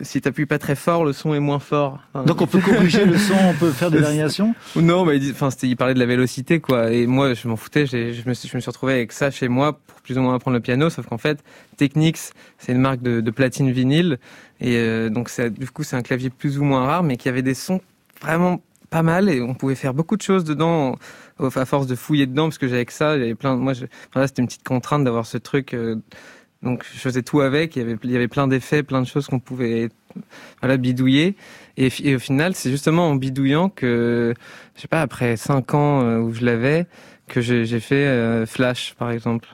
si 0.01 0.21
t'appuies 0.21 0.47
pas 0.47 0.59
très 0.59 0.75
fort, 0.77 1.05
le 1.05 1.13
son 1.13 1.35
est 1.35 1.41
moins 1.41 1.59
fort. 1.59 2.01
Donc 2.27 2.41
on 2.43 2.47
peut 2.47 2.61
corriger 2.65 3.05
le 3.05 3.17
son, 3.17 3.35
on 3.49 3.55
peut 3.55 3.71
faire 3.71 3.91
des 3.91 3.99
variations 3.99 4.55
non, 4.77 5.11
il, 5.11 5.21
dit- 5.21 5.31
enfin, 5.33 5.49
il 5.63 5.77
parlait 5.77 5.95
de 5.95 5.99
la 5.99 6.07
vélocité, 6.07 6.61
quoi. 6.61 6.91
Et 6.93 7.07
moi, 7.07 7.35
je 7.35 7.49
m'en 7.49 7.57
foutais. 7.57 7.87
Je 7.87 7.97
me, 8.29 8.35
suis, 8.35 8.49
je 8.49 8.57
me 8.57 8.61
suis 8.61 8.69
retrouvé 8.71 8.93
avec 8.95 9.13
ça 9.13 9.31
chez 9.31 9.49
moi 9.49 9.75
pour 9.87 10.01
plus 10.03 10.19
ou 10.19 10.23
moins 10.23 10.35
apprendre 10.35 10.57
le 10.57 10.61
piano. 10.63 10.91
Sauf 10.91 11.07
qu'en 11.07 11.19
fait, 11.19 11.39
Technics, 11.77 12.19
c'est 12.59 12.73
une 12.73 12.81
marque 12.81 13.01
de, 13.03 13.21
de 13.21 13.31
platine 13.31 13.71
vinyle. 13.71 14.19
Et 14.61 14.77
euh, 14.77 15.09
donc, 15.11 15.31
du 15.51 15.69
coup, 15.71 15.83
c'est 15.83 15.97
un 15.97 16.03
clavier 16.03 16.31
plus 16.31 16.59
ou 16.59 16.65
moins 16.65 16.85
rare, 16.87 17.03
mais 17.03 17.17
qui 17.17 17.29
avait 17.29 17.43
des 17.43 17.55
sons 17.55 17.81
vraiment 18.21 18.61
pas 18.91 19.03
mal. 19.03 19.29
Et 19.29 19.41
on 19.41 19.55
pouvait 19.55 19.75
faire 19.75 19.95
beaucoup 19.95 20.17
de 20.17 20.23
choses 20.23 20.45
dedans, 20.45 20.97
à 21.41 21.65
force 21.65 21.87
de 21.87 21.95
fouiller 21.97 22.27
dedans, 22.27 22.45
parce 22.45 22.59
que 22.59 22.69
j'avais 22.69 22.85
que 22.85 22.93
ça. 22.93 23.19
J'avais 23.19 23.35
plein, 23.35 23.57
moi, 23.57 23.73
je, 23.73 23.87
c'était 24.27 24.43
une 24.43 24.47
petite 24.49 24.65
contrainte 24.67 25.05
d'avoir 25.05 25.27
ce 25.27 25.39
truc. 25.39 25.75
euh, 25.75 25.97
donc, 26.67 26.85
je 26.93 26.99
faisais 26.99 27.23
tout 27.23 27.41
avec. 27.41 27.77
Il 27.77 27.79
y 27.79 27.83
avait, 27.83 27.97
il 28.03 28.11
y 28.11 28.17
avait 28.17 28.29
plein 28.29 28.47
d'effets, 28.49 28.83
plein 28.83 29.01
de 29.01 29.07
choses 29.07 29.27
qu'on 29.27 29.39
pouvait 29.39 29.89
voilà, 30.61 30.77
bidouiller. 30.77 31.37
Et, 31.77 32.15
au 32.15 32.19
final, 32.19 32.55
c'est 32.55 32.71
justement 32.71 33.09
en 33.09 33.15
bidouillant 33.15 33.69
que, 33.69 34.35
je 34.75 34.81
sais 34.81 34.89
pas, 34.89 35.01
après 35.01 35.37
cinq 35.37 35.75
ans 35.75 36.03
euh, 36.03 36.19
où 36.19 36.35
je 36.35 36.45
l'avais, 36.45 36.87
que 37.29 37.41
j'ai 37.41 37.81
fait 37.81 38.07
euh, 38.07 38.47
Flash, 38.47 38.95
par 38.99 39.11
exemple. 39.11 39.49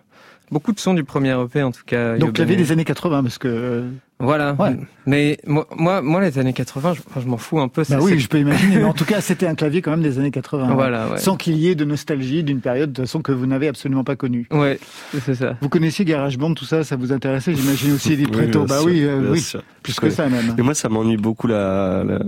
Beaucoup 0.50 0.72
de 0.72 0.80
sons 0.80 0.94
du 0.94 1.04
premier 1.04 1.38
EP, 1.40 1.62
en 1.62 1.72
tout 1.72 1.84
cas. 1.86 2.16
Donc 2.18 2.38
Yobane. 2.38 2.56
des 2.56 2.72
années 2.72 2.84
80, 2.84 3.22
parce 3.22 3.38
que... 3.38 3.84
Voilà. 4.22 4.54
Ouais. 4.58 4.76
Mais 5.04 5.36
moi, 5.46 5.66
moi, 5.76 6.00
moi, 6.00 6.20
les 6.20 6.38
années 6.38 6.52
80, 6.52 6.94
je, 6.94 7.00
enfin, 7.10 7.20
je 7.20 7.26
m'en 7.28 7.36
fous 7.36 7.58
un 7.60 7.68
peu. 7.68 7.82
Bah 7.90 7.98
oui, 8.00 8.18
je 8.18 8.28
peux 8.28 8.38
imaginer, 8.38 8.76
mais 8.76 8.84
en 8.84 8.92
tout 8.94 9.04
cas, 9.04 9.20
c'était 9.20 9.46
un 9.46 9.54
clavier 9.54 9.82
quand 9.82 9.90
même 9.90 10.02
des 10.02 10.18
années 10.18 10.30
80. 10.30 10.72
Voilà, 10.74 11.08
ouais. 11.08 11.18
Sans 11.18 11.36
qu'il 11.36 11.56
y 11.58 11.68
ait 11.68 11.74
de 11.74 11.84
nostalgie 11.84 12.42
d'une 12.44 12.60
période, 12.60 12.90
de 12.92 12.96
toute 12.96 13.04
façon, 13.06 13.20
que 13.20 13.32
vous 13.32 13.46
n'avez 13.46 13.68
absolument 13.68 14.04
pas 14.04 14.16
connue. 14.16 14.46
Ouais, 14.52 14.78
c'est 15.24 15.34
ça. 15.34 15.56
Vous 15.60 15.68
connaissiez 15.68 16.04
GarageBand, 16.04 16.54
tout 16.54 16.64
ça, 16.64 16.84
ça 16.84 16.96
vous 16.96 17.12
intéressait 17.12 17.54
J'imagine 17.54 17.92
aussi 17.94 18.10
Oui, 18.16 18.26
Preto. 18.28 18.60
bien 18.60 18.66
Bah 18.68 18.78
sûr, 18.78 18.86
oui, 18.86 19.02
euh, 19.02 19.30
oui. 19.32 19.40
sûr. 19.40 19.62
Plus 19.82 19.98
que 19.98 20.08
ça 20.08 20.28
même. 20.28 20.54
Et 20.56 20.62
moi, 20.62 20.74
ça 20.74 20.88
m'ennuie 20.88 21.16
beaucoup 21.16 21.48
la, 21.48 22.04
la- 22.06 22.22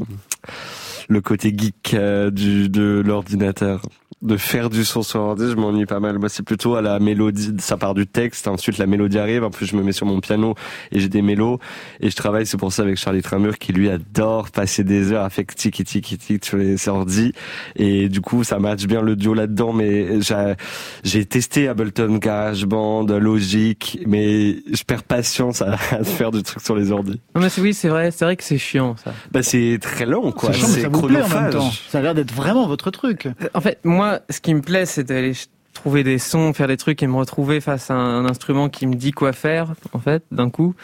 le 1.08 1.20
côté 1.20 1.54
geek 1.56 1.94
euh, 1.94 2.30
du, 2.30 2.68
de 2.68 3.02
l'ordinateur. 3.04 3.82
De 4.22 4.36
faire 4.38 4.70
du 4.70 4.84
son 4.84 5.02
sur 5.02 5.20
ordi, 5.20 5.44
je 5.50 5.54
m'ennuie 5.54 5.84
pas 5.86 6.00
mal. 6.00 6.18
Moi, 6.18 6.28
c'est 6.30 6.42
plutôt 6.42 6.76
à 6.76 6.82
la 6.82 6.98
mélodie. 6.98 7.52
Ça 7.58 7.76
part 7.76 7.92
du 7.94 8.06
texte, 8.06 8.48
ensuite 8.48 8.78
la 8.78 8.86
mélodie 8.86 9.18
arrive. 9.18 9.44
En 9.44 9.50
plus, 9.50 9.66
je 9.66 9.76
me 9.76 9.82
mets 9.82 9.92
sur 9.92 10.06
mon 10.06 10.20
piano 10.20 10.54
et 10.92 11.00
j'ai 11.00 11.08
des 11.10 11.20
mélos. 11.20 11.58
Et 12.00 12.08
je 12.10 12.16
travaille, 12.16 12.46
c'est 12.46 12.56
pour 12.56 12.72
ça, 12.72 12.82
avec 12.82 12.96
Charlie 12.96 13.20
Tramur, 13.22 13.58
qui 13.58 13.72
lui 13.72 13.90
adore 13.90 14.50
passer 14.50 14.82
des 14.84 15.12
heures 15.12 15.24
à 15.24 15.30
faire 15.30 15.44
tiki 15.54 15.84
tiki 15.84 16.16
tiki 16.16 16.38
sur 16.46 16.56
les 16.56 16.88
ordi. 16.88 17.32
Et 17.76 18.08
du 18.08 18.20
coup, 18.22 18.44
ça 18.44 18.58
match 18.58 18.84
bien 18.86 19.02
le 19.02 19.14
duo 19.16 19.34
là-dedans. 19.34 19.72
Mais 19.74 20.20
j'ai- 20.22 20.54
j'ai 21.02 21.24
testé 21.26 21.68
Ableton, 21.68 22.16
GarageBand, 22.16 23.06
Logic, 23.18 23.98
mais 24.06 24.56
je 24.72 24.84
perds 24.84 25.02
patience 25.02 25.60
à, 25.60 25.72
à 25.90 26.04
faire 26.04 26.30
du 26.30 26.42
truc 26.42 26.62
sur 26.62 26.76
les 26.76 26.92
ordi. 26.92 27.20
Non, 27.34 27.42
mais 27.42 27.48
c'est- 27.48 27.60
oui, 27.60 27.74
c'est 27.74 27.88
vrai, 27.88 28.10
c'est 28.10 28.24
vrai 28.24 28.36
que 28.36 28.44
c'est 28.44 28.58
chiant, 28.58 28.96
ça. 28.96 29.12
Bah, 29.32 29.42
c'est 29.42 29.78
très 29.82 30.06
long, 30.06 30.32
quoi. 30.32 30.52
C'est 30.52 30.80
plaît 30.80 30.86
en 30.86 30.90
même 30.90 30.92
chronophage. 30.92 31.52
temps. 31.52 31.70
Ça 31.88 31.98
a 31.98 32.02
l'air 32.02 32.14
d'être 32.14 32.32
vraiment 32.32 32.66
votre 32.66 32.90
truc. 32.90 33.28
En 33.54 33.60
fait, 33.60 33.78
moi, 33.84 34.03
ce 34.30 34.40
qui 34.40 34.54
me 34.54 34.60
plaît, 34.60 34.86
c'est 34.86 35.04
d'aller 35.04 35.32
trouver 35.72 36.04
des 36.04 36.18
sons, 36.18 36.52
faire 36.52 36.68
des 36.68 36.76
trucs 36.76 37.02
et 37.02 37.06
me 37.06 37.16
retrouver 37.16 37.60
face 37.60 37.90
à 37.90 37.94
un, 37.94 38.24
instrument 38.26 38.68
qui 38.68 38.86
me 38.86 38.94
dit 38.94 39.10
quoi 39.10 39.32
faire, 39.32 39.74
en 39.92 39.98
fait, 39.98 40.22
d'un 40.30 40.50
coup. 40.50 40.74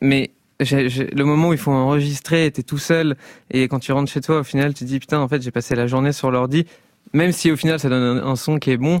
Mais 0.00 0.32
le 0.60 1.22
moment 1.22 1.48
où 1.48 1.52
il 1.52 1.58
faut 1.58 1.70
enregistrer, 1.72 2.50
t'es 2.50 2.62
tout 2.62 2.78
seul, 2.78 3.16
et 3.50 3.68
quand 3.68 3.78
tu 3.78 3.92
rentres 3.92 4.10
chez 4.10 4.20
toi, 4.20 4.40
au 4.40 4.44
final, 4.44 4.74
tu 4.74 4.80
te 4.80 4.88
dis, 4.88 4.98
putain, 4.98 5.20
en 5.20 5.28
fait, 5.28 5.40
j'ai 5.42 5.50
passé 5.50 5.74
la 5.74 5.86
journée 5.86 6.12
sur 6.12 6.30
l'ordi, 6.30 6.66
même 7.12 7.32
si 7.32 7.50
au 7.50 7.56
final, 7.56 7.78
ça 7.80 7.88
donne 7.88 8.18
un, 8.18 8.36
son 8.36 8.58
qui 8.58 8.70
est 8.70 8.76
bon, 8.76 9.00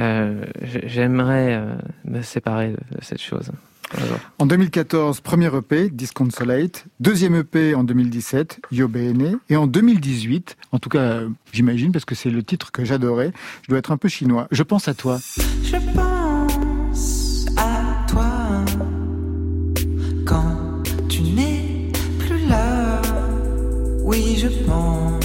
euh, 0.00 0.44
j'ai- 0.62 0.88
j'aimerais 0.88 1.54
euh, 1.54 1.74
me 2.04 2.22
séparer 2.22 2.70
de 2.70 2.78
cette 3.02 3.20
chose. 3.20 3.50
En 4.38 4.46
2014, 4.46 5.20
premier 5.20 5.50
EP, 5.54 5.88
Disconsolate. 5.90 6.86
Deuxième 7.00 7.34
EP 7.34 7.74
en 7.74 7.84
2017, 7.84 8.60
Yo 8.72 8.88
Bene. 8.88 9.38
Et 9.48 9.56
en 9.56 9.66
2018, 9.66 10.56
en 10.72 10.78
tout 10.78 10.88
cas, 10.88 11.20
j'imagine, 11.52 11.92
parce 11.92 12.04
que 12.04 12.14
c'est 12.14 12.30
le 12.30 12.42
titre 12.42 12.72
que 12.72 12.84
j'adorais, 12.84 13.32
je 13.62 13.68
dois 13.68 13.78
être 13.78 13.92
un 13.92 13.96
peu 13.96 14.08
chinois. 14.08 14.48
Je 14.50 14.62
pense 14.62 14.88
à 14.88 14.94
toi. 14.94 15.18
Je 15.62 15.76
pense 15.94 17.46
à 17.56 18.06
toi 18.08 18.64
quand 20.26 20.82
tu 21.08 21.22
n'es 21.22 21.92
plus 22.18 22.46
là. 22.46 23.00
Oui, 24.02 24.36
je 24.38 24.48
pense 24.66 25.23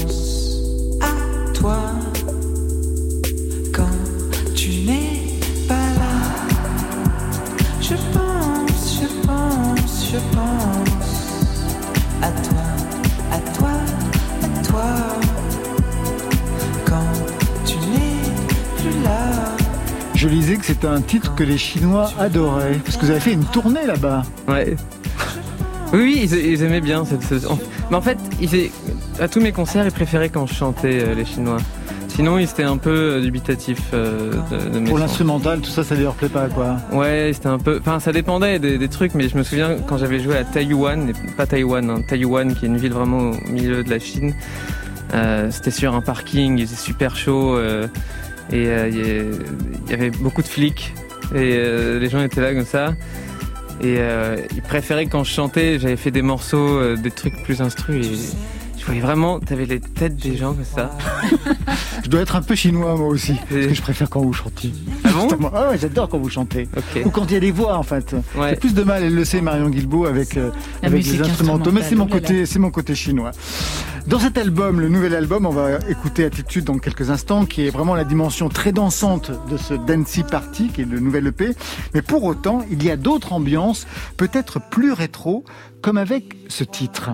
je 10.11 10.17
pense 10.17 11.39
à 12.21 12.31
toi, 12.31 12.63
à 13.31 13.39
toi, 13.53 13.69
à 14.41 14.67
toi 14.67 14.83
quand 16.85 17.03
tu 17.65 17.77
n'es 17.77 18.23
plus 18.77 19.03
là. 19.03 19.55
Je 20.15 20.27
lisais 20.27 20.57
que 20.57 20.65
c'était 20.65 20.87
un 20.87 21.01
titre 21.01 21.35
que 21.35 21.43
les 21.43 21.57
Chinois 21.59 22.11
adoraient. 22.19 22.79
Parce 22.83 22.97
que 22.97 23.05
vous 23.05 23.11
avez 23.11 23.19
fait 23.19 23.33
une 23.33 23.45
tournée 23.45 23.85
là-bas. 23.85 24.23
Ouais. 24.47 24.75
Oui, 25.93 25.99
oui, 25.99 26.19
ils, 26.23 26.33
ils 26.33 26.63
aimaient 26.63 26.81
bien 26.81 27.05
cette. 27.05 27.45
Mais 27.91 27.95
en 27.95 28.01
fait, 28.01 28.17
ils, 28.41 28.71
à 29.19 29.27
tous 29.27 29.39
mes 29.39 29.51
concerts, 29.51 29.85
ils 29.85 29.91
préféraient 29.91 30.29
quand 30.29 30.47
je 30.47 30.55
chantais 30.55 31.03
euh, 31.03 31.13
les 31.13 31.25
Chinois. 31.25 31.57
Sinon, 32.09 32.37
ils 32.37 32.49
étaient 32.49 32.63
un 32.63 32.77
peu 32.77 33.21
dubitatifs 33.21 33.91
euh, 33.93 34.31
de, 34.51 34.79
Pour 34.87 34.97
l'instrumental, 34.97 35.61
tout 35.61 35.69
ça, 35.69 35.83
ça 35.83 35.95
leur 35.95 36.15
plaît 36.15 36.27
pas, 36.27 36.47
quoi. 36.47 36.77
Ouais, 36.91 37.31
c'était 37.33 37.47
un 37.47 37.59
peu. 37.59 37.77
Enfin, 37.79 37.99
ça 37.99 38.11
dépendait 38.11 38.59
des, 38.59 38.77
des 38.77 38.87
trucs, 38.89 39.13
mais 39.13 39.29
je 39.29 39.37
me 39.37 39.43
souviens 39.43 39.77
quand 39.87 39.97
j'avais 39.97 40.19
joué 40.19 40.35
à 40.35 40.41
et 40.41 41.13
pas 41.37 41.45
Taïwan, 41.45 41.89
hein, 41.89 42.01
qui 42.09 42.65
est 42.65 42.67
une 42.67 42.77
ville 42.77 42.91
vraiment 42.91 43.31
au 43.31 43.51
milieu 43.51 43.83
de 43.83 43.89
la 43.89 43.99
Chine. 43.99 44.33
Euh, 45.13 45.49
c'était 45.49 45.71
sur 45.71 45.95
un 45.95 46.01
parking, 46.01 46.57
il 46.57 46.67
faisait 46.67 46.75
super 46.75 47.15
chaud, 47.15 47.55
euh, 47.55 47.87
et 48.51 48.63
il 48.63 48.95
y 48.97 49.25
il 49.87 49.93
avait 49.93 50.09
beaucoup 50.09 50.41
de 50.41 50.47
flics, 50.47 50.93
et 51.33 51.57
les 51.99 52.09
gens 52.09 52.21
étaient 52.21 52.41
là 52.41 52.53
comme 52.53 52.65
ça. 52.65 52.95
Et 53.81 53.97
ils 54.53 54.61
préféraient 54.61 55.05
que 55.05 55.11
quand 55.11 55.23
je 55.23 55.31
chantais, 55.31 55.79
j'avais 55.79 55.95
fait 55.95 56.11
des 56.11 56.21
morceaux, 56.21 56.95
des 56.95 57.11
trucs 57.11 57.41
plus 57.43 57.61
instrus, 57.61 58.05
et 58.05 58.58
voyais 58.89 59.01
vraiment, 59.01 59.39
t'avais 59.39 59.65
les 59.65 59.79
têtes 59.79 60.15
des 60.15 60.35
gens 60.35 60.53
comme 60.55 60.65
ça. 60.65 60.89
Je 62.03 62.09
dois 62.09 62.21
être 62.21 62.35
un 62.35 62.41
peu 62.41 62.55
chinois, 62.55 62.95
moi 62.95 63.07
aussi. 63.07 63.33
Parce 63.33 63.67
que 63.67 63.73
je 63.73 63.81
préfère 63.83 64.09
quand 64.09 64.21
vous 64.21 64.33
chantez. 64.33 64.71
Ah 65.03 65.09
bon? 65.13 65.27
Ah 65.53 65.69
ouais, 65.69 65.77
j'adore 65.77 66.09
quand 66.09 66.17
vous 66.17 66.29
chantez. 66.29 66.67
Ou 67.05 67.11
quand 67.11 67.25
il 67.25 67.33
y 67.33 67.37
a 67.37 67.39
des 67.39 67.51
voix, 67.51 67.77
en 67.77 67.83
fait. 67.83 68.15
Ouais. 68.35 68.49
J'ai 68.49 68.55
plus 68.55 68.73
de 68.73 68.81
mal, 68.81 69.03
elle 69.03 69.13
le 69.13 69.25
sait, 69.25 69.41
Marion 69.41 69.69
Guilbault, 69.69 70.05
avec, 70.05 70.37
euh, 70.37 70.49
avec 70.81 71.05
les 71.05 71.21
instrumentaux. 71.21 71.71
Mais 71.71 71.83
c'est 71.83 71.95
mon 71.95 72.05
oh 72.05 72.13
côté, 72.13 72.47
c'est 72.47 72.57
mon 72.57 72.71
côté 72.71 72.95
chinois. 72.95 73.29
Dans 74.07 74.19
cet 74.19 74.39
album, 74.39 74.79
le 74.79 74.89
nouvel 74.89 75.13
album, 75.13 75.45
on 75.45 75.51
va 75.51 75.77
écouter 75.87 76.25
Attitude 76.25 76.63
dans 76.63 76.79
quelques 76.79 77.11
instants, 77.11 77.45
qui 77.45 77.67
est 77.67 77.69
vraiment 77.69 77.93
la 77.93 78.05
dimension 78.05 78.49
très 78.49 78.71
dansante 78.71 79.31
de 79.51 79.57
ce 79.57 79.75
Dancy 79.75 80.23
Party, 80.23 80.69
qui 80.69 80.81
est 80.81 80.85
le 80.85 80.99
nouvel 80.99 81.27
EP. 81.27 81.51
Mais 81.93 82.01
pour 82.01 82.23
autant, 82.23 82.65
il 82.71 82.83
y 82.83 82.89
a 82.89 82.97
d'autres 82.97 83.33
ambiances, 83.33 83.85
peut-être 84.17 84.59
plus 84.59 84.93
rétro, 84.93 85.43
comme 85.83 85.97
avec 85.97 86.35
ce 86.47 86.63
titre. 86.63 87.11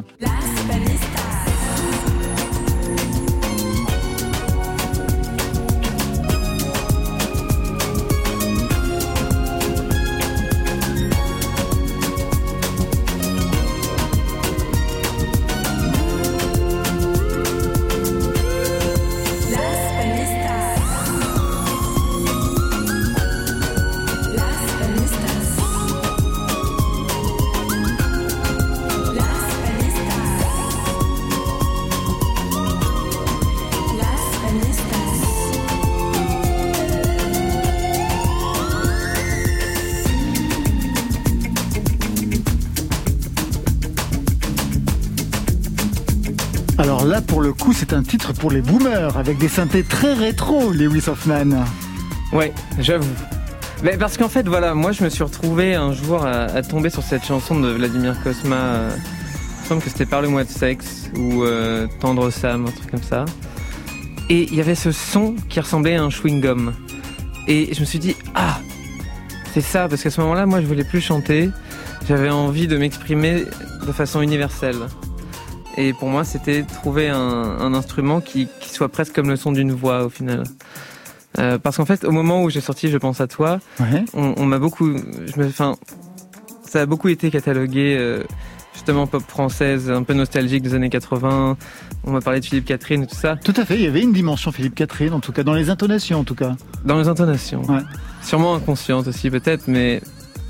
Le 47.45 47.53
coup, 47.53 47.73
c'est 47.73 47.93
un 47.93 48.01
titre 48.01 48.33
pour 48.33 48.49
les 48.49 48.61
boomers, 48.61 49.17
avec 49.17 49.37
des 49.37 49.49
synthés 49.49 49.83
très 49.83 50.15
rétro, 50.15 50.71
Lewis 50.71 51.03
Hoffman. 51.07 51.63
Ouais, 52.33 52.51
j'avoue. 52.79 53.05
Mais 53.83 53.97
parce 53.97 54.17
qu'en 54.17 54.29
fait, 54.29 54.47
voilà, 54.47 54.73
moi 54.73 54.91
je 54.91 55.03
me 55.03 55.09
suis 55.09 55.23
retrouvé 55.23 55.75
un 55.75 55.93
jour 55.93 56.25
à, 56.25 56.63
tomber 56.63 56.89
sur 56.89 57.03
cette 57.03 57.23
chanson 57.23 57.59
de 57.59 57.69
Vladimir 57.69 58.15
Kosma. 58.23 58.55
euh, 58.55 58.97
il 59.61 59.67
semble 59.67 59.83
que 59.83 59.91
c'était 59.91 60.07
Parle-moi 60.07 60.43
de 60.43 60.49
sexe 60.49 61.11
ou 61.15 61.43
euh, 61.43 61.85
Tendre 61.99 62.31
Sam, 62.31 62.65
un 62.65 62.71
truc 62.71 62.89
comme 62.89 63.03
ça. 63.03 63.25
Et 64.31 64.47
il 64.49 64.55
y 64.55 64.59
avait 64.59 64.73
ce 64.73 64.91
son 64.91 65.35
qui 65.47 65.59
ressemblait 65.59 65.97
à 65.97 66.03
un 66.03 66.09
chewing-gum. 66.09 66.73
Et 67.47 67.75
je 67.75 67.79
me 67.79 67.85
suis 67.85 67.99
dit, 67.99 68.15
ah, 68.33 68.59
c'est 69.53 69.61
ça, 69.61 69.87
parce 69.87 70.01
qu'à 70.01 70.09
ce 70.09 70.19
moment-là, 70.21 70.47
moi 70.47 70.61
je 70.61 70.65
voulais 70.65 70.83
plus 70.83 71.01
chanter. 71.01 71.51
J'avais 72.07 72.31
envie 72.31 72.65
de 72.65 72.75
m'exprimer 72.75 73.43
de 73.85 73.91
façon 73.91 74.21
universelle. 74.21 74.77
Et 75.77 75.93
pour 75.93 76.07
moi, 76.09 76.23
c'était 76.23 76.63
trouver 76.63 77.09
un, 77.09 77.17
un 77.17 77.73
instrument 77.73 78.21
qui, 78.21 78.47
qui 78.61 78.69
soit 78.69 78.89
presque 78.89 79.13
comme 79.13 79.29
le 79.29 79.35
son 79.35 79.51
d'une 79.51 79.71
voix 79.71 80.05
au 80.05 80.09
final. 80.09 80.43
Euh, 81.37 81.57
parce 81.57 81.77
qu'en 81.77 81.85
fait, 81.85 82.05
au 82.05 82.11
moment 82.11 82.43
où 82.43 82.49
j'ai 82.49 82.61
sorti 82.61 82.87
Je 82.89 82.97
pense 82.97 83.19
à 83.19 83.27
toi, 83.27 83.59
Ouais. 83.79 84.05
on, 84.13 84.33
on 84.37 84.45
m'a 84.45 84.57
beaucoup, 84.57 84.95
je 84.95 85.39
me, 85.39 85.47
enfin, 85.47 85.75
ça 86.65 86.81
a 86.81 86.85
beaucoup 86.85 87.09
été 87.09 87.29
catalogué, 87.29 87.95
euh, 87.99 88.23
justement 88.73 89.05
pop 89.05 89.21
française, 89.27 89.91
un 89.91 90.03
peu 90.03 90.13
nostalgique 90.13 90.63
des 90.63 90.73
années 90.75 90.89
80. 90.89 91.57
On 92.05 92.11
m'a 92.11 92.21
parlé 92.21 92.39
de 92.39 92.45
Philippe 92.45 92.65
Catherine 92.65 93.03
et 93.03 93.07
tout 93.07 93.15
ça. 93.15 93.35
Tout 93.35 93.53
à 93.57 93.65
fait, 93.65 93.75
il 93.75 93.81
y 93.81 93.87
avait 93.87 94.01
une 94.01 94.13
dimension 94.13 94.51
Philippe 94.53 94.75
Catherine, 94.75 95.11
en 95.13 95.19
tout 95.19 95.31
cas 95.33 95.43
dans 95.43 95.53
les 95.53 95.69
intonations 95.69 96.19
en 96.19 96.23
tout 96.23 96.35
cas. 96.35 96.55
Dans 96.85 96.97
les 96.99 97.07
intonations. 97.09 97.63
Ouais. 97.63 97.81
Sûrement 98.21 98.55
inconsciente 98.55 99.07
aussi 99.07 99.29
peut-être, 99.29 99.63
mais 99.67 100.01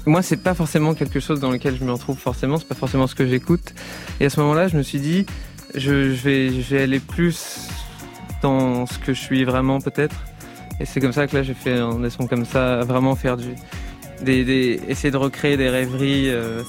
moi 0.06 0.22
c'est 0.22 0.38
pas 0.38 0.54
forcément 0.54 0.94
quelque 0.94 1.20
chose 1.20 1.40
dans 1.40 1.52
lequel 1.52 1.76
je 1.80 1.84
me 1.84 1.92
retrouve 1.92 2.18
forcément, 2.18 2.58
c'est 2.58 2.68
pas 2.68 2.76
forcément 2.76 3.08
ce 3.08 3.16
que 3.16 3.26
j'écoute. 3.28 3.74
Et 4.20 4.26
à 4.26 4.30
ce 4.30 4.40
moment-là, 4.42 4.68
je 4.68 4.78
me 4.78 4.84
suis 4.84 5.00
dit, 5.00 5.26
je, 5.74 6.14
je 6.14 6.22
vais, 6.24 6.50
je 6.62 6.76
vais 6.76 6.82
aller 6.84 7.00
plus 7.00 7.68
dans 8.42 8.86
ce 8.86 9.00
que 9.00 9.14
je 9.14 9.20
suis 9.20 9.44
vraiment 9.44 9.80
peut-être. 9.80 10.16
Et 10.80 10.86
c'est 10.86 11.00
comme 11.00 11.14
ça 11.14 11.26
que 11.28 11.36
là 11.36 11.44
j'ai 11.44 11.54
fait 11.54 11.78
un 11.80 12.00
des 12.00 12.10
sons 12.10 12.28
comme 12.28 12.46
ça, 12.46 12.82
vraiment 12.82 13.16
faire 13.16 13.38
du, 13.38 13.48
des, 14.22 14.44
des, 14.44 14.80
essayer 14.88 15.12
de 15.12 15.18
recréer 15.18 15.56
des 15.58 15.70
rêveries 15.70 16.30
euh, 16.30 16.62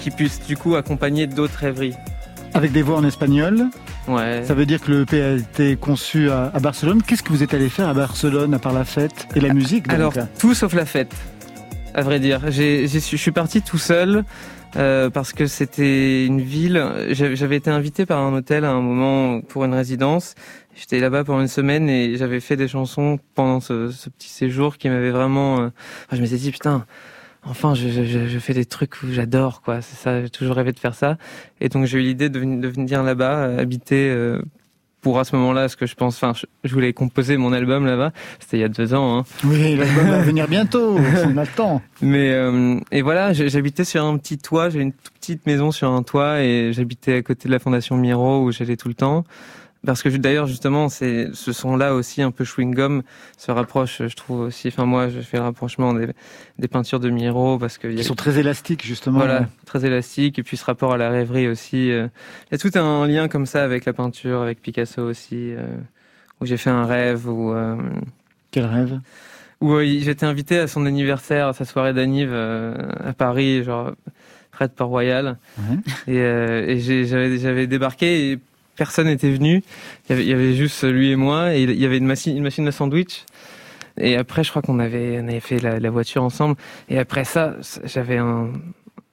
qui 0.00 0.10
puissent 0.10 0.40
du 0.46 0.56
coup 0.56 0.76
accompagner 0.76 1.26
d'autres 1.26 1.58
rêveries. 1.58 1.94
Avec 2.54 2.72
des 2.72 2.82
voix 2.82 2.96
en 2.96 3.04
espagnol, 3.04 3.64
Ouais. 4.08 4.44
ça 4.46 4.54
veut 4.54 4.66
dire 4.66 4.80
que 4.80 4.92
le 4.92 5.00
EP 5.02 5.20
a 5.20 5.32
été 5.32 5.74
conçu 5.74 6.30
à, 6.30 6.52
à 6.54 6.60
Barcelone. 6.60 7.02
Qu'est-ce 7.02 7.24
que 7.24 7.30
vous 7.30 7.42
êtes 7.42 7.52
allé 7.54 7.68
faire 7.68 7.88
à 7.88 7.94
Barcelone 7.94 8.54
à 8.54 8.60
part 8.60 8.72
la 8.72 8.84
fête 8.84 9.26
et 9.34 9.40
la 9.40 9.52
musique 9.52 9.88
donc 9.88 9.92
Alors, 9.94 10.12
tout 10.38 10.54
sauf 10.54 10.74
la 10.74 10.86
fête, 10.86 11.12
à 11.96 12.02
vrai 12.02 12.20
dire. 12.20 12.50
Je 12.50 12.86
suis 12.86 13.32
parti 13.32 13.62
tout 13.62 13.78
seul 13.78 14.24
euh, 14.76 15.10
parce 15.10 15.32
que 15.32 15.46
c'était 15.46 16.26
une 16.26 16.40
ville. 16.40 16.80
J'avais 17.10 17.56
été 17.56 17.70
invité 17.70 18.06
par 18.06 18.20
un 18.20 18.32
hôtel 18.34 18.64
à 18.64 18.70
un 18.70 18.80
moment 18.80 19.40
pour 19.40 19.64
une 19.64 19.74
résidence. 19.74 20.34
J'étais 20.74 21.00
là-bas 21.00 21.24
pendant 21.24 21.40
une 21.40 21.48
semaine 21.48 21.88
et 21.88 22.16
j'avais 22.16 22.40
fait 22.40 22.56
des 22.56 22.68
chansons 22.68 23.18
pendant 23.34 23.60
ce, 23.60 23.90
ce 23.90 24.10
petit 24.10 24.28
séjour 24.28 24.76
qui 24.76 24.88
m'avait 24.90 25.10
vraiment. 25.10 25.60
euh, 25.60 25.66
enfin, 26.06 26.16
je 26.16 26.20
m'étais 26.20 26.36
dit 26.36 26.50
putain. 26.52 26.84
Enfin, 27.48 27.74
je, 27.74 27.88
je, 27.88 28.26
je- 28.26 28.38
fais 28.40 28.54
des 28.54 28.64
trucs 28.66 29.02
où 29.04 29.06
j'adore, 29.12 29.62
quoi. 29.62 29.80
C'est 29.80 29.96
ça, 29.96 30.20
j'ai 30.20 30.28
toujours 30.30 30.56
rêvé 30.56 30.72
de 30.72 30.80
faire 30.80 30.96
ça. 30.96 31.16
Et 31.60 31.68
donc, 31.68 31.86
j'ai 31.86 31.98
eu 31.98 32.02
l'idée 32.02 32.28
de, 32.28 32.40
venir- 32.40 32.60
de 32.60 32.66
venir 32.68 33.04
là-bas, 33.04 33.44
habiter 33.56 34.10
euh, 34.10 34.42
pour 35.00 35.18
à 35.18 35.24
ce 35.24 35.36
moment-là, 35.36 35.68
ce 35.68 35.76
que 35.76 35.86
je 35.86 35.94
pense. 35.94 36.16
Enfin, 36.16 36.32
je, 36.64 36.74
voulais 36.74 36.92
composer 36.92 37.36
mon 37.36 37.52
album 37.52 37.86
là-bas. 37.86 38.12
C'était 38.40 38.58
il 38.58 38.60
y 38.60 38.64
a 38.64 38.68
deux 38.68 38.94
ans. 38.94 39.18
Hein. 39.18 39.24
Oui, 39.44 39.76
l'album 39.76 40.08
va 40.08 40.22
venir 40.22 40.48
bientôt, 40.48 40.98
on 41.24 41.36
a 41.36 41.42
le 41.42 41.56
temps. 41.56 41.82
Mais 42.02 42.30
euh, 42.32 42.78
et 42.90 43.02
voilà, 43.02 43.32
j'habitais 43.32 43.84
sur 43.84 44.04
un 44.04 44.16
petit 44.18 44.38
toit, 44.38 44.70
j'ai 44.70 44.80
une 44.80 44.92
toute 44.92 45.14
petite 45.14 45.46
maison 45.46 45.70
sur 45.70 45.90
un 45.90 46.02
toit 46.02 46.40
et 46.42 46.72
j'habitais 46.72 47.14
à 47.14 47.22
côté 47.22 47.48
de 47.48 47.52
la 47.52 47.58
fondation 47.58 47.96
Miro 47.96 48.42
où 48.42 48.52
j'allais 48.52 48.76
tout 48.76 48.88
le 48.88 48.94
temps. 48.94 49.24
Parce 49.86 50.02
que 50.02 50.08
d'ailleurs 50.10 50.46
justement, 50.46 50.88
c'est 50.90 51.28
ce 51.32 51.52
son-là 51.52 51.94
aussi 51.94 52.20
un 52.20 52.30
peu 52.32 52.44
chewing 52.44 52.74
gum 52.74 53.02
se 53.38 53.50
rapproche, 53.52 54.02
je 54.06 54.14
trouve 54.16 54.40
aussi. 54.40 54.68
Enfin 54.68 54.84
moi, 54.84 55.08
je 55.08 55.20
fais 55.20 55.36
le 55.38 55.44
rapprochement 55.44 55.94
des, 55.94 56.08
des 56.58 56.68
peintures 56.68 57.00
de 57.00 57.08
Miro 57.08 57.56
parce 57.58 57.78
que 57.78 57.86
il 57.88 57.94
y 57.94 57.98
a 57.98 58.00
Ils 58.00 58.04
sont 58.04 58.14
très 58.16 58.38
élastiques 58.38 58.84
justement. 58.84 59.18
voilà, 59.18 59.46
très 59.64 59.84
élastique 59.86 60.38
et 60.38 60.42
puis 60.42 60.56
ce 60.56 60.64
rapport 60.64 60.92
à 60.92 60.96
la 60.98 61.08
rêverie 61.08 61.48
aussi. 61.48 61.90
euh, 61.92 62.08
Il 62.50 62.52
y 62.52 62.54
a 62.56 62.58
tout 62.58 62.76
un 62.78 63.06
lien 63.06 63.28
comme 63.28 63.46
ça 63.46 63.62
avec 63.64 63.84
la 63.86 63.92
peinture, 63.92 64.42
avec 64.42 64.60
Picasso 64.60 65.00
aussi, 65.02 65.52
euh, 65.54 65.64
où 66.40 66.46
j'ai 66.46 66.56
fait 66.56 66.70
un 66.70 66.84
rêve 66.84 67.28
où 67.28 67.52
euh, 67.54 67.76
Quel 68.50 68.66
rêve? 68.66 69.00
où 69.62 69.78
j'étais 69.80 70.26
invité 70.26 70.58
à 70.58 70.66
son 70.66 70.84
anniversaire, 70.84 71.46
à 71.48 71.52
sa 71.54 71.64
soirée 71.64 71.94
d'anniv 71.94 72.30
à 72.34 73.12
Paris, 73.14 73.64
genre 73.64 73.92
près 74.50 74.68
de 74.68 74.72
Port-Royal. 74.72 75.38
Ouais. 75.58 75.76
Et, 76.14 76.18
euh, 76.20 77.04
j'avais 77.06 77.38
j'avais 77.38 77.66
débarqué 77.66 78.32
et 78.32 78.38
personne 78.76 79.06
n'était 79.06 79.30
venu. 79.30 79.62
Il 80.08 80.10
y, 80.10 80.12
avait, 80.12 80.22
il 80.22 80.28
y 80.28 80.32
avait 80.32 80.54
juste 80.54 80.84
lui 80.84 81.10
et 81.10 81.16
moi 81.16 81.54
et 81.54 81.62
il 81.62 81.80
y 81.80 81.84
avait 81.84 81.98
une 81.98 82.06
machine, 82.06 82.36
une 82.36 82.42
machine 82.42 82.66
à 82.68 82.72
sandwich. 82.72 83.24
Et 83.98 84.16
après, 84.16 84.44
je 84.44 84.50
crois 84.50 84.62
qu'on 84.62 84.78
avait, 84.78 85.18
on 85.22 85.28
avait 85.28 85.40
fait 85.40 85.58
la, 85.58 85.80
la 85.80 85.90
voiture 85.90 86.22
ensemble. 86.22 86.56
Et 86.88 86.98
après 86.98 87.24
ça, 87.24 87.56
j'avais 87.84 88.18
un, 88.18 88.52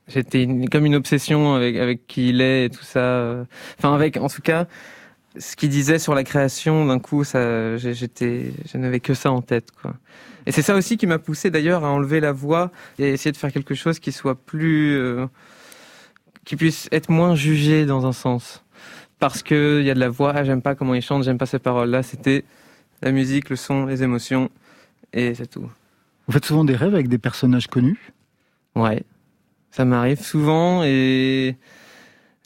j'étais 0.08 0.48
comme 0.72 0.86
une 0.86 0.96
obsession 0.96 1.56
avec 1.56 1.78
avec 1.78 2.06
qui 2.08 2.30
il 2.30 2.42
est 2.42 2.66
et 2.66 2.70
tout 2.70 2.84
ça. 2.84 3.46
Enfin, 3.80 3.96
avec, 3.96 4.18
en 4.18 4.28
tout 4.28 4.42
cas, 4.42 4.68
ce 5.38 5.56
qu'il 5.56 5.70
disait 5.70 6.00
sur 6.00 6.14
la 6.14 6.24
création. 6.24 6.86
D'un 6.86 7.00
coup, 7.00 7.24
ça, 7.24 7.78
j'étais, 7.78 8.54
je 8.72 8.78
n'avais 8.78 9.00
que 9.00 9.14
ça 9.14 9.32
en 9.32 9.42
tête, 9.42 9.70
quoi. 9.82 9.94
Et 10.46 10.52
c'est 10.52 10.62
ça 10.62 10.76
aussi 10.76 10.98
qui 10.98 11.08
m'a 11.08 11.20
poussé 11.20 11.52
d'ailleurs 11.52 11.86
à 11.86 11.90
enlever 11.90 12.20
la 12.20 12.34
voix 12.34 12.72
et 13.00 13.10
essayer 13.10 13.32
de 13.32 13.38
faire 13.38 13.54
quelque 13.54 13.76
chose 13.76 14.00
qui 14.00 14.12
soit 14.12 14.36
plus, 14.36 14.98
euh, 14.98 15.26
qui 16.44 16.58
puisse 16.58 16.90
être 16.92 17.10
moins 17.10 17.34
jugé 17.34 17.86
dans 17.86 18.06
un 18.06 18.12
sens. 18.12 18.63
Parce 19.24 19.42
que 19.42 19.80
il 19.80 19.86
y 19.86 19.90
a 19.90 19.94
de 19.94 20.02
la 20.02 20.10
voix, 20.10 20.34
ah, 20.36 20.44
j'aime 20.44 20.62
pas 20.62 20.76
comment 20.76 20.94
il 20.96 21.02
chante, 21.02 21.24
j'aime 21.24 21.38
pas 21.38 21.46
ces 21.46 21.58
paroles-là. 21.58 22.04
C'était 22.04 22.44
la 23.02 23.14
musique, 23.14 23.50
le 23.50 23.56
son, 23.56 23.86
les 23.86 24.04
émotions, 24.04 24.50
et 25.14 25.34
c'est 25.34 25.48
tout. 25.48 25.72
Vous 26.28 26.34
faites 26.34 26.44
souvent 26.44 26.66
des 26.66 26.76
rêves 26.76 26.94
avec 26.94 27.08
des 27.08 27.18
personnages 27.18 27.68
connus? 27.68 28.12
Ouais, 28.76 29.04
ça 29.72 29.86
m'arrive 29.86 30.22
souvent 30.22 30.84
et 30.84 31.56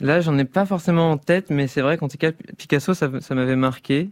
là 0.02 0.22
j'en 0.22 0.38
ai 0.38 0.46
pas 0.46 0.68
forcément 0.68 1.10
en 1.10 1.18
tête, 1.18 1.50
mais 1.50 1.66
c'est 1.66 1.82
vrai 1.82 1.98
qu'en 1.98 2.10
tout 2.10 2.18
cas 2.18 2.32
Picasso 2.60 2.94
ça, 2.94 3.10
ça 3.22 3.34
m'avait 3.34 3.56
marqué. 3.56 4.12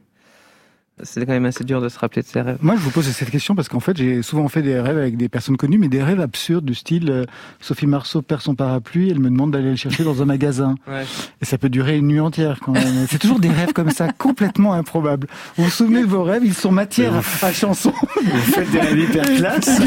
C'est 1.04 1.26
quand 1.26 1.34
même 1.34 1.46
assez 1.46 1.66
dur 1.66 1.82
de 1.82 1.90
se 1.90 2.00
rappeler 2.00 2.22
de 2.22 2.28
ses 2.28 2.40
rêves. 2.40 2.58
Moi, 2.62 2.76
je 2.78 2.80
vous 2.80 2.90
pose 2.90 3.06
cette 3.06 3.30
question 3.30 3.54
parce 3.54 3.68
qu'en 3.68 3.82
fait, 3.82 3.98
j'ai 3.98 4.22
souvent 4.22 4.48
fait 4.48 4.62
des 4.62 4.80
rêves 4.80 4.98
avec 4.98 5.18
des 5.18 5.28
personnes 5.28 5.58
connues, 5.58 5.78
mais 5.78 5.90
des 5.90 6.02
rêves 6.02 6.22
absurdes 6.22 6.64
du 6.64 6.74
style 6.74 7.10
euh, 7.12 7.26
Sophie 7.60 7.86
Marceau 7.86 8.22
perd 8.22 8.40
son 8.40 8.56
parapluie, 8.56 9.10
elle 9.10 9.20
me 9.20 9.30
demande 9.30 9.52
d'aller 9.52 9.72
le 9.72 9.76
chercher 9.76 10.06
dans 10.06 10.22
un 10.22 10.26
magasin. 10.26 10.76
Ouais. 10.88 11.04
Et 11.42 11.46
ça 11.46 11.58
peut 11.58 11.70
durer 11.70 11.98
une 11.98 12.08
nuit 12.08 12.20
entière 12.20 12.60
quand 12.64 12.72
même. 12.72 13.08
C'est 13.10 13.18
toujours 13.18 13.40
des 13.40 13.50
rêves 13.50 13.74
comme 13.74 13.90
ça, 13.90 14.12
complètement 14.12 14.74
improbables. 14.74 15.28
Vous 15.58 15.64
vous 15.64 15.70
souvenez 15.70 16.02
de 16.02 16.06
vos 16.06 16.24
rêves? 16.24 16.44
Ils 16.46 16.54
sont 16.54 16.72
matière 16.72 17.12
à, 17.42 17.52
chanson. 17.52 17.92
Vous 18.24 18.38
faites 18.40 18.70
des 18.70 18.80
rêves 18.80 19.00
hyper 19.00 19.24
classe. 19.24 19.82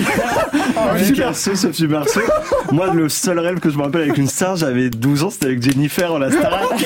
Picasso, 1.06 1.54
Sophie 1.54 1.86
Marceau. 1.86 2.20
Moi, 2.72 2.92
le 2.92 3.08
seul 3.08 3.38
rêve 3.38 3.60
que 3.60 3.70
je 3.70 3.78
me 3.78 3.84
rappelle 3.84 4.02
avec 4.02 4.18
une 4.18 4.26
star, 4.26 4.56
j'avais 4.56 4.90
12 4.90 5.22
ans, 5.22 5.30
c'était 5.30 5.46
avec 5.46 5.62
Jennifer 5.62 6.12
en 6.12 6.18
la 6.18 6.32
Starac. 6.32 6.84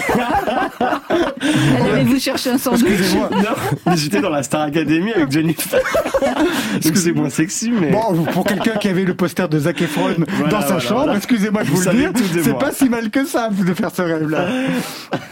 Allez-vous 1.40 2.20
chercher 2.20 2.50
un 2.50 2.58
sandwich 2.58 2.84
Excusez-moi. 2.90 3.30
Non, 3.30 3.80
mais 3.86 3.96
j'étais 4.12 4.22
dans 4.22 4.30
la 4.30 4.42
Star 4.42 4.62
Academy 4.62 5.12
avec 5.12 5.30
Jennifer. 5.30 5.80
Moins 7.14 7.30
sexy, 7.30 7.70
mais. 7.70 7.90
Bon, 7.90 8.24
pour 8.24 8.44
quelqu'un 8.44 8.76
qui 8.76 8.88
avait 8.88 9.04
le 9.04 9.14
poster 9.14 9.48
de 9.48 9.58
Zac 9.58 9.80
Efron 9.82 10.10
dans 10.50 10.60
sa 10.60 10.66
voilà, 10.66 10.78
chambre, 10.80 11.02
voilà. 11.04 11.16
excusez-moi 11.16 11.62
de 11.62 11.68
Vous 11.68 11.76
vous, 11.76 11.90
le 11.90 12.12
de 12.12 12.42
c'est 12.42 12.58
pas 12.58 12.72
si 12.72 12.88
mal 12.88 13.10
que 13.10 13.24
ça 13.24 13.50
de 13.50 13.74
faire 13.74 13.90
ce 13.94 14.02
rêve-là. 14.02 14.46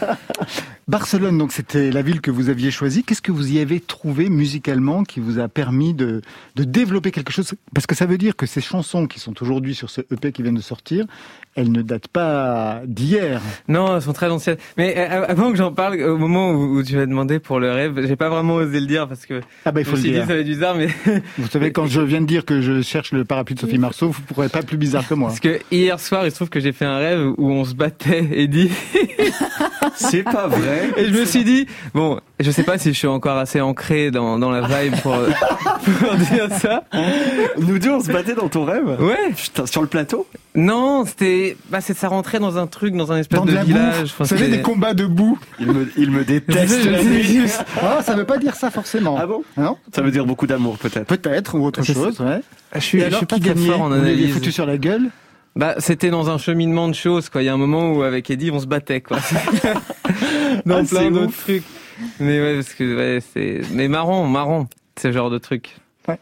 Barcelone, 0.87 1.37
donc 1.37 1.51
c'était 1.51 1.91
la 1.91 2.01
ville 2.01 2.21
que 2.21 2.31
vous 2.31 2.49
aviez 2.49 2.71
choisie. 2.71 3.03
Qu'est-ce 3.03 3.21
que 3.21 3.31
vous 3.31 3.51
y 3.53 3.59
avez 3.59 3.79
trouvé 3.79 4.29
musicalement 4.29 5.03
qui 5.03 5.19
vous 5.19 5.39
a 5.39 5.47
permis 5.47 5.93
de, 5.93 6.21
de 6.55 6.63
développer 6.63 7.11
quelque 7.11 7.31
chose? 7.31 7.53
Parce 7.73 7.85
que 7.87 7.95
ça 7.95 8.05
veut 8.05 8.17
dire 8.17 8.35
que 8.35 8.45
ces 8.45 8.61
chansons 8.61 9.07
qui 9.07 9.19
sont 9.19 9.33
aujourd'hui 9.41 9.75
sur 9.75 9.89
ce 9.89 10.01
EP 10.11 10.31
qui 10.31 10.43
vient 10.43 10.51
de 10.53 10.61
sortir, 10.61 11.05
elles 11.55 11.71
ne 11.71 11.81
datent 11.81 12.07
pas 12.07 12.81
d'hier. 12.85 13.41
Non, 13.67 13.95
elles 13.95 14.01
sont 14.01 14.13
très 14.13 14.29
anciennes. 14.29 14.57
Mais 14.77 14.95
euh, 14.97 15.25
avant 15.27 15.51
que 15.51 15.57
j'en 15.57 15.71
parle, 15.71 16.01
au 16.01 16.17
moment 16.17 16.51
où, 16.51 16.81
tu 16.83 16.95
m'as 16.95 17.05
demandé 17.05 17.39
pour 17.39 17.59
le 17.59 17.71
rêve, 17.71 18.05
j'ai 18.07 18.15
pas 18.15 18.29
vraiment 18.29 18.55
osé 18.55 18.79
le 18.79 18.87
dire 18.87 19.07
parce 19.07 19.25
que 19.25 19.41
Ah 19.65 19.71
bah 19.71 19.81
il 19.81 19.85
je 19.85 19.89
faut 19.89 19.95
me 19.97 20.01
le 20.01 20.01
suis 20.03 20.11
dit 20.11 20.17
dire. 20.17 20.27
ça 20.27 20.33
va 20.33 20.39
être 20.39 20.45
bizarre, 20.45 20.75
mais 20.75 20.87
Vous 21.37 21.47
savez, 21.49 21.71
quand 21.71 21.87
je 21.87 22.01
viens 22.01 22.21
de 22.21 22.25
dire 22.25 22.43
que 22.45 22.61
je 22.61 22.81
cherche 22.81 23.11
le 23.11 23.23
parapluie 23.25 23.55
de 23.55 23.59
Sophie 23.59 23.77
Marceau, 23.77 24.09
vous 24.09 24.21
pourrez 24.23 24.49
pas 24.49 24.61
plus 24.63 24.77
bizarre 24.77 25.07
que 25.07 25.13
moi. 25.13 25.29
parce 25.29 25.39
que 25.39 25.59
hier 25.71 25.99
soir, 25.99 26.25
il 26.25 26.31
se 26.31 26.35
trouve 26.37 26.49
que 26.49 26.59
j'ai 26.59 26.71
fait 26.71 26.85
un 26.85 26.97
rêve 26.97 27.33
où 27.37 27.51
on 27.51 27.65
se 27.65 27.73
battait 27.75 28.27
et 28.31 28.47
dit 28.47 28.69
C'est 29.95 30.23
pas 30.23 30.47
vrai. 30.47 30.70
Et 30.97 31.05
je 31.07 31.11
me 31.11 31.25
suis 31.25 31.43
dit, 31.43 31.67
bon, 31.93 32.19
je 32.39 32.51
sais 32.51 32.63
pas 32.63 32.77
si 32.77 32.89
je 32.93 32.97
suis 32.97 33.07
encore 33.07 33.37
assez 33.37 33.61
ancré 33.61 34.11
dans, 34.11 34.37
dans 34.39 34.49
la 34.51 34.61
vibe 34.61 34.95
pour, 35.01 35.13
pour 35.99 36.15
dire 36.15 36.47
ça. 36.59 36.83
Nous 37.57 37.79
deux, 37.79 37.91
on 37.91 37.99
se 37.99 38.11
battait 38.11 38.33
dans 38.35 38.49
ton 38.49 38.65
rêve. 38.65 38.97
Ouais. 38.99 39.31
Putain, 39.35 39.65
sur 39.65 39.81
le 39.81 39.87
plateau 39.87 40.27
Non, 40.55 41.05
c'était, 41.05 41.57
bah, 41.69 41.81
c'est 41.81 41.95
ça 41.97 42.07
rentrait 42.07 42.39
dans 42.39 42.57
un 42.57 42.67
truc, 42.67 42.95
dans 42.95 43.11
un 43.11 43.17
espèce 43.17 43.39
Dans 43.39 43.45
de, 43.45 43.51
de 43.51 43.55
la 43.55 43.61
boue, 43.61 43.67
village. 43.67 44.13
vous 44.17 44.25
savez, 44.25 44.47
des 44.47 44.61
combats 44.61 44.93
de 44.93 45.05
boue. 45.05 45.37
Il 45.59 45.67
me, 45.67 45.91
il 45.97 46.11
me 46.11 46.19
Je 46.19 46.25
déteste. 46.25 46.69
sais, 46.73 46.81
je 46.83 46.89
la 46.89 46.99
sais, 46.99 47.05
nuit. 47.05 47.23
juste. 47.23 47.63
Ah, 47.81 47.99
ça 48.03 48.15
veut 48.15 48.25
pas 48.25 48.37
dire 48.37 48.55
ça 48.55 48.69
forcément. 48.71 49.17
Ah 49.19 49.25
bon 49.27 49.43
Non 49.57 49.77
Ça 49.93 50.01
veut 50.01 50.11
dire 50.11 50.25
beaucoup 50.25 50.47
d'amour, 50.47 50.77
peut-être. 50.77 51.07
Peut-être, 51.07 51.55
ou 51.57 51.65
autre 51.65 51.81
Je 51.83 51.87
sais. 51.93 51.93
chose, 51.93 52.19
ouais. 52.19 52.41
Je 52.75 52.79
suis, 52.79 53.01
je 53.01 53.15
suis 53.15 53.25
pas 53.25 53.35
qui 53.37 53.41
très 53.41 53.55
fort 53.55 53.81
en 53.81 53.87
Vous 53.89 53.95
l'avez 53.95 54.11
analyse. 54.13 54.33
foutu 54.33 54.51
sur 54.51 54.65
la 54.65 54.77
gueule 54.77 55.09
Bah, 55.55 55.75
c'était 55.79 56.09
dans 56.09 56.29
un 56.29 56.37
cheminement 56.37 56.87
de 56.87 56.93
choses, 56.95 57.29
quoi. 57.29 57.41
Il 57.41 57.45
y 57.45 57.49
a 57.49 57.53
un 57.53 57.57
moment 57.57 57.91
où, 57.91 58.03
avec 58.03 58.29
Eddie, 58.29 58.51
on 58.51 58.59
se 58.59 58.67
battait, 58.67 59.01
quoi. 59.01 59.17
dans 60.65 60.77
Ah, 60.77 60.81
c'est 60.85 60.95
plein 60.95 61.11
d'autres 61.11 61.35
trucs. 61.37 61.63
Mais 62.19 62.39
ouais, 62.41 62.55
parce 62.55 62.73
que, 62.73 62.95
ouais, 62.95 63.19
c'est, 63.33 63.61
mais 63.73 63.87
marrant, 63.87 64.25
marrant, 64.27 64.67
ce 64.99 65.11
genre 65.11 65.29
de 65.29 65.37
truc. 65.37 65.75
Ouais. 66.07 66.17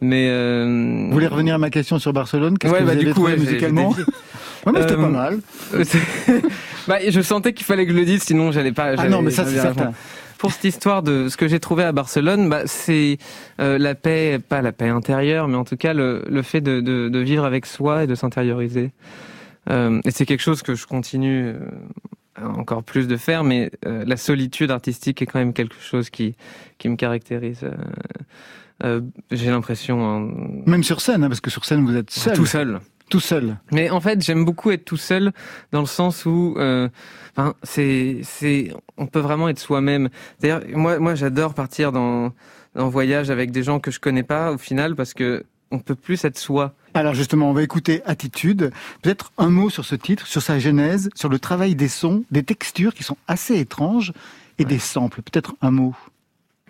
Mais, 0.00 0.28
euh... 0.30 1.04
Vous 1.08 1.12
voulez 1.12 1.26
revenir 1.26 1.56
à 1.56 1.58
ma 1.58 1.70
question 1.70 1.98
sur 1.98 2.12
Barcelone? 2.12 2.56
Qu'est-ce 2.56 2.72
Ouais, 2.72 2.80
que 2.80 2.84
bah, 2.84 2.94
vous 2.94 3.00
du 3.00 3.12
coup, 3.14 3.24
ouais, 3.24 3.36
musicalement? 3.36 3.92
j'ai 3.96 4.04
Ouais, 4.66 4.72
mais 4.72 4.80
c'était 4.82 4.94
Euh, 4.94 5.02
pas 5.02 5.08
mal. 5.08 5.38
Euh, 5.74 5.84
c'est- 5.86 6.42
bah, 6.86 6.98
je 7.08 7.20
sentais 7.20 7.52
qu'il 7.52 7.64
fallait 7.66 7.84
que 7.86 7.92
je 7.92 7.96
le 7.96 8.04
dise, 8.04 8.22
sinon 8.22 8.50
j'allais 8.52 8.72
pas. 8.72 8.94
Ah 8.96 9.08
non, 9.08 9.22
mais 9.22 9.30
ça, 9.30 9.44
c'est 9.44 9.58
certain. 9.60 9.92
Pour 10.38 10.52
cette 10.52 10.64
histoire 10.64 11.02
de 11.02 11.28
ce 11.28 11.36
que 11.36 11.48
j'ai 11.48 11.60
trouvé 11.60 11.82
à 11.82 11.92
Barcelone, 11.92 12.48
bah, 12.48 12.62
c'est 12.66 13.18
euh, 13.60 13.76
la 13.76 13.94
paix, 13.94 14.38
pas 14.38 14.62
la 14.62 14.72
paix 14.72 14.88
intérieure, 14.88 15.48
mais 15.48 15.56
en 15.56 15.64
tout 15.64 15.76
cas 15.76 15.92
le, 15.92 16.24
le 16.28 16.42
fait 16.42 16.60
de, 16.60 16.80
de, 16.80 17.08
de 17.08 17.18
vivre 17.18 17.44
avec 17.44 17.66
soi 17.66 18.04
et 18.04 18.06
de 18.06 18.14
s'intérioriser. 18.14 18.92
Euh, 19.68 20.00
et 20.04 20.10
c'est 20.10 20.26
quelque 20.26 20.40
chose 20.40 20.62
que 20.62 20.74
je 20.74 20.86
continue 20.86 21.48
euh, 21.48 21.58
encore 22.42 22.84
plus 22.84 23.08
de 23.08 23.16
faire, 23.16 23.44
mais 23.44 23.70
euh, 23.86 24.04
la 24.06 24.16
solitude 24.16 24.70
artistique 24.70 25.20
est 25.22 25.26
quand 25.26 25.38
même 25.40 25.52
quelque 25.52 25.76
chose 25.80 26.08
qui, 26.08 26.36
qui 26.78 26.88
me 26.88 26.96
caractérise. 26.96 27.64
Euh, 27.64 27.72
euh, 28.84 29.00
j'ai 29.32 29.50
l'impression 29.50 30.06
hein, 30.08 30.30
Même 30.66 30.84
sur 30.84 31.00
scène, 31.00 31.24
hein, 31.24 31.28
parce 31.28 31.40
que 31.40 31.50
sur 31.50 31.64
scène, 31.64 31.84
vous 31.84 31.96
êtes 31.96 32.10
seul. 32.10 32.36
tout 32.36 32.46
seul. 32.46 32.80
Tout 33.08 33.20
seul. 33.20 33.56
Mais 33.72 33.90
en 33.90 34.00
fait, 34.00 34.22
j'aime 34.22 34.44
beaucoup 34.44 34.70
être 34.70 34.84
tout 34.84 34.96
seul 34.96 35.32
dans 35.72 35.80
le 35.80 35.86
sens 35.86 36.26
où, 36.26 36.54
euh, 36.58 36.88
enfin, 37.36 37.54
c'est, 37.62 38.20
c'est, 38.22 38.72
on 38.96 39.06
peut 39.06 39.20
vraiment 39.20 39.48
être 39.48 39.58
soi-même. 39.58 40.08
D'ailleurs, 40.40 40.62
moi, 40.74 40.98
moi, 40.98 41.14
j'adore 41.14 41.54
partir 41.54 41.90
dans, 41.92 42.32
en 42.76 42.88
voyage 42.88 43.30
avec 43.30 43.50
des 43.50 43.62
gens 43.62 43.80
que 43.80 43.90
je 43.90 44.00
connais 44.00 44.22
pas 44.22 44.52
au 44.52 44.58
final 44.58 44.94
parce 44.94 45.14
que 45.14 45.44
on 45.70 45.78
peut 45.78 45.94
plus 45.94 46.24
être 46.24 46.38
soi. 46.38 46.74
Alors 46.94 47.14
justement, 47.14 47.50
on 47.50 47.52
va 47.52 47.62
écouter 47.62 48.02
Attitude. 48.06 48.72
Peut-être 49.02 49.32
un 49.38 49.50
mot 49.50 49.70
sur 49.70 49.84
ce 49.84 49.94
titre, 49.94 50.26
sur 50.26 50.42
sa 50.42 50.58
genèse, 50.58 51.10
sur 51.14 51.28
le 51.28 51.38
travail 51.38 51.74
des 51.74 51.88
sons, 51.88 52.24
des 52.30 52.42
textures 52.42 52.94
qui 52.94 53.02
sont 53.02 53.18
assez 53.26 53.58
étranges 53.58 54.12
et 54.58 54.64
des 54.64 54.78
samples. 54.78 55.22
Peut-être 55.22 55.54
un 55.60 55.70
mot. 55.70 55.94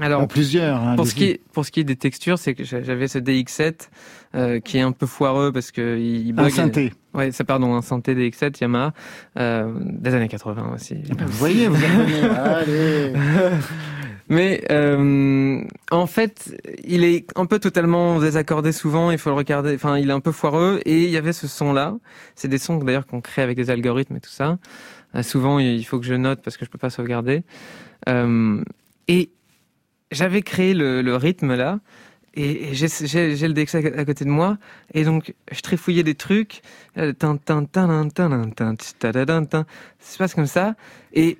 Alors, 0.00 0.26
plusieurs. 0.28 0.80
hein, 0.82 0.96
pour 0.96 1.06
ce 1.06 1.14
qui 1.14 1.24
est, 1.24 1.40
pour 1.52 1.64
ce 1.64 1.70
qui 1.70 1.80
est 1.80 1.84
des 1.84 1.96
textures, 1.96 2.38
c'est 2.38 2.54
que 2.54 2.64
j'a- 2.64 2.82
j'avais 2.82 3.08
ce 3.08 3.18
DX7 3.18 3.88
euh, 4.34 4.60
qui 4.60 4.78
est 4.78 4.82
un 4.82 4.92
peu 4.92 5.06
foireux 5.06 5.50
parce 5.52 5.70
que 5.72 5.98
il, 5.98 6.28
il. 6.28 6.38
Un 6.40 6.50
synthé. 6.50 6.92
Ouais, 7.14 7.32
c'est 7.32 7.44
pardon, 7.44 7.74
un 7.74 7.82
synthé 7.82 8.14
DX7 8.14 8.60
Yamaha 8.60 8.92
euh, 9.38 9.72
des 9.80 10.14
années 10.14 10.28
80 10.28 10.72
aussi. 10.74 10.96
Ah 11.10 11.14
ben, 11.14 11.26
vous 11.26 11.32
voyez, 11.38 11.66
vous. 11.68 11.76
Allez. 12.36 13.12
Mais 14.30 14.62
euh, 14.70 15.62
en 15.90 16.06
fait, 16.06 16.54
il 16.84 17.02
est 17.02 17.26
un 17.34 17.46
peu 17.46 17.58
totalement 17.58 18.20
désaccordé 18.20 18.72
souvent. 18.72 19.10
Il 19.10 19.16
faut 19.18 19.30
le 19.30 19.36
regarder. 19.36 19.74
Enfin, 19.74 19.96
il 19.98 20.10
est 20.10 20.12
un 20.12 20.20
peu 20.20 20.32
foireux. 20.32 20.80
Et 20.84 21.04
il 21.04 21.10
y 21.10 21.16
avait 21.16 21.32
ce 21.32 21.48
son-là. 21.48 21.96
C'est 22.34 22.48
des 22.48 22.58
sons 22.58 22.76
d'ailleurs 22.76 23.06
qu'on 23.06 23.22
crée 23.22 23.40
avec 23.42 23.56
des 23.56 23.70
algorithmes 23.70 24.16
et 24.16 24.20
tout 24.20 24.28
ça. 24.30 24.58
Euh, 25.14 25.22
souvent, 25.22 25.58
il 25.58 25.82
faut 25.84 25.98
que 25.98 26.04
je 26.04 26.12
note 26.14 26.40
parce 26.44 26.58
que 26.58 26.66
je 26.66 26.70
peux 26.70 26.76
pas 26.78 26.90
sauvegarder. 26.90 27.42
Euh, 28.08 28.62
et 29.08 29.30
j'avais 30.10 30.42
créé 30.42 30.74
le, 30.74 31.02
le 31.02 31.16
rythme 31.16 31.54
là. 31.54 31.80
Et, 32.34 32.74
j'ai 32.74 33.48
le 33.48 33.52
DX 33.52 33.74
à, 33.74 33.78
à 33.78 34.04
côté 34.04 34.24
de 34.24 34.30
moi. 34.30 34.58
Et 34.94 35.04
donc, 35.04 35.34
je 35.50 35.60
trifouillais 35.60 36.04
des 36.04 36.14
trucs. 36.14 36.62
Euh. 36.96 37.12
Ça 37.18 37.36
se 40.00 40.18
passe 40.18 40.34
comme 40.34 40.46
ça. 40.46 40.76
Et 41.12 41.38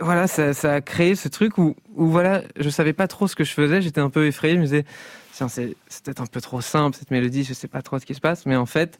voilà, 0.00 0.26
ça, 0.28 0.54
ça 0.54 0.74
a 0.74 0.80
créé 0.80 1.14
ce 1.16 1.28
truc 1.28 1.58
où, 1.58 1.74
où 1.96 2.06
voilà, 2.06 2.42
je 2.56 2.70
savais 2.70 2.92
pas 2.92 3.08
trop 3.08 3.26
ce 3.26 3.34
que 3.34 3.44
je 3.44 3.52
faisais, 3.52 3.82
j'étais 3.82 4.00
un 4.00 4.10
peu 4.10 4.26
effrayé, 4.26 4.54
je 4.54 4.60
me 4.60 4.64
disais, 4.64 4.84
c'est 5.32 5.74
peut-être 6.04 6.22
un 6.22 6.26
peu 6.26 6.40
trop 6.40 6.60
simple 6.60 6.96
cette 6.96 7.10
mélodie, 7.10 7.42
je 7.42 7.52
sais 7.52 7.68
pas 7.68 7.82
trop 7.82 7.98
ce 7.98 8.06
qui 8.06 8.14
se 8.14 8.20
passe, 8.20 8.46
mais 8.46 8.54
en 8.54 8.66
fait, 8.66 8.98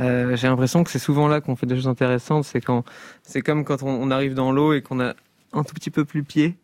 euh, 0.00 0.36
j'ai 0.36 0.48
l'impression 0.48 0.82
que 0.82 0.90
c'est 0.90 0.98
souvent 0.98 1.28
là 1.28 1.40
qu'on 1.40 1.54
fait 1.54 1.66
des 1.66 1.76
choses 1.76 1.88
intéressantes, 1.88 2.44
c'est 2.44 2.60
quand, 2.60 2.84
c'est 3.22 3.40
comme 3.40 3.64
quand 3.64 3.82
on, 3.84 3.90
on 3.90 4.10
arrive 4.10 4.34
dans 4.34 4.50
l'eau 4.50 4.72
et 4.72 4.82
qu'on 4.82 5.00
a 5.00 5.14
un 5.52 5.62
tout 5.62 5.74
petit 5.74 5.90
peu 5.90 6.04
plus 6.04 6.24
pied, 6.24 6.56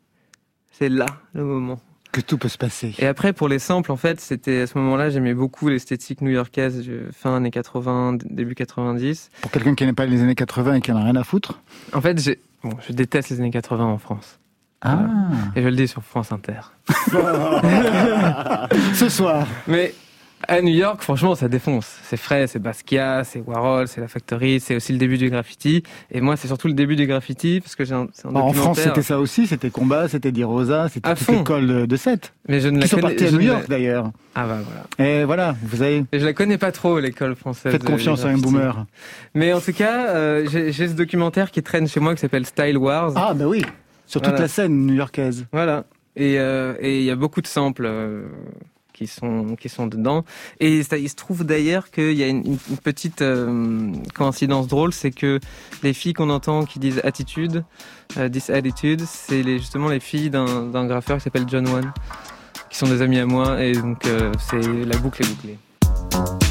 c'est 0.71 0.89
là 0.89 1.07
le 1.35 1.45
moment. 1.45 1.79
Que 2.11 2.23
tout 2.23 2.39
peut 2.39 2.49
se 2.49 2.57
passer. 2.57 2.95
Et 2.99 3.07
après, 3.07 3.35
pour 3.35 3.49
les 3.49 3.59
samples, 3.59 3.93
en 3.93 3.97
fait, 3.97 4.19
c'était 4.21 4.63
à 4.63 4.67
ce 4.67 4.79
moment-là, 4.79 5.11
j'aimais 5.11 5.35
beaucoup 5.35 5.69
l'esthétique 5.69 6.23
new-yorkaise, 6.23 6.83
fin 7.13 7.37
années 7.37 7.51
80, 7.51 8.15
d- 8.15 8.27
début 8.31 8.55
90. 8.55 9.29
Pour 9.43 9.51
quelqu'un 9.51 9.75
qui 9.75 9.85
n'aime 9.85 9.95
pas 9.95 10.07
les 10.07 10.23
années 10.23 10.35
80 10.35 10.77
et 10.77 10.81
qui 10.81 10.91
en 10.91 10.97
a 10.97 11.05
rien 11.05 11.17
à 11.17 11.25
foutre. 11.25 11.61
En 11.93 12.01
fait, 12.01 12.19
j'ai, 12.19 12.41
bon, 12.65 12.71
je 12.89 12.95
déteste 12.95 13.29
les 13.29 13.41
années 13.41 13.51
80 13.51 13.85
en 13.85 13.99
France. 13.99 14.39
Ah. 14.81 15.07
Et 15.55 15.63
je 15.63 15.69
le 15.69 15.77
dis 15.77 15.87
sur 15.87 16.03
France 16.03 16.33
Inter. 16.33 16.61
Ce 18.95 19.09
soir. 19.11 19.47
Mais 19.67 19.93
à 20.47 20.63
New 20.63 20.73
York, 20.75 21.03
franchement, 21.03 21.35
ça 21.35 21.49
défonce. 21.49 21.99
C'est 22.05 22.17
frais, 22.17 22.47
c'est 22.47 22.59
Basquiat, 22.59 23.25
c'est 23.25 23.41
Warhol, 23.41 23.89
c'est 23.89 24.01
la 24.01 24.09
Factory, 24.09 24.61
c'est 24.61 24.77
aussi 24.77 24.93
le 24.93 24.99
début 24.99 25.19
du 25.19 25.31
graffiti. 25.31 25.83
Et 26.11 26.21
moi, 26.21 26.37
c'est 26.37 26.47
surtout 26.47 26.69
le 26.69 26.75
début 26.75 26.95
du 26.97 27.07
graffiti 27.07 27.61
parce 27.61 27.75
que 27.75 27.85
j'ai 27.85 27.95
un, 27.95 28.07
un 28.25 28.35
En 28.35 28.53
France, 28.53 28.79
c'était 28.81 29.03
ça 29.03 29.19
aussi. 29.19 29.47
C'était 29.47 29.71
Combat, 29.71 30.09
c'était 30.09 30.31
Di 30.33 30.45
Rosa, 30.45 30.89
c'était 30.89 31.15
toute 31.15 31.29
l'école 31.29 31.67
de, 31.67 31.87
de 31.87 31.97
7. 31.97 32.33
Mais 32.49 32.61
je 32.61 32.69
ne 32.69 32.77
Qui 32.77 32.83
la 32.83 32.87
sont 32.89 32.97
connais. 32.97 33.09
partis 33.09 33.25
à 33.27 33.31
New 33.33 33.39
ne 33.39 33.45
York 33.45 33.69
d'ailleurs. 33.69 34.13
Ah 34.35 34.47
bah 34.47 34.59
voilà. 34.97 35.11
Et 35.11 35.25
voilà, 35.25 35.57
vous 35.63 35.83
avez. 35.83 36.05
Et 36.13 36.19
je 36.21 36.25
la 36.25 36.33
connais 36.33 36.59
pas 36.59 36.71
trop 36.73 37.01
l'école 37.01 37.35
française. 37.35 37.73
Faites 37.73 37.85
confiance 37.85 38.25
à 38.25 38.29
un 38.29 38.39
boomer. 38.39 38.87
Mais 39.35 39.53
en 39.53 39.61
tout 39.61 39.73
cas, 39.73 40.09
euh, 40.11 40.47
j'ai 40.49 40.73
ce 40.89 40.93
documentaire 40.95 41.51
qui 41.51 41.63
traîne 41.63 41.89
chez 41.89 41.99
moi 42.01 42.15
qui 42.15 42.21
s'appelle 42.21 42.47
Style 42.47 42.79
Wars. 42.79 43.13
Ah, 43.17 43.35
bah 43.35 43.47
oui. 43.47 43.63
Sur 44.07 44.23
toute 44.23 44.39
la 44.39 44.49
scène 44.49 44.87
new-yorkaise. 44.87 45.47
Voilà. 45.53 45.85
Et 46.17 46.39
euh, 46.39 46.75
et 46.81 46.99
il 46.99 47.05
y 47.05 47.11
a 47.11 47.17
beaucoup 47.17 47.41
de 47.43 47.47
samples 47.47 47.85
euh, 47.87 48.23
qui 48.99 49.07
sont 49.07 49.55
qui 49.57 49.69
sont 49.69 49.87
dedans. 49.87 50.25
Et 50.59 50.83
ça, 50.83 50.99
il 50.99 51.09
se 51.09 51.15
trouve 51.15 51.45
d'ailleurs 51.45 51.91
qu'il 51.91 52.15
y 52.15 52.25
a 52.25 52.27
une, 52.27 52.59
petite 52.83 53.23
euh, 53.23 53.93
coïncidence 54.15 54.67
drôle, 54.67 54.93
c'est 54.93 55.13
que 55.13 55.39
les 55.83 55.93
filles 55.93 56.15
qu'on 56.15 56.31
entend 56.31 56.65
qui 56.65 56.79
disent 56.79 57.01
attitude, 57.05 57.65
euh, 58.17 58.29
this 58.29 58.51
attitude, 58.51 59.03
c'est 59.07 59.43
justement 59.43 59.89
les 59.89 60.01
filles 60.01 60.31
d'un 60.31 60.67
d'un 60.67 60.87
graffeur 60.87 61.19
qui 61.19 61.25
s'appelle 61.25 61.47
John 61.47 61.69
One, 61.69 61.93
qui 62.71 62.79
sont 62.79 62.89
des 62.89 63.03
amis 63.03 63.19
à 63.19 63.27
moi. 63.27 63.63
Et 63.63 63.73
donc 63.73 64.05
euh, 64.07 64.33
c'est 64.39 64.61
la 64.61 64.97
boucle 64.99 65.23
est 65.23 65.29
bouclée. 65.29 66.48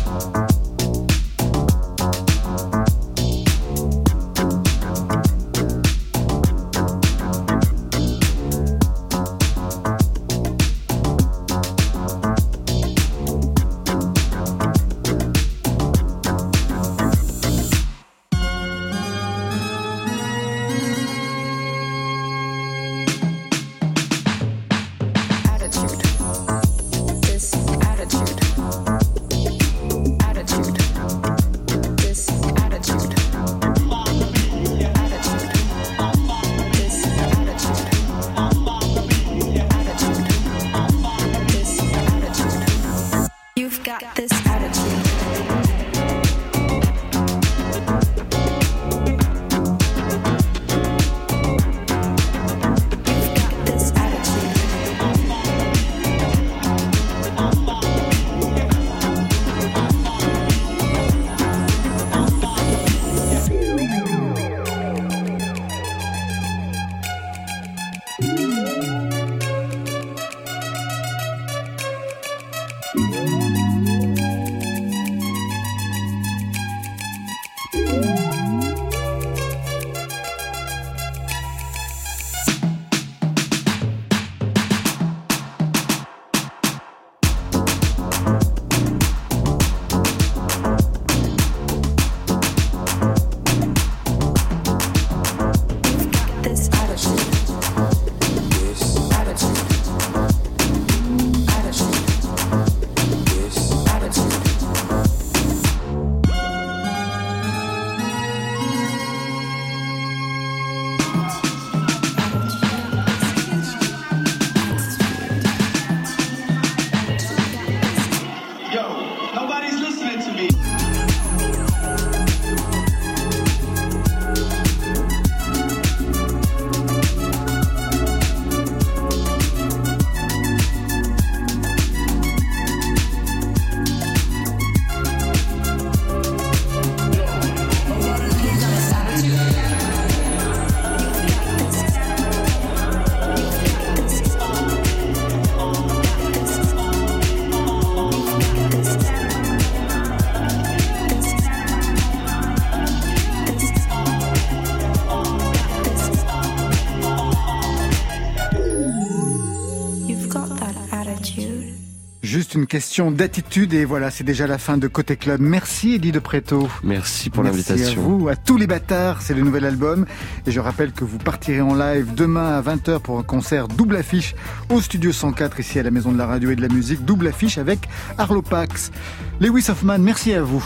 Une 162.67 162.69
question 162.69 163.11
d'attitude 163.11 163.73
et 163.73 163.85
voilà, 163.85 164.11
c'est 164.11 164.25
déjà 164.25 164.45
la 164.45 164.57
fin 164.57 164.77
de 164.77 164.89
Côté 164.89 165.15
Club. 165.15 165.39
Merci 165.39 165.93
Eddie 165.93 166.11
de 166.11 166.19
Préto. 166.19 166.67
Merci 166.83 167.29
pour 167.29 167.41
Merci 167.41 167.71
à 167.71 167.75
l'invitation. 167.75 168.01
vous, 168.01 168.27
à 168.27 168.35
tous 168.35 168.57
les 168.57 168.67
bâtards, 168.67 169.21
c'est 169.21 169.33
le 169.33 169.41
nouvel 169.41 169.63
album. 169.63 170.05
Et 170.45 170.51
je 170.51 170.59
rappelle 170.59 170.91
que 170.91 171.05
vous 171.05 171.17
partirez 171.17 171.61
en 171.61 171.75
live 171.75 172.13
demain 172.13 172.57
à 172.57 172.61
20h 172.61 172.99
pour 172.99 173.19
un 173.19 173.23
concert 173.23 173.69
double 173.69 173.95
affiche 173.95 174.35
au 174.69 174.81
studio 174.81 175.13
104 175.13 175.61
ici 175.61 175.79
à 175.79 175.83
la 175.83 175.91
Maison 175.91 176.11
de 176.11 176.17
la 176.17 176.25
Radio 176.25 176.51
et 176.51 176.57
de 176.57 176.61
la 176.61 176.67
Musique. 176.67 177.05
Double 177.05 177.27
affiche 177.27 177.57
avec 177.57 177.87
Arlo 178.17 178.41
Pax. 178.41 178.91
Lewis 179.39 179.67
Hoffman, 179.69 179.99
merci 179.99 180.33
à 180.33 180.41
vous. 180.41 180.65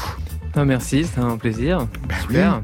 Ah, 0.55 0.65
merci, 0.65 1.05
c'était 1.05 1.21
un 1.21 1.37
plaisir. 1.37 1.87
Ben 2.09 2.15
Super. 2.19 2.61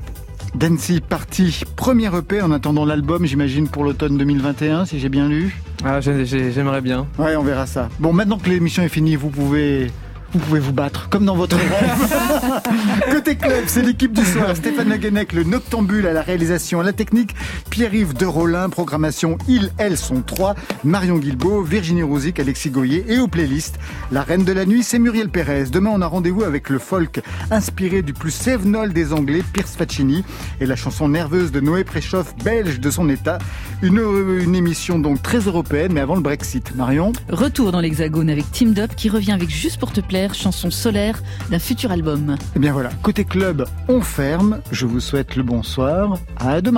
Dancy, 0.55 0.99
parti, 0.99 1.61
premier 1.75 2.09
EP 2.17 2.41
en 2.41 2.51
attendant 2.51 2.85
l'album, 2.85 3.25
j'imagine, 3.25 3.67
pour 3.67 3.83
l'automne 3.83 4.17
2021, 4.17 4.85
si 4.85 4.99
j'ai 4.99 5.09
bien 5.09 5.29
lu. 5.29 5.55
Ah, 5.85 6.01
j'ai- 6.01 6.25
j'ai- 6.25 6.51
j'aimerais 6.51 6.81
bien. 6.81 7.07
Ouais, 7.19 7.35
on 7.35 7.43
verra 7.43 7.65
ça. 7.67 7.89
Bon, 7.99 8.11
maintenant 8.13 8.37
que 8.37 8.49
l'émission 8.49 8.83
est 8.83 8.89
finie, 8.89 9.15
vous 9.15 9.29
pouvez... 9.29 9.91
Vous 10.33 10.39
pouvez 10.39 10.59
vous 10.59 10.73
battre, 10.73 11.07
comme 11.09 11.25
dans 11.25 11.35
votre 11.35 11.55
rêve. 11.55 12.61
Côté 13.11 13.35
club, 13.35 13.63
c'est 13.67 13.81
l'équipe 13.81 14.11
du 14.11 14.25
soir. 14.25 14.55
Stéphane 14.55 14.89
Le 14.89 14.97
Guenec, 14.97 15.31
le 15.31 15.43
noctambule 15.43 16.05
à 16.05 16.13
la 16.13 16.21
réalisation, 16.21 16.81
à 16.81 16.83
la 16.83 16.93
technique. 16.93 17.33
Pierre-Yves 17.69 18.13
de 18.13 18.25
Rollin, 18.25 18.69
programmation 18.69 19.37
Il, 19.47 19.71
Elle 19.77 19.97
sont 19.97 20.21
trois. 20.21 20.55
Marion 20.83 21.17
Guilbeault, 21.17 21.61
Virginie 21.61 22.03
Rouzic, 22.03 22.39
Alexis 22.39 22.69
Goyer 22.71 23.05
et 23.07 23.19
aux 23.19 23.27
playlists. 23.27 23.79
La 24.11 24.21
reine 24.21 24.43
de 24.43 24.51
la 24.51 24.65
nuit, 24.65 24.83
c'est 24.83 24.99
Muriel 24.99 25.29
Pérez. 25.29 25.65
Demain, 25.71 25.91
on 25.93 26.01
a 26.01 26.07
rendez-vous 26.07 26.43
avec 26.43 26.69
le 26.69 26.79
folk 26.79 27.21
inspiré 27.49 28.01
du 28.01 28.13
plus 28.13 28.31
sévenol 28.31 28.91
des 28.91 29.13
Anglais, 29.13 29.43
Pierce 29.53 29.75
Faccini, 29.75 30.25
et 30.59 30.65
la 30.65 30.75
chanson 30.75 31.07
nerveuse 31.07 31.51
de 31.51 31.61
Noé 31.61 31.83
Préchoff, 31.83 32.35
belge 32.43 32.79
de 32.79 32.91
son 32.91 33.07
état. 33.09 33.37
Une, 33.81 34.01
une 34.41 34.55
émission 34.55 34.99
donc 34.99 35.21
très 35.21 35.39
européenne, 35.39 35.93
mais 35.93 36.01
avant 36.01 36.15
le 36.15 36.21
Brexit. 36.21 36.75
Marion? 36.75 37.13
Retour 37.29 37.71
dans 37.71 37.79
l'Hexagone 37.79 38.29
avec 38.29 38.51
Team 38.51 38.73
Up 38.77 38.91
qui 38.95 39.09
revient 39.09 39.31
avec 39.31 39.49
Juste 39.49 39.79
pour 39.79 39.91
te 39.91 40.01
plaire, 40.01 40.16
chanson 40.33 40.71
solaire 40.71 41.21
d'un 41.49 41.59
futur 41.59 41.91
album. 41.91 42.35
Eh 42.55 42.59
bien 42.59 42.73
voilà, 42.73 42.89
côté 43.01 43.23
club, 43.23 43.65
on 43.87 44.01
ferme. 44.01 44.59
Je 44.71 44.85
vous 44.85 44.99
souhaite 44.99 45.35
le 45.35 45.43
bonsoir. 45.43 46.17
À 46.37 46.61
demain. 46.61 46.75